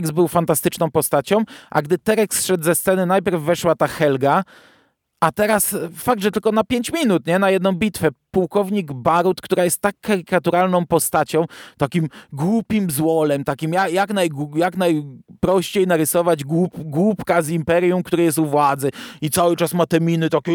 Terex 0.00 0.10
był 0.10 0.28
fantastyczną 0.28 0.90
postacią, 0.90 1.44
a 1.70 1.82
gdy 1.82 1.98
Terex 1.98 2.44
szedł 2.44 2.64
ze 2.64 2.74
sceny, 2.74 3.06
najpierw 3.06 3.42
weszła 3.42 3.74
ta 3.74 3.86
Helga, 3.86 4.44
a 5.20 5.32
teraz 5.32 5.76
fakt, 5.94 6.22
że 6.22 6.30
tylko 6.30 6.52
na 6.52 6.64
5 6.64 6.92
minut, 6.92 7.26
nie? 7.26 7.38
Na 7.38 7.50
jedną 7.50 7.72
bitwę 7.72 8.08
pułkownik 8.30 8.92
Barut, 8.92 9.40
która 9.40 9.64
jest 9.64 9.80
tak 9.80 9.94
karykaturalną 10.00 10.86
postacią, 10.86 11.44
takim 11.78 12.08
głupim 12.32 12.90
złolem, 12.90 13.44
takim 13.44 13.72
jak, 13.72 14.12
naj, 14.12 14.30
jak 14.54 14.76
najprościej 14.76 15.86
narysować 15.86 16.44
głup, 16.44 16.72
głupka 16.78 17.42
z 17.42 17.48
Imperium, 17.48 18.02
który 18.02 18.22
jest 18.22 18.38
u 18.38 18.46
władzy 18.46 18.90
i 19.20 19.30
cały 19.30 19.56
czas 19.56 19.74
ma 19.74 19.86
te 19.86 20.00
miny 20.00 20.30
takie 20.30 20.52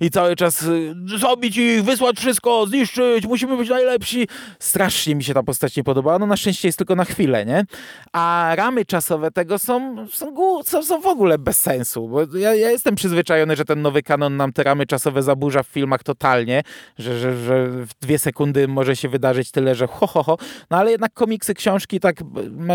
i 0.00 0.10
cały 0.10 0.36
czas 0.36 0.62
y, 0.62 0.94
zabić 1.18 1.56
ich, 1.56 1.84
wysłać 1.84 2.16
wszystko, 2.16 2.66
zniszczyć, 2.66 3.26
musimy 3.26 3.56
być 3.56 3.68
najlepsi. 3.68 4.28
Strasznie 4.58 5.14
mi 5.14 5.24
się 5.24 5.34
ta 5.34 5.42
postać 5.42 5.76
nie 5.76 5.84
podobała, 5.84 6.18
no 6.18 6.26
na 6.26 6.36
szczęście 6.36 6.68
jest 6.68 6.78
tylko 6.78 6.96
na 6.96 7.04
chwilę, 7.04 7.46
nie? 7.46 7.64
A 8.12 8.52
ramy 8.56 8.84
czasowe 8.84 9.30
tego 9.30 9.58
są, 9.58 10.06
są, 10.12 10.34
są, 10.64 10.82
są 10.82 11.00
w 11.00 11.06
ogóle 11.06 11.38
bez 11.38 11.60
sensu, 11.60 12.08
bo 12.08 12.36
ja, 12.38 12.54
ja 12.54 12.70
jestem 12.70 12.94
przyzwyczajony, 12.94 13.56
że 13.56 13.64
ten 13.64 13.82
nowy 13.82 14.02
kanon 14.02 14.36
nam 14.36 14.52
te 14.52 14.62
ramy 14.62 14.86
czasowe 14.86 15.22
zaburza 15.22 15.62
w 15.62 15.66
filmach 15.66 16.02
totalnie, 16.02 16.62
że, 16.98 17.18
że, 17.18 17.36
że 17.36 17.68
w 17.68 17.94
dwie 18.00 18.18
sekundy 18.18 18.68
może 18.68 18.96
się 18.96 19.08
wydarzyć 19.08 19.50
tyle, 19.50 19.74
że 19.74 19.86
ho, 19.86 20.06
ho, 20.06 20.22
ho. 20.22 20.38
No 20.70 20.76
ale 20.76 20.90
jednak 20.90 21.12
komiksy, 21.14 21.54
książki, 21.54 22.00
tak 22.00 22.16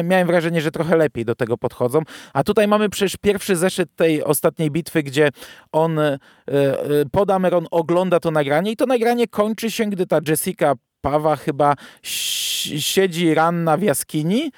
miałem 0.03 0.27
wrażenie, 0.27 0.61
że 0.61 0.71
trochę 0.71 0.97
lepiej 0.97 1.25
do 1.25 1.35
tego 1.35 1.57
podchodzą. 1.57 2.01
A 2.33 2.43
tutaj 2.43 2.67
mamy 2.67 2.89
przecież 2.89 3.17
pierwszy 3.17 3.55
zeszyt 3.55 3.95
tej 3.95 4.23
ostatniej 4.23 4.71
bitwy, 4.71 5.03
gdzie 5.03 5.29
on, 5.71 5.99
e, 5.99 6.19
e, 6.47 7.05
Podameron 7.11 7.67
ogląda 7.71 8.19
to 8.19 8.31
nagranie 8.31 8.71
i 8.71 8.75
to 8.75 8.85
nagranie 8.85 9.27
kończy 9.27 9.71
się, 9.71 9.85
gdy 9.85 10.05
ta 10.05 10.19
Jessica 10.27 10.73
Pawa 11.01 11.35
chyba 11.35 11.75
siedzi 12.01 13.33
ranna 13.33 13.77
w 13.77 13.81
jaskini. 13.81 14.51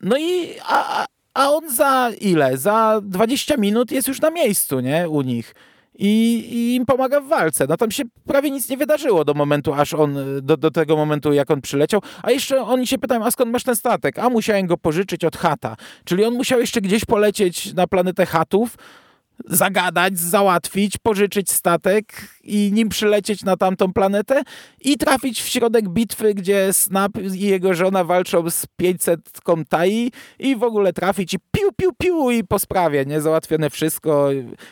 No 0.00 0.16
i 0.18 0.54
a, 0.64 1.06
a 1.34 1.50
on 1.50 1.70
za 1.70 2.10
ile? 2.20 2.56
Za 2.56 3.00
20 3.02 3.56
minut 3.56 3.92
jest 3.92 4.08
już 4.08 4.20
na 4.20 4.30
miejscu, 4.30 4.80
nie? 4.80 5.08
U 5.08 5.22
nich 5.22 5.54
i, 5.94 6.34
i, 6.52 6.74
im 6.74 6.86
pomaga 6.86 7.20
w 7.20 7.28
walce. 7.28 7.66
No 7.68 7.76
tam 7.76 7.90
się 7.90 8.02
prawie 8.26 8.50
nic 8.50 8.68
nie 8.68 8.76
wydarzyło 8.76 9.24
do 9.24 9.34
momentu, 9.34 9.74
aż 9.74 9.94
on, 9.94 10.16
do, 10.42 10.56
do 10.56 10.70
tego 10.70 10.96
momentu, 10.96 11.32
jak 11.32 11.50
on 11.50 11.60
przyleciał. 11.60 12.00
A 12.22 12.30
jeszcze 12.30 12.62
oni 12.62 12.86
się 12.86 12.98
pytają, 12.98 13.24
a 13.24 13.30
skąd 13.30 13.52
masz 13.52 13.64
ten 13.64 13.76
statek? 13.76 14.18
A 14.18 14.28
musiałem 14.28 14.66
go 14.66 14.76
pożyczyć 14.76 15.24
od 15.24 15.36
Hata. 15.36 15.76
Czyli 16.04 16.24
on 16.24 16.34
musiał 16.34 16.60
jeszcze 16.60 16.80
gdzieś 16.80 17.04
polecieć 17.04 17.74
na 17.74 17.86
planetę 17.86 18.26
Hatów, 18.26 18.76
zagadać, 19.46 20.18
załatwić, 20.18 20.98
pożyczyć 20.98 21.50
statek 21.50 22.04
i 22.44 22.70
nim 22.72 22.88
przylecieć 22.88 23.44
na 23.44 23.56
tamtą 23.56 23.92
planetę 23.92 24.42
i 24.80 24.96
trafić 24.96 25.42
w 25.42 25.48
środek 25.48 25.88
bitwy, 25.88 26.34
gdzie 26.34 26.72
Snap 26.72 27.12
i 27.34 27.40
jego 27.40 27.74
żona 27.74 28.04
walczą 28.04 28.50
z 28.50 28.66
500 28.76 29.20
Tai 29.68 30.10
i 30.38 30.56
w 30.56 30.62
ogóle 30.62 30.92
trafić 30.92 31.34
i 31.34 31.38
piu, 31.38 31.72
piu, 31.76 31.90
piu 31.98 32.30
i 32.30 32.44
po 32.44 32.58
sprawie, 32.58 33.04
nie? 33.06 33.20
Załatwione 33.20 33.70
wszystko. 33.70 34.28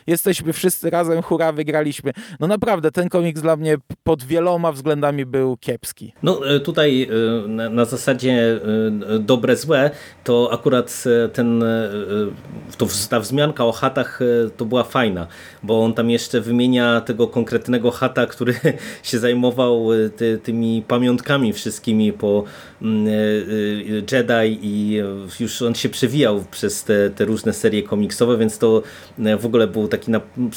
Jesteśmy 0.07 0.53
wszyscy 0.53 0.91
razem, 0.91 1.23
hura, 1.23 1.53
wygraliśmy. 1.53 2.13
No 2.41 2.47
naprawdę, 2.47 2.91
ten 2.91 3.09
komiks 3.09 3.41
dla 3.43 3.57
mnie 3.57 3.77
pod 4.03 4.25
wieloma 4.25 4.73
względami 4.73 5.27
był 5.27 5.57
kiepski. 5.57 6.13
No 6.23 6.55
e, 6.55 6.61
tutaj 6.61 7.03
e, 7.03 7.49
na, 7.49 7.69
na 7.69 7.85
zasadzie 7.85 8.33
e, 8.33 9.19
dobre, 9.19 9.57
złe, 9.57 9.91
to 10.25 10.49
akurat 10.53 11.05
ten, 11.33 11.65
to 12.79 12.87
ta 13.11 13.21
wzmianka 13.21 13.65
o 13.65 13.73
chatach 13.73 14.21
to 14.57 14.65
była 14.65 14.85
fajna, 14.85 15.27
bo 15.63 15.85
on 15.85 15.95
tam 15.95 16.11
jeszcze 16.11 16.41
wymienia 16.41 17.01
tego 17.01 17.27
konkretnego 17.27 17.60
chata, 17.95 18.27
który 18.27 18.55
się 19.03 19.19
zajmował 19.19 19.87
ty, 20.17 20.39
tymi 20.43 20.83
pamiątkami 20.89 21.53
wszystkimi 21.53 22.13
po 22.13 22.45
mm, 22.83 23.07
Jedi 24.13 24.59
i 24.63 25.01
już 25.41 25.63
on 25.63 25.75
się 25.75 25.89
przewijał 25.89 26.45
przez 26.51 26.85
te, 26.85 27.11
te 27.11 27.25
różne 27.25 27.53
serie 27.53 27.83
komiksowe, 27.83 28.39
więc 28.39 28.59
to 28.59 28.83
w 29.39 29.47
ogóle 29.47 29.67
był 29.67 29.89
taki 29.89 30.13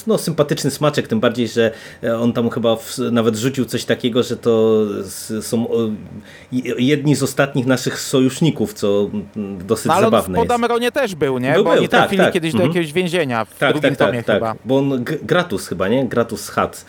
no, 0.08 0.18
sympatyczny 0.18 0.72
smaczek, 0.72 1.08
tym 1.08 1.20
bardziej, 1.20 1.48
że 1.48 1.72
on 2.20 2.34
tam 2.34 2.50
chyba 2.50 2.76
w, 2.76 2.98
nawet 3.12 3.36
rzucił 3.36 3.66
coś 3.66 3.86
takiego, 3.86 4.24
że 4.24 4.38
to 4.38 4.86
są 5.42 5.68
jedni 6.78 7.16
z 7.16 7.24
ostatnich 7.24 7.66
naszych 7.66 8.00
sojuszników, 8.00 8.74
co 8.74 9.10
dosyć 9.60 9.86
no, 9.86 9.94
ale 9.94 10.06
zabawne 10.06 10.40
on 10.40 10.46
w 10.46 10.48
Podameronie 10.48 10.92
też 10.92 11.16
był, 11.16 11.38
nie? 11.38 11.54
Był, 11.54 11.64
Bo 11.64 11.70
był, 11.70 11.80
oni 11.80 11.90
trafili 11.90 12.18
tak, 12.18 12.28
tak. 12.28 12.34
kiedyś 12.34 12.52
do 12.52 12.58
mhm. 12.58 12.70
jakiegoś 12.70 12.94
więzienia 12.94 13.46
w 13.46 13.58
tak, 13.58 13.74
drugim 13.74 13.96
tak, 13.96 14.08
tomie 14.08 14.24
tak, 14.24 14.36
chyba. 14.36 14.54
Tak. 14.54 14.62
Bo 14.66 14.78
on 14.78 15.04
Gratus 15.04 15.68
chyba, 15.68 15.88
nie? 15.88 16.08
Gratus 16.08 16.50
Hat, 16.50 16.86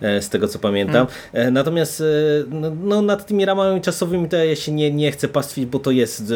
z 0.00 0.28
tego 0.28 0.48
co 0.48 0.58
pamiętam. 0.58 1.06
Hmm. 1.32 1.54
Natomiast 1.54 2.00
e, 2.00 2.04
no, 2.50 2.70
no, 2.82 3.02
nad 3.02 3.26
tymi 3.26 3.44
ramami 3.44 3.80
czasowymi 3.80 4.28
to 4.28 4.36
ja 4.36 4.56
się 4.56 4.72
nie, 4.72 4.90
nie 4.90 5.12
chcę 5.12 5.28
pastwić, 5.28 5.66
bo 5.66 5.78
to 5.78 5.90
jest 5.90 6.32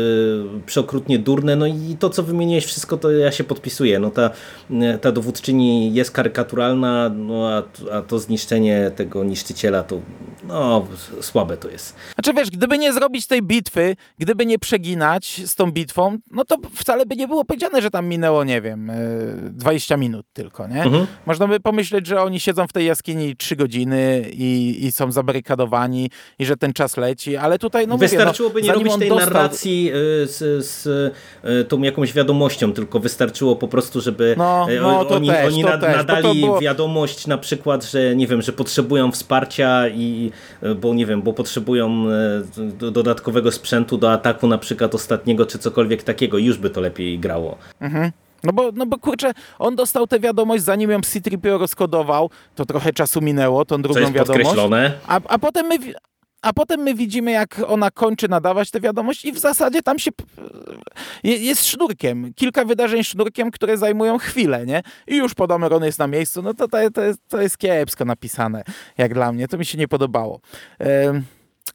przeokrutnie 0.66 1.18
durne. 1.18 1.56
No 1.56 1.66
i 1.66 1.96
to, 1.98 2.10
co 2.10 2.22
wymieniłeś 2.22 2.64
wszystko, 2.64 2.96
to 2.96 3.10
ja 3.10 3.32
się 3.32 3.44
podpisuję. 3.44 3.98
No 3.98 4.10
ta, 4.10 4.30
ta 5.00 5.12
dowódczyni 5.12 5.94
jest 5.94 6.10
karykaturalna, 6.10 7.08
no 7.08 7.48
a, 7.48 7.62
a 7.92 8.02
to 8.02 8.18
zniszczenie 8.18 8.90
tego 8.96 9.24
niszczyciela 9.24 9.82
to 9.82 10.00
no, 10.44 10.86
słabe 11.20 11.56
to 11.56 11.68
jest. 11.68 11.96
Znaczy 12.14 12.34
wiesz, 12.34 12.50
gdyby 12.50 12.78
nie 12.78 12.92
zrobić 12.92 13.26
tej 13.26 13.42
bitwy, 13.42 13.96
gdyby 14.18 14.46
nie 14.46 14.58
przeginać 14.58 15.40
z 15.44 15.54
tą 15.54 15.72
bitwą, 15.72 16.18
no 16.30 16.44
to 16.44 16.56
wcale 16.74 17.06
by 17.06 17.16
nie 17.16 17.28
było 17.28 17.44
powiedziane, 17.44 17.82
że 17.82 17.90
tam 17.90 18.06
minęło, 18.06 18.44
nie 18.44 18.60
wiem, 18.60 18.92
20 19.42 19.94
e, 19.94 19.98
minut 19.98 20.26
tylko, 20.32 20.68
nie? 20.68 20.82
Mhm. 20.82 21.06
Można 21.26 21.48
by 21.48 21.60
pomyśleć, 21.60 22.06
że 22.06 22.22
oni 22.22 22.40
siedzą 22.40 22.66
w 22.66 22.72
tej 22.72 22.86
jaskini 22.86 23.36
3 23.50 23.56
godziny 23.56 24.24
i, 24.32 24.78
i 24.86 24.92
są 24.92 25.12
zabarykadowani 25.12 26.10
i 26.38 26.44
że 26.46 26.56
ten 26.56 26.72
czas 26.72 26.96
leci, 26.96 27.36
ale 27.36 27.58
tutaj, 27.58 27.86
no 27.86 27.98
Wystarczyłoby 27.98 28.60
mówię, 28.60 28.72
no, 28.72 28.78
nie 28.78 28.84
robić 28.84 28.98
tej 28.98 29.08
dostał... 29.08 29.28
narracji 29.28 29.90
e, 29.90 30.26
z, 30.26 30.66
z, 30.66 30.86
e, 31.42 31.64
tą 31.64 31.82
jakąś 31.82 32.12
wiadomością, 32.12 32.72
tylko 32.72 33.00
wystarczyło 33.00 33.56
po 33.56 33.68
prostu, 33.68 34.00
żeby 34.00 34.34
no, 34.38 34.66
no, 34.80 35.08
oni, 35.08 35.28
też, 35.28 35.46
oni 35.46 35.64
nadali 35.64 36.40
było... 36.40 36.60
wiadomość 36.60 37.26
na 37.26 37.38
przykład, 37.38 37.84
że 37.84 38.16
nie 38.16 38.26
wiem, 38.26 38.42
że 38.42 38.52
potrzebują 38.52 39.12
wsparcia 39.12 39.88
i 39.88 40.30
bo 40.76 40.94
nie 40.94 41.06
wiem, 41.06 41.22
bo 41.22 41.32
potrzebują 41.32 42.04
dodatkowego 42.78 43.52
sprzętu 43.52 43.98
do 43.98 44.12
ataku 44.12 44.46
na 44.46 44.58
przykład 44.58 44.94
ostatniego, 44.94 45.46
czy 45.46 45.58
cokolwiek 45.58 46.02
takiego, 46.02 46.38
już 46.38 46.58
by 46.58 46.70
to 46.70 46.80
lepiej 46.80 47.18
grało. 47.18 47.58
Mhm. 47.80 48.12
No 48.44 48.52
bo, 48.52 48.70
no 48.74 48.86
bo 48.86 48.98
kurczę, 48.98 49.32
on 49.58 49.76
dostał 49.76 50.06
tę 50.06 50.20
wiadomość, 50.20 50.64
zanim 50.64 50.90
ją 50.90 51.00
c 51.00 51.20
rozkodował, 51.44 52.30
to 52.54 52.64
trochę 52.66 52.92
czasu 52.92 53.20
minęło, 53.20 53.64
tą 53.64 53.82
drugą 53.82 54.00
wiadomość. 54.12 54.44
A, 55.06 55.20
a 55.28 55.38
potem 55.38 55.66
my, 55.66 55.76
a 56.42 56.52
potem 56.52 56.80
my 56.80 56.94
widzimy, 56.94 57.30
jak 57.30 57.60
ona 57.66 57.90
kończy 57.90 58.28
nadawać 58.28 58.70
tę 58.70 58.80
wiadomość 58.80 59.24
i 59.24 59.32
w 59.32 59.38
zasadzie 59.38 59.82
tam 59.82 59.98
się 59.98 60.10
jest 61.24 61.66
sznurkiem. 61.66 62.34
Kilka 62.34 62.64
wydarzeń 62.64 63.04
sznurkiem, 63.04 63.50
które 63.50 63.76
zajmują 63.76 64.18
chwilę, 64.18 64.66
nie? 64.66 64.82
I 65.06 65.16
już 65.16 65.34
on 65.72 65.84
jest 65.84 65.98
na 65.98 66.06
miejscu. 66.06 66.42
No 66.42 66.54
to, 66.54 66.68
to, 66.68 66.90
to, 66.90 67.02
jest, 67.02 67.20
to 67.28 67.42
jest 67.42 67.58
kiepsko 67.58 68.04
napisane, 68.04 68.64
jak 68.98 69.14
dla 69.14 69.32
mnie. 69.32 69.48
To 69.48 69.58
mi 69.58 69.64
się 69.64 69.78
nie 69.78 69.88
podobało. 69.88 70.40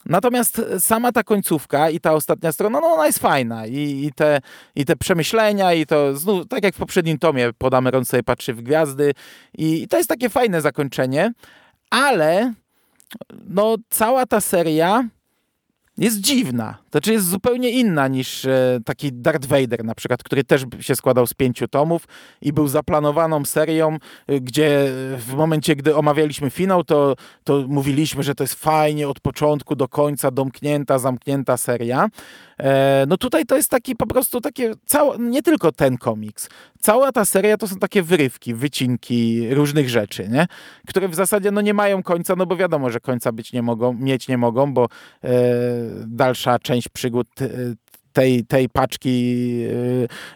Natomiast 0.05 0.61
sama 0.79 1.11
ta 1.11 1.23
końcówka 1.23 1.89
i 1.89 1.99
ta 1.99 2.13
ostatnia 2.13 2.51
strona, 2.51 2.79
no 2.79 2.87
ona 2.87 3.05
jest 3.05 3.19
fajna. 3.19 3.67
I, 3.67 4.05
i, 4.05 4.13
te, 4.13 4.41
i 4.75 4.85
te 4.85 4.95
przemyślenia 4.95 5.73
i 5.73 5.85
to 5.85 6.15
znów, 6.17 6.47
tak 6.47 6.63
jak 6.63 6.75
w 6.75 6.77
poprzednim 6.77 7.17
tomie, 7.17 7.53
Podameron 7.57 8.05
sobie 8.05 8.23
patrzy 8.23 8.53
w 8.53 8.61
gwiazdy. 8.61 9.13
I, 9.57 9.83
i 9.83 9.87
to 9.87 9.97
jest 9.97 10.09
takie 10.09 10.29
fajne 10.29 10.61
zakończenie, 10.61 11.33
ale 11.89 12.53
no 13.47 13.75
cała 13.89 14.25
ta 14.25 14.41
seria 14.41 15.03
jest 15.97 16.19
dziwna. 16.19 16.77
Znaczy 16.95 17.13
jest 17.13 17.29
zupełnie 17.29 17.69
inna 17.69 18.07
niż 18.07 18.45
e, 18.45 18.79
taki 18.85 19.13
Darth 19.13 19.45
Vader 19.45 19.85
na 19.85 19.95
przykład, 19.95 20.23
który 20.23 20.43
też 20.43 20.65
się 20.79 20.95
składał 20.95 21.27
z 21.27 21.33
pięciu 21.33 21.67
tomów 21.67 22.07
i 22.41 22.53
był 22.53 22.67
zaplanowaną 22.67 23.45
serią, 23.45 23.97
e, 24.27 24.39
gdzie 24.39 24.87
w 25.17 25.33
momencie, 25.33 25.75
gdy 25.75 25.95
omawialiśmy 25.95 26.49
finał, 26.49 26.83
to, 26.83 27.15
to 27.43 27.65
mówiliśmy, 27.67 28.23
że 28.23 28.35
to 28.35 28.43
jest 28.43 28.55
fajnie 28.55 29.09
od 29.09 29.19
początku 29.19 29.75
do 29.75 29.87
końca 29.87 30.31
domknięta, 30.31 30.99
zamknięta 30.99 31.57
seria. 31.57 32.09
E, 32.59 33.05
no 33.07 33.17
tutaj 33.17 33.45
to 33.45 33.55
jest 33.55 33.71
taki 33.71 33.95
po 33.95 34.07
prostu 34.07 34.41
takie, 34.41 34.73
cała, 34.85 35.15
nie 35.17 35.41
tylko 35.41 35.71
ten 35.71 35.97
komiks. 35.97 36.49
Cała 36.79 37.11
ta 37.11 37.25
seria 37.25 37.57
to 37.57 37.67
są 37.67 37.75
takie 37.75 38.03
wyrywki, 38.03 38.53
wycinki 38.53 39.49
różnych 39.53 39.89
rzeczy, 39.89 40.29
nie? 40.29 40.47
które 40.87 41.07
w 41.07 41.15
zasadzie 41.15 41.51
no, 41.51 41.61
nie 41.61 41.73
mają 41.73 42.03
końca, 42.03 42.35
no 42.35 42.45
bo 42.45 42.55
wiadomo, 42.55 42.89
że 42.89 42.99
końca 42.99 43.31
być 43.31 43.53
nie 43.53 43.61
mogą, 43.61 43.93
mieć 43.93 44.27
nie 44.27 44.37
mogą, 44.37 44.73
bo 44.73 44.87
e, 45.23 45.29
dalsza 46.07 46.59
część 46.59 46.84
przygód 46.89 47.41
e, 47.41 47.47
tej, 48.13 48.45
tej 48.45 48.69
paczki 48.69 49.45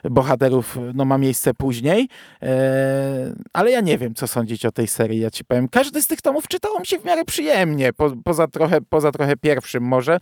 e, 0.05 0.09
bohaterów 0.09 0.77
no, 0.93 1.05
ma 1.05 1.17
miejsce 1.17 1.53
później. 1.53 2.09
E, 2.41 3.33
ale 3.53 3.71
ja 3.71 3.81
nie 3.81 3.97
wiem, 3.97 4.15
co 4.15 4.27
sądzić 4.27 4.65
o 4.65 4.71
tej 4.71 4.87
serii, 4.87 5.19
ja 5.19 5.31
ci 5.31 5.45
powiem. 5.45 5.67
Każdy 5.67 6.01
z 6.01 6.07
tych 6.07 6.21
tomów 6.21 6.47
czytało 6.47 6.79
mi 6.79 6.85
się 6.85 6.99
w 6.99 7.05
miarę 7.05 7.25
przyjemnie, 7.25 7.93
po, 7.93 8.11
poza, 8.23 8.47
trochę, 8.47 8.81
poza 8.81 9.11
trochę 9.11 9.37
pierwszym 9.37 9.83
może. 9.83 10.19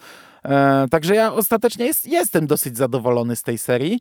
Także 0.92 1.16
ja 1.16 1.34
ostatecznie 1.34 1.86
jest, 1.86 2.08
jestem 2.08 2.48
dosyć 2.48 2.78
zadowolony 2.78 3.36
z 3.36 3.44
tej 3.44 3.58
serii. 3.58 4.00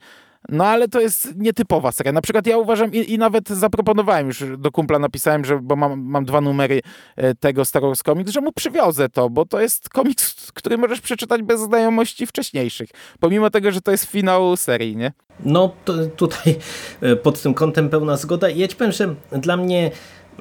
No 0.48 0.66
ale 0.66 0.88
to 0.88 1.00
jest 1.00 1.36
nietypowa 1.36 1.92
seria. 1.92 2.12
Na 2.12 2.20
przykład 2.20 2.46
ja 2.46 2.58
uważam 2.58 2.92
i, 2.92 3.12
i, 3.12 3.18
nawet 3.18 3.48
zaproponowałem 3.48 4.26
już 4.26 4.44
do 4.58 4.70
kumpla, 4.70 4.98
napisałem, 4.98 5.44
że 5.44 5.58
bo 5.62 5.76
mam, 5.76 6.00
mam 6.00 6.24
dwa 6.24 6.40
numery 6.40 6.80
e, 7.16 7.34
tego 7.34 7.64
Star 7.64 7.82
Wars 7.82 8.02
Comics, 8.02 8.32
że 8.32 8.40
mu 8.40 8.52
przywiozę 8.52 9.08
to, 9.08 9.30
bo 9.30 9.46
to 9.46 9.60
jest 9.60 9.88
komiks, 9.88 10.52
który 10.52 10.78
możesz 10.78 11.00
przeczytać 11.00 11.42
bez 11.42 11.60
znajomości 11.60 12.26
wcześniejszych. 12.26 12.90
Pomimo 13.20 13.50
tego, 13.50 13.72
że 13.72 13.80
to 13.80 13.90
jest 13.90 14.04
finał 14.04 14.56
serii, 14.56 14.96
nie? 14.96 15.12
No 15.44 15.72
tutaj 16.16 16.56
e, 17.00 17.16
pod 17.16 17.42
tym 17.42 17.54
kątem 17.54 17.88
pełna 17.88 18.16
zgoda. 18.16 18.48
Ja 18.48 18.68
ci 18.68 18.76
powiem, 18.76 18.92
że 18.92 19.14
dla 19.32 19.56
mnie 19.56 19.90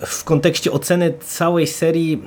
w 0.06 0.24
kontekście 0.24 0.72
oceny 0.72 1.14
całej 1.20 1.68
serii 1.68 2.24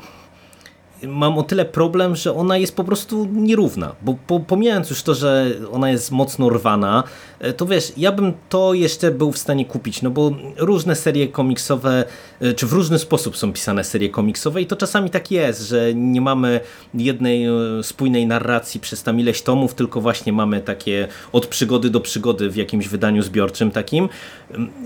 mam 1.07 1.39
o 1.39 1.43
tyle 1.43 1.65
problem, 1.65 2.17
że 2.17 2.35
ona 2.35 2.57
jest 2.57 2.77
po 2.77 2.85
prostu 2.85 3.29
nierówna, 3.33 3.95
bo 4.03 4.17
po, 4.27 4.41
pomijając 4.41 4.91
już 4.91 5.03
to, 5.03 5.15
że 5.15 5.51
ona 5.73 5.91
jest 5.91 6.11
mocno 6.11 6.49
rwana, 6.49 7.05
e, 7.39 7.53
to 7.53 7.67
wiesz, 7.67 7.93
ja 7.97 8.13
bym 8.13 8.33
to 8.49 8.75
jeszcze 8.75 9.11
był 9.11 9.33
w 9.33 9.39
stanie 9.39 9.65
kupić, 9.65 10.03
no 10.03 10.11
bo 10.11 10.31
różne 10.57 10.97
serie 10.97 11.29
komiksowe, 11.29 12.05
e, 12.41 12.53
czy 12.53 12.67
w 12.67 12.73
różny 12.73 12.99
sposób 12.99 13.37
są 13.37 13.53
pisane 13.53 13.85
serie 13.85 14.09
komiksowe 14.09 14.63
i 14.63 14.67
to 14.67 14.77
czasami 14.77 15.11
tak 15.11 15.31
jest, 15.31 15.69
że 15.69 15.95
nie 15.95 16.21
mamy 16.21 16.61
jednej 16.95 17.45
e, 17.47 17.53
spójnej 17.83 18.27
narracji 18.27 18.81
przez 18.81 19.03
tam 19.03 19.21
ileś 19.21 19.43
tomów, 19.43 19.75
tylko 19.75 20.01
właśnie 20.01 20.33
mamy 20.33 20.61
takie 20.61 21.09
od 21.33 21.47
przygody 21.47 21.91
do 21.91 22.01
przygody 22.01 22.51
w 22.51 22.57
jakimś 22.57 22.89
wydaniu 22.89 23.23
zbiorczym 23.23 23.71
takim. 23.71 24.09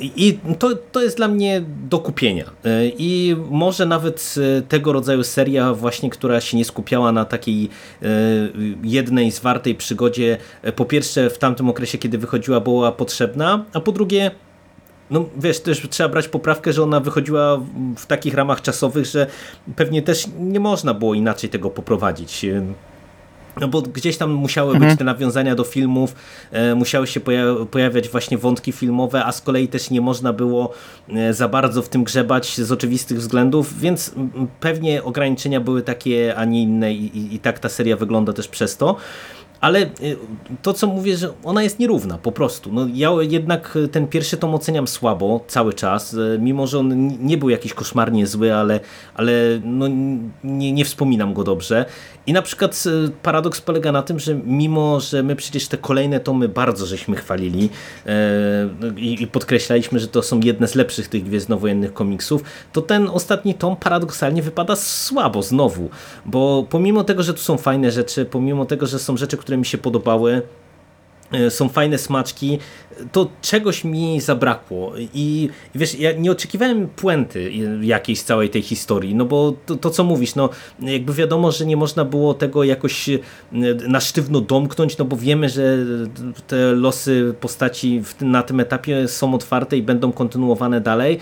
I 0.00 0.38
to, 0.58 0.70
to 0.92 1.02
jest 1.02 1.16
dla 1.16 1.28
mnie 1.28 1.62
do 1.88 1.98
kupienia. 1.98 2.44
I 2.98 3.36
może 3.50 3.86
nawet 3.86 4.34
tego 4.68 4.92
rodzaju 4.92 5.24
seria 5.24 5.74
właśnie 5.74 6.01
właśnie, 6.02 6.10
która 6.10 6.40
się 6.40 6.56
nie 6.56 6.64
skupiała 6.64 7.12
na 7.12 7.24
takiej 7.24 7.70
e, 8.02 8.06
jednej 8.82 9.30
zwartej 9.30 9.74
przygodzie, 9.74 10.38
e, 10.62 10.72
po 10.72 10.84
pierwsze 10.84 11.30
w 11.30 11.38
tamtym 11.38 11.68
okresie, 11.68 11.98
kiedy 11.98 12.18
wychodziła, 12.18 12.60
była 12.60 12.92
potrzebna, 12.92 13.64
a 13.72 13.80
po 13.80 13.92
drugie 13.92 14.30
no 15.10 15.24
wiesz, 15.36 15.60
też 15.60 15.88
trzeba 15.90 16.08
brać 16.08 16.28
poprawkę, 16.28 16.72
że 16.72 16.82
ona 16.82 17.00
wychodziła 17.00 17.60
w 17.96 18.06
takich 18.06 18.34
ramach 18.34 18.62
czasowych, 18.62 19.06
że 19.06 19.26
pewnie 19.76 20.02
też 20.02 20.26
nie 20.38 20.60
można 20.60 20.94
było 20.94 21.14
inaczej 21.14 21.50
tego 21.50 21.70
poprowadzić. 21.70 22.46
No 23.60 23.68
bo 23.68 23.82
gdzieś 23.82 24.16
tam 24.16 24.30
musiały 24.30 24.72
mhm. 24.72 24.90
być 24.90 24.98
te 24.98 25.04
nawiązania 25.04 25.54
do 25.54 25.64
filmów, 25.64 26.14
e, 26.52 26.74
musiały 26.74 27.06
się 27.06 27.20
pojawiać 27.70 28.08
właśnie 28.08 28.38
wątki 28.38 28.72
filmowe, 28.72 29.24
a 29.24 29.32
z 29.32 29.40
kolei 29.40 29.68
też 29.68 29.90
nie 29.90 30.00
można 30.00 30.32
było 30.32 30.72
e, 31.08 31.34
za 31.34 31.48
bardzo 31.48 31.82
w 31.82 31.88
tym 31.88 32.04
grzebać 32.04 32.60
z 32.60 32.72
oczywistych 32.72 33.18
względów, 33.18 33.80
więc 33.80 34.14
pewnie 34.60 35.02
ograniczenia 35.02 35.60
były 35.60 35.82
takie, 35.82 36.34
a 36.36 36.44
nie 36.44 36.62
inne 36.62 36.92
i, 36.92 37.18
i, 37.18 37.34
i 37.34 37.38
tak 37.38 37.58
ta 37.58 37.68
seria 37.68 37.96
wygląda 37.96 38.32
też 38.32 38.48
przez 38.48 38.76
to. 38.76 38.96
Ale 39.62 39.82
y, 39.82 40.16
to 40.62 40.72
co 40.72 40.86
mówię, 40.86 41.16
że 41.16 41.32
ona 41.44 41.62
jest 41.62 41.78
nierówna 41.78 42.18
po 42.18 42.32
prostu. 42.32 42.72
No, 42.72 42.86
ja 42.94 43.10
jednak 43.20 43.78
ten 43.92 44.06
pierwszy 44.06 44.36
tom 44.36 44.54
oceniam 44.54 44.88
słabo 44.88 45.44
cały 45.48 45.74
czas, 45.74 46.14
y, 46.14 46.38
mimo 46.40 46.66
że 46.66 46.78
on 46.78 47.08
nie 47.26 47.38
był 47.38 47.50
jakiś 47.50 47.74
koszmarnie 47.74 48.26
zły, 48.26 48.54
ale, 48.54 48.80
ale 49.14 49.32
no, 49.64 49.88
nie, 50.44 50.72
nie 50.72 50.84
wspominam 50.84 51.34
go 51.34 51.44
dobrze. 51.44 51.84
I 52.26 52.32
na 52.32 52.42
przykład 52.42 52.84
y, 52.86 53.10
paradoks 53.22 53.60
polega 53.60 53.92
na 53.92 54.02
tym, 54.02 54.18
że 54.18 54.34
mimo, 54.34 55.00
że 55.00 55.22
my 55.22 55.36
przecież 55.36 55.68
te 55.68 55.78
kolejne 55.78 56.20
tomy 56.20 56.48
bardzo 56.48 56.86
żeśmy 56.86 57.16
chwalili 57.16 57.70
i, 58.96 59.22
i 59.22 59.26
podkreślaliśmy, 59.26 60.00
że 60.00 60.08
to 60.08 60.22
są 60.22 60.40
jedne 60.40 60.68
z 60.68 60.74
lepszych 60.74 61.08
tych 61.08 61.24
gwiezdnowojennych 61.24 61.92
komiksów, 61.92 62.42
to 62.72 62.82
ten 62.82 63.08
ostatni 63.08 63.54
tom 63.54 63.76
paradoksalnie 63.76 64.42
wypada 64.42 64.76
słabo 64.76 65.42
znowu, 65.42 65.90
bo 66.26 66.66
pomimo 66.70 67.04
tego, 67.04 67.22
że 67.22 67.34
tu 67.34 67.40
są 67.40 67.58
fajne 67.58 67.90
rzeczy, 67.90 68.24
pomimo 68.24 68.64
tego, 68.64 68.86
że 68.86 68.98
są 68.98 69.16
rzeczy, 69.16 69.36
które 69.36 69.51
mi 69.56 69.66
się 69.66 69.78
podobały, 69.78 70.42
e, 71.32 71.50
są 71.50 71.68
fajne 71.68 71.98
smaczki, 71.98 72.58
to 73.12 73.28
czegoś 73.42 73.84
mi 73.84 74.20
zabrakło. 74.20 74.92
I 75.14 75.48
wiesz, 75.74 75.98
ja 75.98 76.12
nie 76.12 76.32
oczekiwałem 76.32 76.88
puenty 76.88 77.52
jakiejś 77.82 78.22
całej 78.22 78.50
tej 78.50 78.62
historii, 78.62 79.14
no 79.14 79.24
bo 79.24 79.54
to, 79.66 79.76
to, 79.76 79.90
co 79.90 80.04
mówisz, 80.04 80.34
no 80.34 80.48
jakby 80.80 81.12
wiadomo, 81.12 81.52
że 81.52 81.66
nie 81.66 81.76
można 81.76 82.04
było 82.04 82.34
tego 82.34 82.64
jakoś 82.64 83.08
e, 83.08 83.18
na 83.88 84.00
sztywno 84.00 84.40
domknąć, 84.40 84.98
no 84.98 85.04
bo 85.04 85.16
wiemy, 85.16 85.48
że 85.48 85.76
te 86.46 86.56
losy 86.56 87.34
postaci 87.40 88.02
na 88.20 88.42
tym 88.42 88.60
etapie 88.60 89.08
są 89.08 89.34
otwarte 89.34 89.76
i 89.76 89.82
będą 89.82 90.12
kontynuowane 90.12 90.80
dalej, 90.80 91.18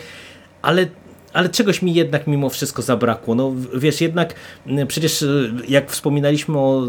ale 0.63 0.87
ale 1.33 1.49
czegoś 1.49 1.83
mi 1.83 1.95
jednak 1.95 2.27
mimo 2.27 2.49
wszystko 2.49 2.83
zabrakło. 2.83 3.35
No 3.35 3.53
wiesz, 3.75 4.01
jednak 4.01 4.35
przecież 4.89 5.23
y, 5.23 5.53
jak 5.69 5.91
wspominaliśmy 5.91 6.59
o 6.59 6.87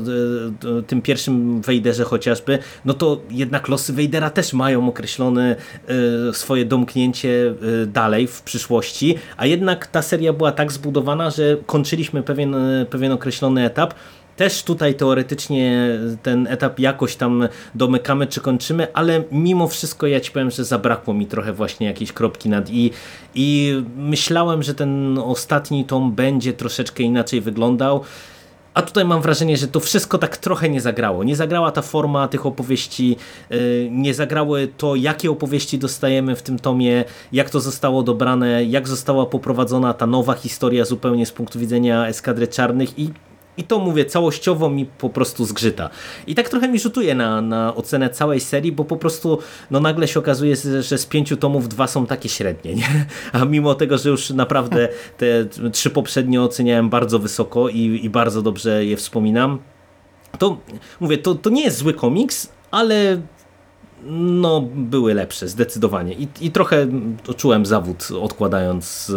y, 0.79 0.83
tym 0.83 1.01
pierwszym 1.01 1.61
Wejderze 1.61 2.03
chociażby, 2.03 2.59
no 2.85 2.93
to 2.93 3.21
jednak 3.29 3.67
losy 3.67 3.93
Wejdera 3.93 4.29
też 4.29 4.53
mają 4.53 4.87
określone 4.87 5.55
swoje 6.33 6.65
domknięcie 6.65 7.53
dalej 7.87 8.27
w 8.27 8.41
przyszłości, 8.41 9.15
a 9.37 9.45
jednak 9.45 9.87
ta 9.87 10.01
seria 10.01 10.33
była 10.33 10.51
tak 10.51 10.71
zbudowana, 10.71 11.29
że 11.29 11.57
kończyliśmy 11.65 12.23
pewien, 12.23 12.55
pewien 12.89 13.11
określony 13.11 13.65
etap, 13.65 13.93
też 14.41 14.63
tutaj 14.63 14.95
teoretycznie 14.95 15.89
ten 16.23 16.47
etap 16.47 16.79
jakoś 16.79 17.15
tam 17.15 17.47
domykamy 17.75 18.27
czy 18.27 18.41
kończymy, 18.41 18.93
ale 18.93 19.23
mimo 19.31 19.67
wszystko 19.67 20.07
ja 20.07 20.19
ci 20.19 20.31
powiem, 20.31 20.51
że 20.51 20.65
zabrakło 20.65 21.13
mi 21.13 21.25
trochę 21.25 21.53
właśnie 21.53 21.87
jakiejś 21.87 22.13
kropki 22.13 22.49
nad 22.49 22.69
i 22.69 22.91
i 23.35 23.75
myślałem, 23.95 24.63
że 24.63 24.73
ten 24.73 25.17
ostatni 25.17 25.85
tom 25.85 26.11
będzie 26.11 26.53
troszeczkę 26.53 27.03
inaczej 27.03 27.41
wyglądał. 27.41 28.03
A 28.73 28.81
tutaj 28.81 29.05
mam 29.05 29.21
wrażenie, 29.21 29.57
że 29.57 29.67
to 29.67 29.79
wszystko 29.79 30.17
tak 30.17 30.37
trochę 30.37 30.69
nie 30.69 30.81
zagrało. 30.81 31.23
Nie 31.23 31.35
zagrała 31.35 31.71
ta 31.71 31.81
forma 31.81 32.27
tych 32.27 32.45
opowieści, 32.45 33.15
y, 33.51 33.89
nie 33.91 34.13
zagrały 34.13 34.67
to, 34.77 34.95
jakie 34.95 35.31
opowieści 35.31 35.79
dostajemy 35.79 36.35
w 36.35 36.41
tym 36.41 36.59
tomie, 36.59 37.05
jak 37.31 37.49
to 37.49 37.59
zostało 37.59 38.03
dobrane, 38.03 38.65
jak 38.65 38.87
została 38.87 39.25
poprowadzona 39.25 39.93
ta 39.93 40.07
nowa 40.07 40.33
historia 40.33 40.85
zupełnie 40.85 41.25
z 41.25 41.31
punktu 41.31 41.59
widzenia 41.59 42.07
Eskadry 42.07 42.47
Czarnych 42.47 42.99
i 42.99 43.09
i 43.57 43.63
to 43.63 43.79
mówię, 43.79 44.05
całościowo 44.05 44.69
mi 44.69 44.85
po 44.85 45.09
prostu 45.09 45.45
zgrzyta. 45.45 45.89
I 46.27 46.35
tak 46.35 46.49
trochę 46.49 46.67
mi 46.67 46.79
rzutuje 46.79 47.15
na, 47.15 47.41
na 47.41 47.75
ocenę 47.75 48.09
całej 48.09 48.39
serii, 48.39 48.71
bo 48.71 48.85
po 48.85 48.97
prostu 48.97 49.37
no 49.71 49.79
nagle 49.79 50.07
się 50.07 50.19
okazuje, 50.19 50.55
że 50.79 50.97
z 50.97 51.05
pięciu 51.05 51.37
tomów 51.37 51.69
dwa 51.69 51.87
są 51.87 52.05
takie 52.05 52.29
średnie, 52.29 52.75
nie? 52.75 53.05
A 53.33 53.45
mimo 53.45 53.75
tego, 53.75 53.97
że 53.97 54.09
już 54.09 54.29
naprawdę 54.29 54.89
te 55.17 55.45
trzy 55.71 55.89
poprzednie 55.89 56.41
oceniałem 56.41 56.89
bardzo 56.89 57.19
wysoko 57.19 57.69
i, 57.69 57.99
i 58.03 58.09
bardzo 58.09 58.41
dobrze 58.41 58.85
je 58.85 58.97
wspominam, 58.97 59.59
to 60.39 60.57
mówię, 60.99 61.17
to, 61.17 61.35
to 61.35 61.49
nie 61.49 61.63
jest 61.63 61.77
zły 61.77 61.93
komiks, 61.93 62.49
ale 62.71 63.21
no, 64.09 64.61
były 64.75 65.13
lepsze, 65.13 65.47
zdecydowanie. 65.47 66.13
I, 66.13 66.27
I 66.41 66.51
trochę 66.51 66.87
czułem 67.37 67.65
zawód, 67.65 68.07
odkładając 68.21 69.11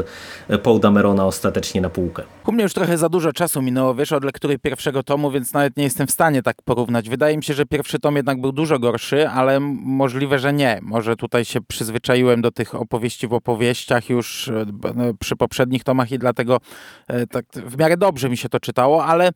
Paul 0.62 0.80
Damerona 0.80 1.26
ostatecznie 1.26 1.80
na 1.80 1.91
półkę. 1.91 2.22
U 2.47 2.53
mnie 2.53 2.62
już 2.62 2.72
trochę 2.72 2.99
za 2.99 3.09
dużo 3.09 3.32
czasu 3.32 3.62
minęło, 3.62 3.95
wiesz, 3.95 4.12
od 4.12 4.24
lektury 4.24 4.59
pierwszego 4.59 5.03
tomu, 5.03 5.30
więc 5.30 5.53
nawet 5.53 5.76
nie 5.76 5.85
jestem 5.85 6.07
w 6.07 6.11
stanie 6.11 6.43
tak 6.43 6.57
porównać. 6.62 7.09
Wydaje 7.09 7.37
mi 7.37 7.45
się, 7.45 7.55
że 7.55 7.66
pierwszy 7.66 7.99
tom 7.99 8.16
jednak 8.16 8.41
był 8.41 8.53
dużo 8.53 8.78
gorszy, 8.78 9.28
ale 9.28 9.61
możliwe, 9.61 10.39
że 10.39 10.53
nie. 10.53 10.78
Może 10.82 11.16
tutaj 11.16 11.45
się 11.45 11.61
przyzwyczaiłem 11.61 12.43
do 12.43 12.51
tych 12.51 12.74
opowieści 12.74 13.28
w 13.28 13.32
opowieściach 13.32 14.11
już 14.11 14.49
e, 14.49 14.66
no, 14.95 15.05
przy 15.20 15.37
poprzednich 15.37 15.85
tomach 15.85 16.12
i 16.12 16.18
dlatego 16.18 16.61
e, 17.09 17.26
tak 17.26 17.45
w 17.55 17.78
miarę 17.78 17.97
dobrze 17.97 18.28
mi 18.28 18.37
się 18.37 18.49
to 18.49 18.61
czytało, 18.61 19.05
ale 19.05 19.30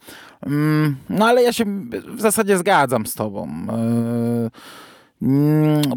mm, 0.47 0.97
no 1.11 1.27
ale 1.27 1.43
ja 1.43 1.53
się 1.53 1.65
w 2.17 2.21
zasadzie 2.21 2.59
zgadzam 2.59 3.07
z 3.07 3.15
tobą. 3.15 3.49
Yy 4.45 4.51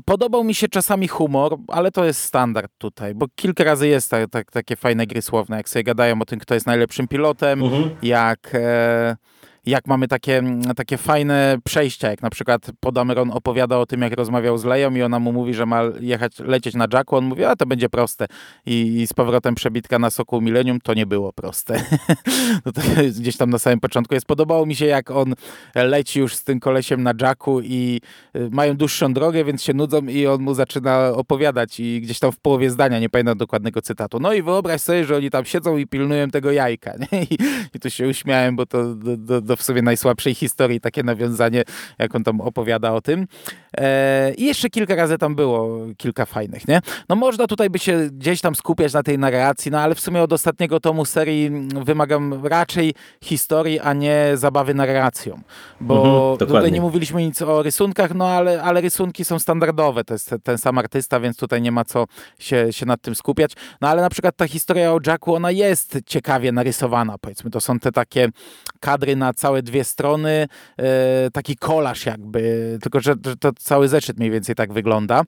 podobał 0.06 0.44
mi 0.44 0.54
się 0.54 0.68
czasami 0.68 1.08
humor, 1.08 1.58
ale 1.68 1.92
to 1.92 2.06
jest 2.06 2.24
standard 2.24 2.72
tutaj, 2.78 3.16
bo 3.16 3.26
kilka 3.36 3.64
razy 3.64 3.88
jest 3.88 4.12
tak, 4.12 4.30
tak, 4.30 4.52
takie 4.52 4.76
fajne 4.76 5.08
gry 5.08 5.22
słowne, 5.22 5.58
jak 5.58 5.70
sobie 5.70 5.84
gadają 5.84 6.22
o 6.22 6.26
tym, 6.26 6.40
kto 6.40 6.54
jest 6.54 6.66
najlepszym 6.66 7.08
pilotem, 7.08 7.64
uh 7.64 7.74
mhm. 7.74 7.84
-huh. 7.84 7.96
jak... 8.04 8.50
E, 8.54 9.18
jak 9.66 9.88
mamy 9.88 10.08
takie, 10.08 10.44
takie 10.76 10.98
fajne 10.98 11.58
przejścia, 11.64 12.10
jak 12.10 12.22
na 12.22 12.30
przykład 12.30 12.72
Podameron 12.80 13.32
opowiada 13.32 13.78
o 13.78 13.86
tym, 13.86 14.02
jak 14.02 14.14
rozmawiał 14.14 14.58
z 14.58 14.64
Leją 14.64 14.96
i 14.96 15.02
ona 15.02 15.20
mu 15.20 15.34
mówi, 15.34 15.54
że 15.54 15.66
ma 15.66 15.82
jechać, 16.00 16.40
lecieć 16.40 16.76
na 16.76 16.88
Jacku, 16.94 17.16
on 17.16 17.26
mówi, 17.26 17.44
a 17.44 17.56
to 17.56 17.66
będzie 17.66 17.90
proste. 17.90 18.26
I, 18.66 19.02
i 19.02 19.08
z 19.08 19.14
powrotem 19.14 19.56
przebitka 19.56 20.00
na 20.00 20.10
Soku 20.10 20.42
Millennium 20.42 20.82
to 20.82 20.94
nie 20.94 21.06
było 21.06 21.34
proste. 21.34 21.84
no 22.66 22.72
to 22.72 22.82
gdzieś 23.20 23.38
tam 23.38 23.50
na 23.50 23.60
samym 23.60 23.80
początku 23.80 24.14
jest. 24.14 24.26
Podobało 24.26 24.66
mi 24.66 24.76
się, 24.76 24.86
jak 24.86 25.12
on 25.12 25.34
leci 25.76 26.20
już 26.20 26.36
z 26.36 26.44
tym 26.44 26.60
kolesiem 26.60 27.04
na 27.04 27.14
Jacku 27.22 27.62
i 27.62 28.02
y, 28.36 28.50
mają 28.52 28.78
dłuższą 28.78 29.14
drogę, 29.14 29.46
więc 29.46 29.64
się 29.64 29.74
nudzą 29.74 30.02
i 30.02 30.28
on 30.28 30.42
mu 30.42 30.54
zaczyna 30.54 31.10
opowiadać 31.10 31.80
i 31.80 32.02
gdzieś 32.02 32.20
tam 32.20 32.32
w 32.32 32.40
połowie 32.40 32.70
zdania, 32.70 33.00
nie 33.00 33.10
pamiętam 33.10 33.38
dokładnego 33.38 33.82
cytatu. 33.82 34.20
No 34.20 34.34
i 34.34 34.42
wyobraź 34.42 34.82
sobie, 34.82 35.06
że 35.06 35.16
oni 35.18 35.30
tam 35.30 35.46
siedzą 35.46 35.78
i 35.78 35.88
pilnują 35.88 36.30
tego 36.30 36.52
jajka. 36.52 36.94
I, 37.32 37.38
I 37.76 37.80
tu 37.80 37.90
się 37.90 38.08
uśmiałem, 38.08 38.56
bo 38.56 38.66
to 38.66 38.96
do, 38.96 39.42
do, 39.42 39.51
do 39.52 39.56
w 39.56 39.64
sobie 39.64 39.82
najsłabszej 39.82 40.36
historii, 40.36 40.82
takie 40.82 41.04
nawiązanie, 41.04 41.64
jak 42.00 42.16
on 42.16 42.24
tam 42.24 42.42
opowiada 42.42 42.92
o 42.94 43.02
tym. 43.02 43.28
E, 43.78 44.34
I 44.34 44.46
jeszcze 44.46 44.70
kilka 44.70 44.96
razy 44.96 45.18
tam 45.18 45.36
było 45.36 45.86
kilka 45.98 46.26
fajnych, 46.26 46.68
nie? 46.68 46.82
No 47.10 47.16
można 47.16 47.48
tutaj 47.48 47.70
by 47.70 47.80
się 47.80 48.10
gdzieś 48.12 48.42
tam 48.42 48.56
skupiać 48.56 48.94
na 48.94 49.04
tej 49.04 49.20
narracji, 49.20 49.72
no 49.72 49.80
ale 49.80 49.96
w 49.96 50.00
sumie 50.00 50.22
od 50.22 50.34
ostatniego 50.34 50.80
tomu 50.80 51.06
serii 51.06 51.52
wymagam 51.86 52.46
raczej 52.46 52.94
historii, 53.24 53.80
a 53.80 53.94
nie 53.94 54.32
zabawy 54.36 54.74
narracją. 54.74 55.42
Bo 55.82 56.32
mhm, 56.32 56.50
tutaj 56.50 56.72
nie 56.72 56.82
mówiliśmy 56.82 57.22
nic 57.26 57.42
o 57.42 57.64
rysunkach, 57.64 58.14
no 58.16 58.28
ale, 58.28 58.64
ale 58.64 58.82
rysunki 58.82 59.26
są 59.26 59.40
standardowe, 59.40 60.04
to 60.04 60.14
jest 60.14 60.36
ten 60.44 60.58
sam 60.58 60.78
artysta, 60.78 61.20
więc 61.20 61.38
tutaj 61.38 61.62
nie 61.62 61.72
ma 61.72 61.86
co 61.86 62.06
się, 62.40 62.74
się 62.74 62.86
nad 62.86 63.02
tym 63.02 63.16
skupiać. 63.16 63.52
No 63.82 63.90
ale 63.90 64.02
na 64.02 64.10
przykład 64.10 64.36
ta 64.38 64.48
historia 64.48 64.94
o 64.94 65.00
Jacku, 65.08 65.36
ona 65.36 65.52
jest 65.52 65.98
ciekawie 66.06 66.52
narysowana, 66.52 67.18
powiedzmy. 67.18 67.52
To 67.52 67.62
są 67.62 67.80
te 67.80 67.92
takie 67.92 68.30
kadry 68.80 69.16
na 69.16 69.34
całe 69.42 69.64
dwie 69.64 69.84
strony, 69.84 70.48
e, 70.78 71.32
taki 71.32 71.56
kolaż 71.56 72.06
jakby, 72.06 72.78
tylko 72.82 73.00
że, 73.00 73.16
to 73.40 73.52
cały 73.60 73.88
zeszyt 73.88 74.18
mniej 74.18 74.32
więcej 74.32 74.56
tak 74.56 74.74
wygląda. 74.74 75.24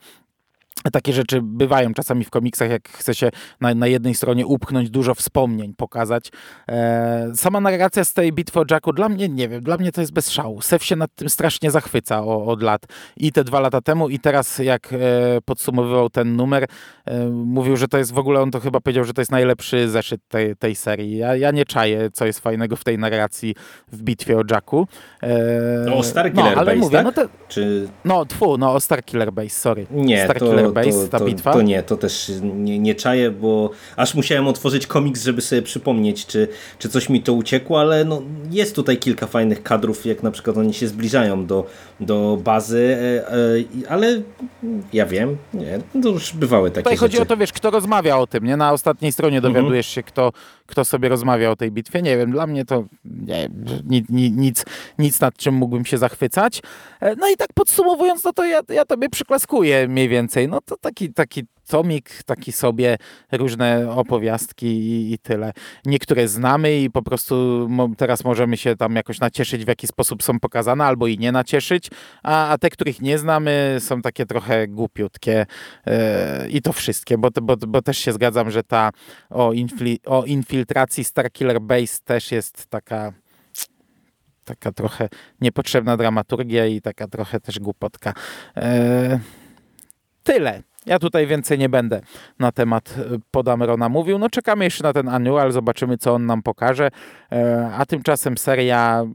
Takie 0.92 1.14
rzeczy 1.14 1.40
bywają 1.42 1.94
czasami 1.94 2.26
w 2.26 2.30
komiksach, 2.30 2.70
jak 2.70 2.90
chce 2.90 3.16
się 3.16 3.30
na, 3.62 3.76
na 3.76 3.88
jednej 3.88 4.16
stronie 4.16 4.46
upchnąć 4.46 4.90
dużo 4.90 5.16
wspomnień, 5.16 5.74
pokazać. 5.78 6.32
E, 6.70 7.32
sama 7.36 7.62
narracja 7.62 8.06
z 8.06 8.14
tej 8.14 8.34
bitwy 8.34 8.60
o 8.60 8.64
Jacku, 8.72 8.94
dla 8.94 9.10
mnie, 9.10 9.30
nie 9.30 9.50
wiem, 9.50 9.64
dla 9.64 9.78
mnie 9.78 9.92
to 9.92 10.02
jest 10.02 10.14
bez 10.14 10.30
szału. 10.30 10.62
Sef 10.62 10.84
się 10.84 10.96
nad 10.96 11.16
tym 11.16 11.30
strasznie 11.30 11.72
zachwyca 11.72 12.24
o, 12.24 12.46
od 12.46 12.64
lat. 12.64 12.86
I 13.18 13.32
te 13.32 13.44
dwa 13.44 13.60
lata 13.60 13.82
temu, 13.82 14.10
i 14.10 14.20
teraz 14.20 14.60
jak 14.60 14.94
e, 14.94 14.98
podsumowywał 15.46 16.10
ten 16.10 16.36
numer, 16.36 16.66
e, 17.06 17.26
mówił, 17.30 17.78
że 17.78 17.88
to 17.88 17.98
jest 17.98 18.14
w 18.14 18.18
ogóle, 18.18 18.42
on 18.42 18.52
to 18.52 18.60
chyba 18.60 18.80
powiedział, 18.80 19.04
że 19.04 19.14
to 19.14 19.22
jest 19.22 19.32
najlepszy 19.32 19.90
zeszyt 19.90 20.22
tej, 20.28 20.56
tej 20.56 20.76
serii. 20.76 21.18
Ja, 21.18 21.36
ja 21.36 21.52
nie 21.52 21.66
czaję, 21.66 22.10
co 22.14 22.26
jest 22.26 22.40
fajnego 22.40 22.76
w 22.76 22.84
tej 22.84 22.98
narracji 22.98 23.56
w 23.92 24.02
bitwie 24.02 24.38
o 24.38 24.42
Jacku. 24.52 24.88
E, 25.24 25.86
no, 25.86 25.96
o 25.96 26.04
Star 26.04 26.32
Killer 26.32 26.56
no, 26.56 26.62
ale 26.62 26.66
Base, 26.66 26.78
mówię, 26.78 26.98
tak? 26.98 27.06
no, 27.06 27.12
to, 27.12 27.22
Czy... 27.48 27.88
no, 28.06 28.26
tfu, 28.26 28.58
no, 28.58 28.74
o 28.74 28.80
Star 28.80 29.04
Killer 29.04 29.34
Base, 29.34 29.50
sorry. 29.50 29.86
Nie, 29.92 30.24
Star 30.24 30.40
to... 30.40 30.46
Killer 30.46 30.73
Base, 30.74 30.92
to, 30.92 31.08
ta 31.08 31.20
to, 31.20 31.26
bitwa? 31.26 31.54
To 31.54 31.62
nie, 31.62 31.84
to 31.84 31.98
też 31.98 32.32
nie, 32.42 32.80
nie 32.80 32.96
czaję, 32.96 33.32
bo 33.32 33.70
aż 33.96 34.16
musiałem 34.16 34.48
otworzyć 34.48 34.88
komiks, 34.88 35.24
żeby 35.24 35.42
sobie 35.42 35.62
przypomnieć, 35.62 36.26
czy, 36.26 36.48
czy 36.80 36.90
coś 36.90 37.10
mi 37.10 37.24
to 37.24 37.34
uciekło, 37.34 37.80
ale 37.80 38.06
no, 38.06 38.22
jest 38.52 38.76
tutaj 38.76 38.98
kilka 38.98 39.28
fajnych 39.28 39.64
kadrów, 39.64 40.06
jak 40.06 40.24
na 40.24 40.32
przykład 40.32 40.58
oni 40.58 40.74
się 40.74 40.88
zbliżają 40.88 41.46
do, 41.46 41.66
do 42.00 42.38
bazy, 42.44 42.98
e, 43.02 43.28
e, 43.28 43.90
ale 43.90 44.22
ja 44.94 45.06
wiem, 45.06 45.38
nie, 45.54 45.80
to 46.02 46.10
już 46.10 46.34
bywały 46.34 46.72
takie 46.72 46.84
Tutaj 46.84 46.98
rzeczy. 46.98 47.02
chodzi 47.02 47.20
o 47.20 47.26
to, 47.26 47.38
wiesz, 47.38 47.54
kto 47.54 47.72
rozmawia 47.72 48.18
o 48.18 48.28
tym, 48.28 48.44
nie? 48.44 48.58
Na 48.58 48.72
ostatniej 48.72 49.12
stronie 49.12 49.38
mhm. 49.38 49.54
dowiadujesz 49.54 49.88
się, 49.88 50.04
kto, 50.04 50.32
kto 50.66 50.86
sobie 50.86 51.10
rozmawia 51.10 51.52
o 51.52 51.56
tej 51.56 51.72
bitwie. 51.72 52.02
Nie 52.02 52.18
wiem, 52.18 52.32
dla 52.32 52.48
mnie 52.48 52.66
to 52.66 52.86
nie, 53.06 53.50
nic, 54.10 54.66
nic 55.00 55.22
nad 55.22 55.38
czym 55.38 55.56
mógłbym 55.56 55.86
się 55.86 55.98
zachwycać. 55.98 56.62
E, 57.02 57.16
no 57.16 57.30
i 57.30 57.36
tak 57.38 57.48
podsumowując, 57.54 58.24
no 58.24 58.34
to 58.34 58.46
ja, 58.46 58.62
ja 58.70 58.86
tobie 58.86 59.10
przyklaskuję 59.10 59.88
mniej 59.88 60.10
więcej. 60.10 60.48
No 60.48 60.62
to 60.66 60.78
taki, 60.78 61.14
taki 61.14 61.44
tomik, 61.68 62.24
taki 62.26 62.52
sobie, 62.52 62.98
różne 63.32 63.92
opowiastki 63.92 64.68
i, 64.68 65.14
i 65.14 65.20
tyle. 65.20 65.54
Niektóre 65.86 66.28
znamy 66.28 66.80
i 66.80 66.90
po 66.90 67.02
prostu 67.02 67.68
teraz 67.98 68.24
możemy 68.24 68.58
się 68.58 68.76
tam 68.76 68.96
jakoś 68.96 69.20
nacieszyć, 69.20 69.66
w 69.66 69.68
jaki 69.68 69.88
sposób 69.88 70.24
są 70.24 70.40
pokazane, 70.40 70.86
albo 70.86 71.08
i 71.08 71.18
nie 71.18 71.32
nacieszyć, 71.32 71.90
a, 72.24 72.50
a 72.50 72.58
te, 72.58 72.70
których 72.70 73.02
nie 73.02 73.18
znamy, 73.18 73.78
są 73.80 74.02
takie 74.02 74.26
trochę 74.26 74.68
głupiutkie 74.68 75.46
e, 75.86 76.50
i 76.50 76.62
to 76.62 76.74
wszystkie, 76.74 77.18
bo, 77.18 77.30
bo, 77.42 77.58
bo 77.58 77.82
też 77.82 77.98
się 77.98 78.14
zgadzam, 78.14 78.52
że 78.52 78.64
ta 78.64 78.92
o, 79.30 79.54
infli, 79.54 80.00
o 80.06 80.24
infiltracji 80.24 81.04
Starkiller 81.04 81.62
Base 81.62 82.00
też 82.06 82.32
jest 82.32 82.68
taka 82.68 83.14
taka 84.46 84.72
trochę 84.72 85.10
niepotrzebna 85.42 85.98
dramaturgia 85.98 86.66
i 86.66 86.82
taka 86.82 87.08
trochę 87.08 87.40
też 87.40 87.60
głupotka. 87.60 88.14
E, 88.58 89.20
tyle. 90.24 90.64
Ja 90.86 91.00
tutaj 91.00 91.28
więcej 91.28 91.60
nie 91.60 91.70
będę 91.70 92.02
na 92.40 92.52
temat 92.52 92.96
e, 92.98 93.02
Podamrona 93.32 93.90
mówił. 93.90 94.20
No 94.20 94.30
czekamy 94.30 94.66
jeszcze 94.66 94.84
na 94.84 94.94
ten 94.94 95.10
annual, 95.10 95.52
zobaczymy 95.52 95.98
co 95.98 96.14
on 96.14 96.26
nam 96.26 96.44
pokaże. 96.44 96.90
E, 97.32 97.70
a 97.78 97.86
tymczasem 97.86 98.38
seria 98.38 99.06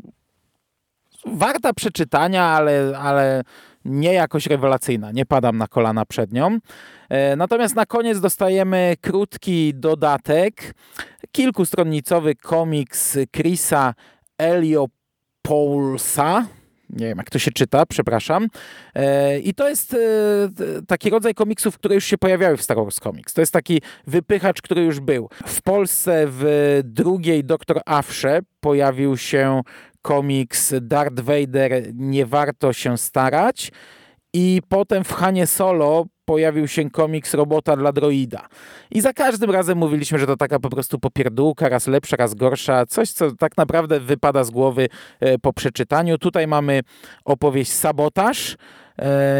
warta 1.27 1.73
przeczytania, 1.73 2.45
ale, 2.45 2.99
ale 2.99 3.43
nie 3.85 4.13
jakoś 4.13 4.47
rewelacyjna. 4.47 5.13
Nie 5.13 5.27
padam 5.27 5.59
na 5.59 5.67
kolana 5.67 6.05
przed 6.05 6.33
nią. 6.33 6.59
E, 7.09 7.37
natomiast 7.37 7.77
na 7.77 7.87
koniec 7.87 8.21
dostajemy 8.21 8.95
krótki 9.01 9.75
dodatek. 9.75 10.75
Kilkustronnicowy 11.33 12.35
komiks 12.35 13.19
Chrisa 13.37 13.95
Eliopoulsa 14.39 16.47
nie 16.91 17.07
wiem 17.07 17.19
jak 17.19 17.31
to 17.31 17.39
się 17.39 17.51
czyta, 17.51 17.87
przepraszam. 17.87 18.49
E, 18.95 19.39
I 19.39 19.55
to 19.55 19.69
jest 19.69 19.95
e, 19.95 19.99
taki 20.87 21.11
rodzaj 21.11 21.35
komiksów, 21.35 21.79
które 21.79 21.95
już 21.95 22.05
się 22.05 22.19
pojawiały 22.19 22.57
w 22.57 22.63
Star 22.63 22.77
Wars 22.77 22.97
Comics. 22.97 23.35
To 23.35 23.41
jest 23.41 23.53
taki 23.53 23.83
wypychacz, 24.07 24.63
który 24.63 24.83
już 24.83 25.01
był. 25.01 25.29
W 25.47 25.63
Polsce 25.63 26.25
w 26.27 26.81
drugiej 26.85 27.45
Doktor 27.45 27.81
Afrze 27.87 28.41
pojawił 28.61 29.17
się 29.17 29.61
komiks 30.03 30.75
Darth 30.81 31.21
Vader 31.21 31.83
Nie 31.95 32.27
warto 32.27 32.73
się 32.73 32.99
starać. 32.99 33.73
I 34.41 34.63
potem 34.69 35.05
w 35.05 35.13
Hanie 35.13 35.47
Solo 35.47 36.05
pojawił 36.25 36.69
się 36.69 36.91
komiks 36.91 37.35
Robota 37.35 37.77
dla 37.77 37.93
droida. 37.93 38.49
I 38.91 39.01
za 39.01 39.13
każdym 39.13 39.51
razem 39.51 39.79
mówiliśmy, 39.79 40.19
że 40.19 40.27
to 40.27 40.37
taka 40.37 40.59
po 40.59 40.71
prostu 40.71 40.99
popierdółka, 40.99 41.69
raz 41.69 41.87
lepsza, 41.87 42.17
raz 42.17 42.35
gorsza, 42.35 42.87
coś, 42.87 43.11
co 43.11 43.33
tak 43.33 43.57
naprawdę 43.57 44.01
wypada 44.01 44.45
z 44.45 44.51
głowy 44.51 44.89
e, 45.21 45.39
po 45.39 45.53
przeczytaniu. 45.53 46.19
Tutaj 46.19 46.47
mamy 46.47 46.81
opowieść 47.25 47.73
Sabotaż, 47.73 48.57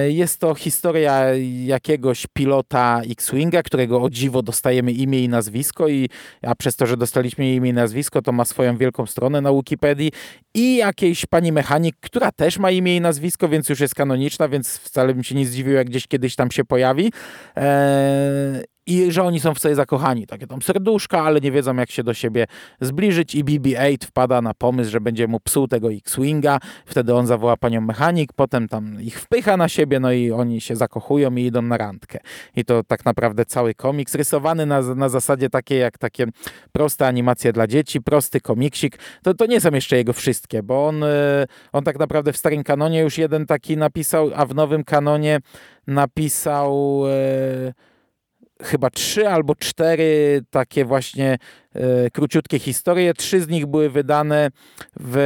jest 0.09 0.39
to 0.39 0.55
historia 0.55 1.25
jakiegoś 1.65 2.27
pilota 2.33 3.01
X-Winga, 3.11 3.63
którego 3.63 4.03
o 4.03 4.11
dziwo 4.11 4.43
dostajemy 4.43 4.93
imię 4.93 5.21
i 5.21 5.29
nazwisko, 5.29 5.89
i, 5.89 6.09
a 6.43 6.55
przez 6.55 6.77
to, 6.77 6.87
że 6.87 6.97
dostaliśmy 6.97 7.55
imię 7.55 7.71
i 7.71 7.73
nazwisko, 7.73 8.23
to 8.23 8.33
ma 8.33 8.45
swoją 8.45 8.77
wielką 8.77 9.07
stronę 9.07 9.41
na 9.41 9.53
Wikipedii 9.53 10.13
i 10.55 10.77
jakiejś 10.77 11.27
pani 11.27 11.53
mechanik, 11.53 11.97
która 12.01 12.33
też 12.33 12.59
ma 12.59 12.71
imię 12.71 12.97
i 12.97 13.01
nazwisko, 13.01 13.49
więc 13.49 13.69
już 13.69 13.81
jest 13.81 13.95
kanoniczna, 13.95 14.49
więc 14.49 14.79
wcale 14.79 15.15
bym 15.15 15.25
się 15.25 15.35
nie 15.35 15.47
zdziwił, 15.47 15.75
jak 15.75 15.87
gdzieś 15.87 16.07
kiedyś 16.07 16.37
tam 16.37 16.51
się 16.51 16.65
pojawi. 16.65 17.13
Eee, 17.57 18.65
i 18.89 19.13
że 19.13 19.23
oni 19.23 19.41
są 19.41 19.55
w 19.55 19.59
sobie 19.59 19.75
zakochani. 19.75 20.27
Takie 20.27 20.47
tam 20.47 20.63
serduszka, 20.63 21.23
ale 21.23 21.41
nie 21.41 21.53
wiedzą 21.53 21.77
jak 21.77 21.91
się 21.91 22.03
do 22.03 22.15
siebie 22.15 22.47
zbliżyć 22.81 23.35
i 23.35 23.45
BB-8 23.45 24.07
wpada 24.07 24.43
na 24.43 24.55
pomysł, 24.55 24.91
że 24.91 25.01
będzie 25.01 25.29
mu 25.29 25.41
psuł 25.41 25.69
tego 25.69 25.93
X-Winga, 25.93 26.59
wtedy 26.87 27.15
on 27.15 27.27
zawoła 27.27 27.57
panią 27.57 27.81
mechanik, 27.81 28.33
potem 28.33 28.69
tam 28.69 29.03
ich 29.03 29.21
wpycha 29.21 29.57
na 29.57 29.69
siebie, 29.69 30.01
no 30.01 30.13
i 30.13 30.33
oni 30.33 30.61
się 30.61 30.77
zakochują 30.77 31.35
i 31.35 31.45
idą 31.47 31.63
na 31.63 31.77
randkę. 31.77 32.19
I 32.57 32.65
to 32.65 32.85
tak 32.85 33.05
naprawdę 33.05 33.45
cały 33.45 33.75
komiks, 33.75 34.15
rysowany 34.15 34.67
na, 34.67 34.83
na 34.83 35.09
zasadzie 35.09 35.51
takiej 35.51 35.81
jak 35.81 35.99
takie 35.99 36.27
proste 36.73 37.07
animacje 37.07 37.53
dla 37.53 37.67
dzieci, 37.67 38.01
prosty 38.01 38.41
komiksik. 38.41 38.99
To, 39.23 39.35
to 39.35 39.47
nie 39.47 39.61
są 39.61 39.71
jeszcze 39.71 39.97
jego 39.97 40.13
wszystkie, 40.13 40.63
bo 40.63 40.87
on, 40.87 41.05
e, 41.05 41.47
on 41.73 41.85
tak 41.85 41.99
naprawdę 41.99 42.33
w 42.33 42.37
starym 42.37 42.65
kanonie 42.65 43.01
już 43.01 43.19
jeden 43.19 43.47
taki 43.47 43.77
napisał, 43.77 44.31
a 44.35 44.47
w 44.47 44.55
nowym 44.55 44.85
kanonie 44.85 45.39
napisał... 45.87 47.03
E, 47.07 47.89
chyba 48.63 48.91
trzy 48.91 49.29
albo 49.29 49.55
cztery 49.55 50.41
takie 50.51 50.85
właśnie 50.85 51.39
e, 51.75 52.11
króciutkie 52.11 52.59
historie. 52.59 53.15
Trzy 53.15 53.41
z 53.41 53.49
nich 53.49 53.67
były 53.67 53.91
wydane 53.91 54.51
w 55.01 55.19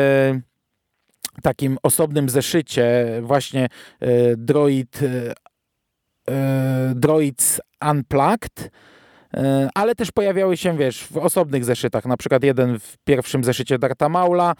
takim 1.42 1.78
osobnym 1.82 2.28
zeszycie 2.28 3.06
właśnie 3.22 3.68
e, 4.00 4.36
Droid 4.36 5.00
e, 5.02 5.34
e 6.32 6.92
Droids 6.96 7.60
Unplugged 7.90 8.70
ale 9.74 9.94
też 9.94 10.12
pojawiały 10.12 10.56
się, 10.56 10.76
wiesz, 10.76 11.04
w 11.04 11.16
osobnych 11.16 11.64
zeszytach, 11.64 12.06
na 12.06 12.16
przykład 12.16 12.44
jeden 12.44 12.78
w 12.78 12.96
pierwszym 13.04 13.44
zeszycie 13.44 13.78
Darta 13.78 14.08
Maula, 14.08 14.54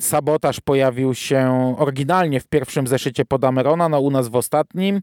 Sabotaż 0.00 0.60
pojawił 0.60 1.14
się 1.14 1.74
oryginalnie 1.78 2.40
w 2.40 2.46
pierwszym 2.46 2.86
zeszycie 2.86 3.24
Podamerona, 3.24 3.88
no 3.88 4.00
u 4.00 4.10
nas 4.10 4.28
w 4.28 4.36
ostatnim, 4.36 5.00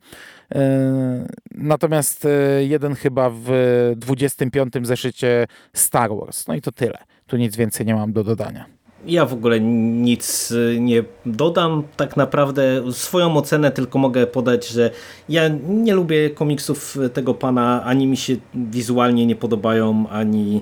e, 0.55 1.27
natomiast 1.51 2.25
e, 2.25 2.29
jeden 2.63 2.95
chyba 2.95 3.29
w 3.33 3.49
25 3.95 4.73
zeszycie 4.83 5.47
Star 5.73 6.09
Wars, 6.15 6.47
no 6.47 6.55
i 6.55 6.61
to 6.61 6.71
tyle, 6.71 6.97
tu 7.27 7.37
nic 7.37 7.55
więcej 7.55 7.85
nie 7.85 7.95
mam 7.95 8.13
do 8.13 8.23
dodania. 8.23 8.78
Ja 9.05 9.25
w 9.25 9.33
ogóle 9.33 9.59
nic 9.59 10.51
y, 10.51 10.77
nie 10.79 11.03
dodam. 11.25 11.83
Tak 11.97 12.17
naprawdę 12.17 12.91
swoją 12.91 13.37
ocenę 13.37 13.71
tylko 13.71 13.99
mogę 13.99 14.27
podać, 14.27 14.67
że 14.67 14.91
ja 15.29 15.41
nie 15.69 15.93
lubię 15.93 16.29
komiksów 16.29 16.97
tego 17.13 17.33
pana, 17.33 17.83
ani 17.83 18.07
mi 18.07 18.17
się 18.17 18.35
wizualnie 18.55 19.25
nie 19.25 19.35
podobają, 19.35 20.05
ani 20.09 20.61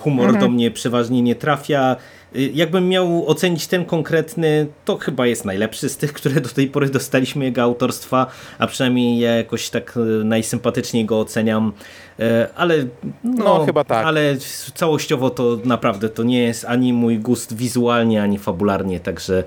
humor 0.00 0.26
mhm. 0.26 0.44
do 0.44 0.50
mnie 0.50 0.70
przeważnie 0.70 1.22
nie 1.22 1.34
trafia. 1.34 1.96
Y, 2.36 2.50
jakbym 2.54 2.88
miał 2.88 3.28
ocenić 3.28 3.66
ten 3.66 3.84
konkretny, 3.84 4.66
to 4.84 4.96
chyba 4.96 5.26
jest 5.26 5.44
najlepszy 5.44 5.88
z 5.88 5.96
tych, 5.96 6.12
które 6.12 6.40
do 6.40 6.48
tej 6.48 6.66
pory 6.66 6.88
dostaliśmy 6.88 7.44
jego 7.44 7.62
autorstwa, 7.62 8.26
a 8.58 8.66
przynajmniej 8.66 9.18
ja 9.18 9.36
jakoś 9.36 9.70
tak 9.70 9.96
y, 9.96 10.24
najsympatyczniej 10.24 11.04
go 11.04 11.20
oceniam. 11.20 11.72
Y, 12.20 12.24
ale 12.56 12.76
no, 13.24 13.44
no 13.44 13.66
chyba 13.66 13.84
tak. 13.84 14.06
Ale 14.06 14.36
całościowo 14.74 15.30
to 15.30 15.58
naprawdę 15.64 16.08
to 16.08 16.22
nie 16.22 16.42
jest 16.42 16.64
ani 16.64 16.92
mój 16.92 17.18
gust 17.18 17.56
wizualnie, 17.56 18.22
ani 18.22 18.38
fabularnie, 18.38 19.00
także 19.00 19.44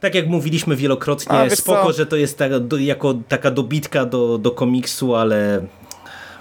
tak 0.00 0.14
jak 0.14 0.26
mówiliśmy 0.26 0.76
wielokrotnie, 0.76 1.50
spoko, 1.50 1.86
co? 1.86 1.92
że 1.92 2.06
to 2.06 2.16
jest 2.16 2.38
ta, 2.38 2.60
do, 2.60 2.76
jako 2.76 3.14
taka 3.28 3.50
dobitka 3.50 4.06
do, 4.06 4.38
do 4.38 4.50
komiksu, 4.50 5.14
ale 5.14 5.62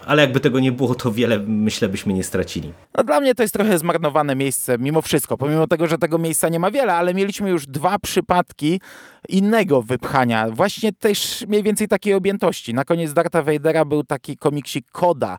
ale 0.05 0.21
jakby 0.21 0.39
tego 0.39 0.59
nie 0.59 0.71
było, 0.71 0.95
to 0.95 1.11
wiele 1.11 1.39
myślę 1.39 1.89
byśmy 1.89 2.13
nie 2.13 2.23
stracili. 2.23 2.73
No, 2.97 3.03
dla 3.03 3.19
mnie 3.19 3.35
to 3.35 3.43
jest 3.43 3.53
trochę 3.53 3.79
zmarnowane 3.79 4.35
miejsce 4.35 4.77
mimo 4.77 5.01
wszystko, 5.01 5.37
pomimo 5.37 5.67
tego, 5.67 5.87
że 5.87 5.97
tego 5.97 6.17
miejsca 6.17 6.49
nie 6.49 6.59
ma 6.59 6.71
wiele, 6.71 6.93
ale 6.93 7.13
mieliśmy 7.13 7.49
już 7.49 7.67
dwa 7.67 7.99
przypadki 7.99 8.81
innego 9.29 9.81
wypchania, 9.81 10.49
właśnie 10.51 10.93
też 10.93 11.45
mniej 11.47 11.63
więcej 11.63 11.87
takiej 11.87 12.13
objętości. 12.13 12.73
Na 12.73 12.85
koniec 12.85 13.13
Darta 13.13 13.43
Vadera 13.43 13.85
był 13.85 14.03
taki 14.03 14.37
komiksik 14.37 14.91
Koda, 14.91 15.37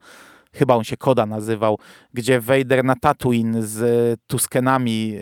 chyba 0.53 0.75
on 0.75 0.85
się 0.85 0.97
Koda 0.97 1.27
nazywał, 1.27 1.79
gdzie 2.15 2.41
Vader 2.41 2.85
na 2.85 2.97
Tatooine 2.97 3.63
z 3.63 4.21
Tuskenami 4.27 5.09
yy, 5.09 5.21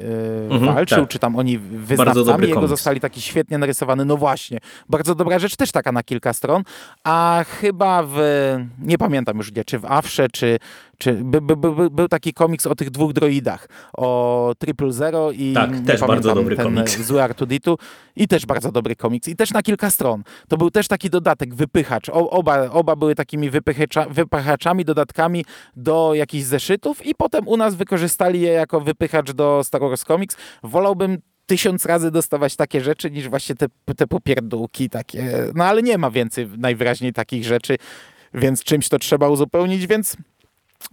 mhm, 0.50 0.74
walczył, 0.74 0.98
tak. 1.00 1.08
czy 1.08 1.18
tam 1.18 1.36
oni 1.36 1.58
wyznawcami 1.58 2.48
jego 2.48 2.68
zostali 2.68 3.00
taki 3.00 3.20
świetnie 3.20 3.58
narysowany. 3.58 4.04
No 4.04 4.16
właśnie, 4.16 4.58
bardzo 4.88 5.14
dobra 5.14 5.38
rzecz, 5.38 5.56
też 5.56 5.72
taka 5.72 5.92
na 5.92 6.02
kilka 6.02 6.32
stron, 6.32 6.62
a 7.04 7.44
chyba 7.48 8.02
w, 8.02 8.18
nie 8.78 8.98
pamiętam 8.98 9.36
już 9.36 9.50
gdzie, 9.50 9.64
czy 9.64 9.78
w 9.78 9.84
Afrze, 9.84 10.28
czy, 10.28 10.58
czy 10.98 11.12
by, 11.12 11.40
by, 11.40 11.56
by, 11.56 11.90
był 11.90 12.08
taki 12.08 12.32
komiks 12.32 12.66
o 12.66 12.74
tych 12.74 12.90
dwóch 12.90 13.12
droidach, 13.12 13.68
o 13.96 14.52
Triple 14.58 14.92
Zero 14.92 15.32
i 15.32 15.52
tak, 15.52 15.70
też 15.86 16.00
bardzo 16.00 16.34
dobry 16.34 16.56
ten 16.56 16.64
komiks. 16.64 17.00
zły 17.08 17.22
Artuditu 17.22 17.78
i 18.16 18.28
też 18.28 18.46
bardzo 18.46 18.72
dobry 18.72 18.96
komiks 18.96 19.28
i 19.28 19.36
też 19.36 19.50
na 19.50 19.62
kilka 19.62 19.90
stron. 19.90 20.22
To 20.48 20.56
był 20.56 20.70
też 20.70 20.88
taki 20.88 21.10
dodatek, 21.10 21.54
wypychacz. 21.54 22.08
O, 22.08 22.30
oba, 22.30 22.70
oba 22.70 22.96
były 22.96 23.14
takimi 23.14 23.50
wypychacza, 23.50 24.06
wypychaczami, 24.08 24.84
dodatkami 24.84 25.44
do 25.76 26.14
jakichś 26.14 26.44
zeszytów 26.44 27.06
i 27.06 27.14
potem 27.14 27.48
u 27.48 27.56
nas 27.56 27.74
wykorzystali 27.74 28.40
je 28.40 28.52
jako 28.52 28.80
wypychacz 28.80 29.32
do 29.32 29.64
Star 29.64 29.80
Wars 29.80 30.04
Comics. 30.04 30.36
Wolałbym 30.62 31.18
tysiąc 31.46 31.86
razy 31.86 32.10
dostawać 32.10 32.56
takie 32.56 32.80
rzeczy 32.80 33.10
niż 33.10 33.28
właśnie 33.28 33.54
te, 33.54 33.66
te 33.96 34.06
popierdółki 34.06 34.90
takie. 34.90 35.44
No 35.54 35.64
ale 35.64 35.82
nie 35.82 35.98
ma 35.98 36.10
więcej 36.10 36.48
najwyraźniej 36.58 37.12
takich 37.12 37.44
rzeczy, 37.44 37.76
więc 38.34 38.64
czymś 38.64 38.88
to 38.88 38.98
trzeba 38.98 39.28
uzupełnić, 39.28 39.86
więc 39.86 40.16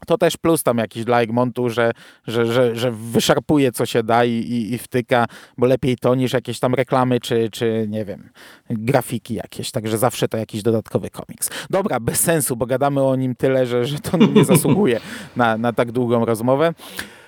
to 0.08 0.18
też 0.18 0.38
plus 0.38 0.64
tam 0.64 0.78
jakiś 0.78 1.06
dla 1.06 1.22
Egmontu, 1.22 1.70
że, 1.70 1.92
że, 2.28 2.46
że, 2.46 2.76
że 2.76 2.92
wyszarpuje 2.92 3.72
co 3.72 3.86
się 3.86 4.04
da 4.04 4.26
i, 4.26 4.32
i, 4.32 4.74
i, 4.74 4.78
wtyka, 4.78 5.26
bo 5.58 5.66
lepiej 5.66 5.98
to 5.98 6.16
niż 6.16 6.34
jakieś 6.34 6.60
tam 6.60 6.74
reklamy 6.74 7.20
czy, 7.20 7.50
czy 7.52 7.86
nie 7.90 8.06
wiem, 8.06 8.30
grafiki 8.70 9.34
jakieś, 9.34 9.72
także 9.72 9.98
zawsze 9.98 10.28
to 10.28 10.38
jakiś 10.38 10.62
dodatkowy 10.62 11.10
komiks. 11.10 11.50
Dobra, 11.70 12.00
bez 12.00 12.20
sensu, 12.20 12.56
bo 12.56 12.66
gadamy 12.66 13.04
o 13.04 13.16
nim 13.16 13.36
tyle, 13.36 13.66
że, 13.66 13.86
że 13.86 14.00
to 14.00 14.18
nie 14.18 14.46
zasługuje 14.56 15.00
na, 15.36 15.58
na 15.58 15.74
tak 15.74 15.92
długą 15.92 16.26
rozmowę. 16.26 16.74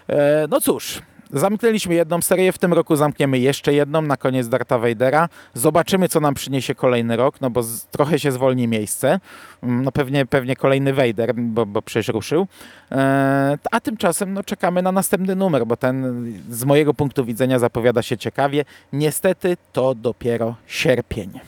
E, 0.10 0.48
no 0.50 0.62
cóż, 0.62 1.02
Zamknęliśmy 1.34 1.96
jedną 1.96 2.22
serię, 2.22 2.52
w 2.52 2.58
tym 2.58 2.74
roku 2.74 2.96
zamkniemy 2.96 3.40
jeszcze 3.40 3.74
jedną, 3.74 4.02
na 4.02 4.18
koniec 4.18 4.48
Darta 4.48 4.78
Vadera. 4.80 5.30
Zobaczymy, 5.54 6.10
co 6.10 6.20
nam 6.20 6.34
przyniesie 6.34 6.76
kolejny 6.76 7.16
rok, 7.16 7.42
no 7.42 7.50
bo 7.50 7.64
z, 7.64 7.86
trochę 7.86 8.20
się 8.20 8.32
zwolni 8.32 8.68
miejsce. 8.68 9.20
Mm, 9.64 9.84
No 9.84 9.92
pewnie, 9.92 10.26
pewnie 10.26 10.56
kolejny 10.56 10.94
Vader, 10.94 11.36
bo, 11.36 11.66
bo 11.66 11.82
przecież 11.82 12.08
ruszył. 12.08 12.48
E, 12.92 13.58
a 13.72 13.80
tymczasem 13.80 14.34
no, 14.34 14.44
czekamy 14.44 14.82
na 14.82 14.92
następny 14.92 15.36
numer, 15.36 15.66
bo 15.66 15.78
ten 15.78 16.26
z 16.50 16.64
mojego 16.64 16.94
punktu 16.94 17.26
widzenia 17.26 17.60
zapowiada 17.60 18.02
się 18.02 18.18
ciekawie. 18.18 18.66
Niestety 18.94 19.58
to 19.74 19.96
dopiero 19.96 20.56
sierpień. 20.68 21.40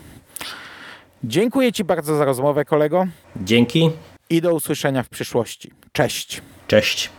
Dziękuję 1.23 1.73
Ci 1.73 1.84
bardzo 1.84 2.15
za 2.15 2.25
rozmowę, 2.25 2.65
kolego, 2.65 3.07
Dzięki, 3.36 3.89
i 4.30 4.41
do 4.41 4.53
usłyszenia 4.53 5.03
w 5.03 5.09
przyszłości. 5.09 5.71
Cześć. 5.91 6.41
cześć. 6.67 7.18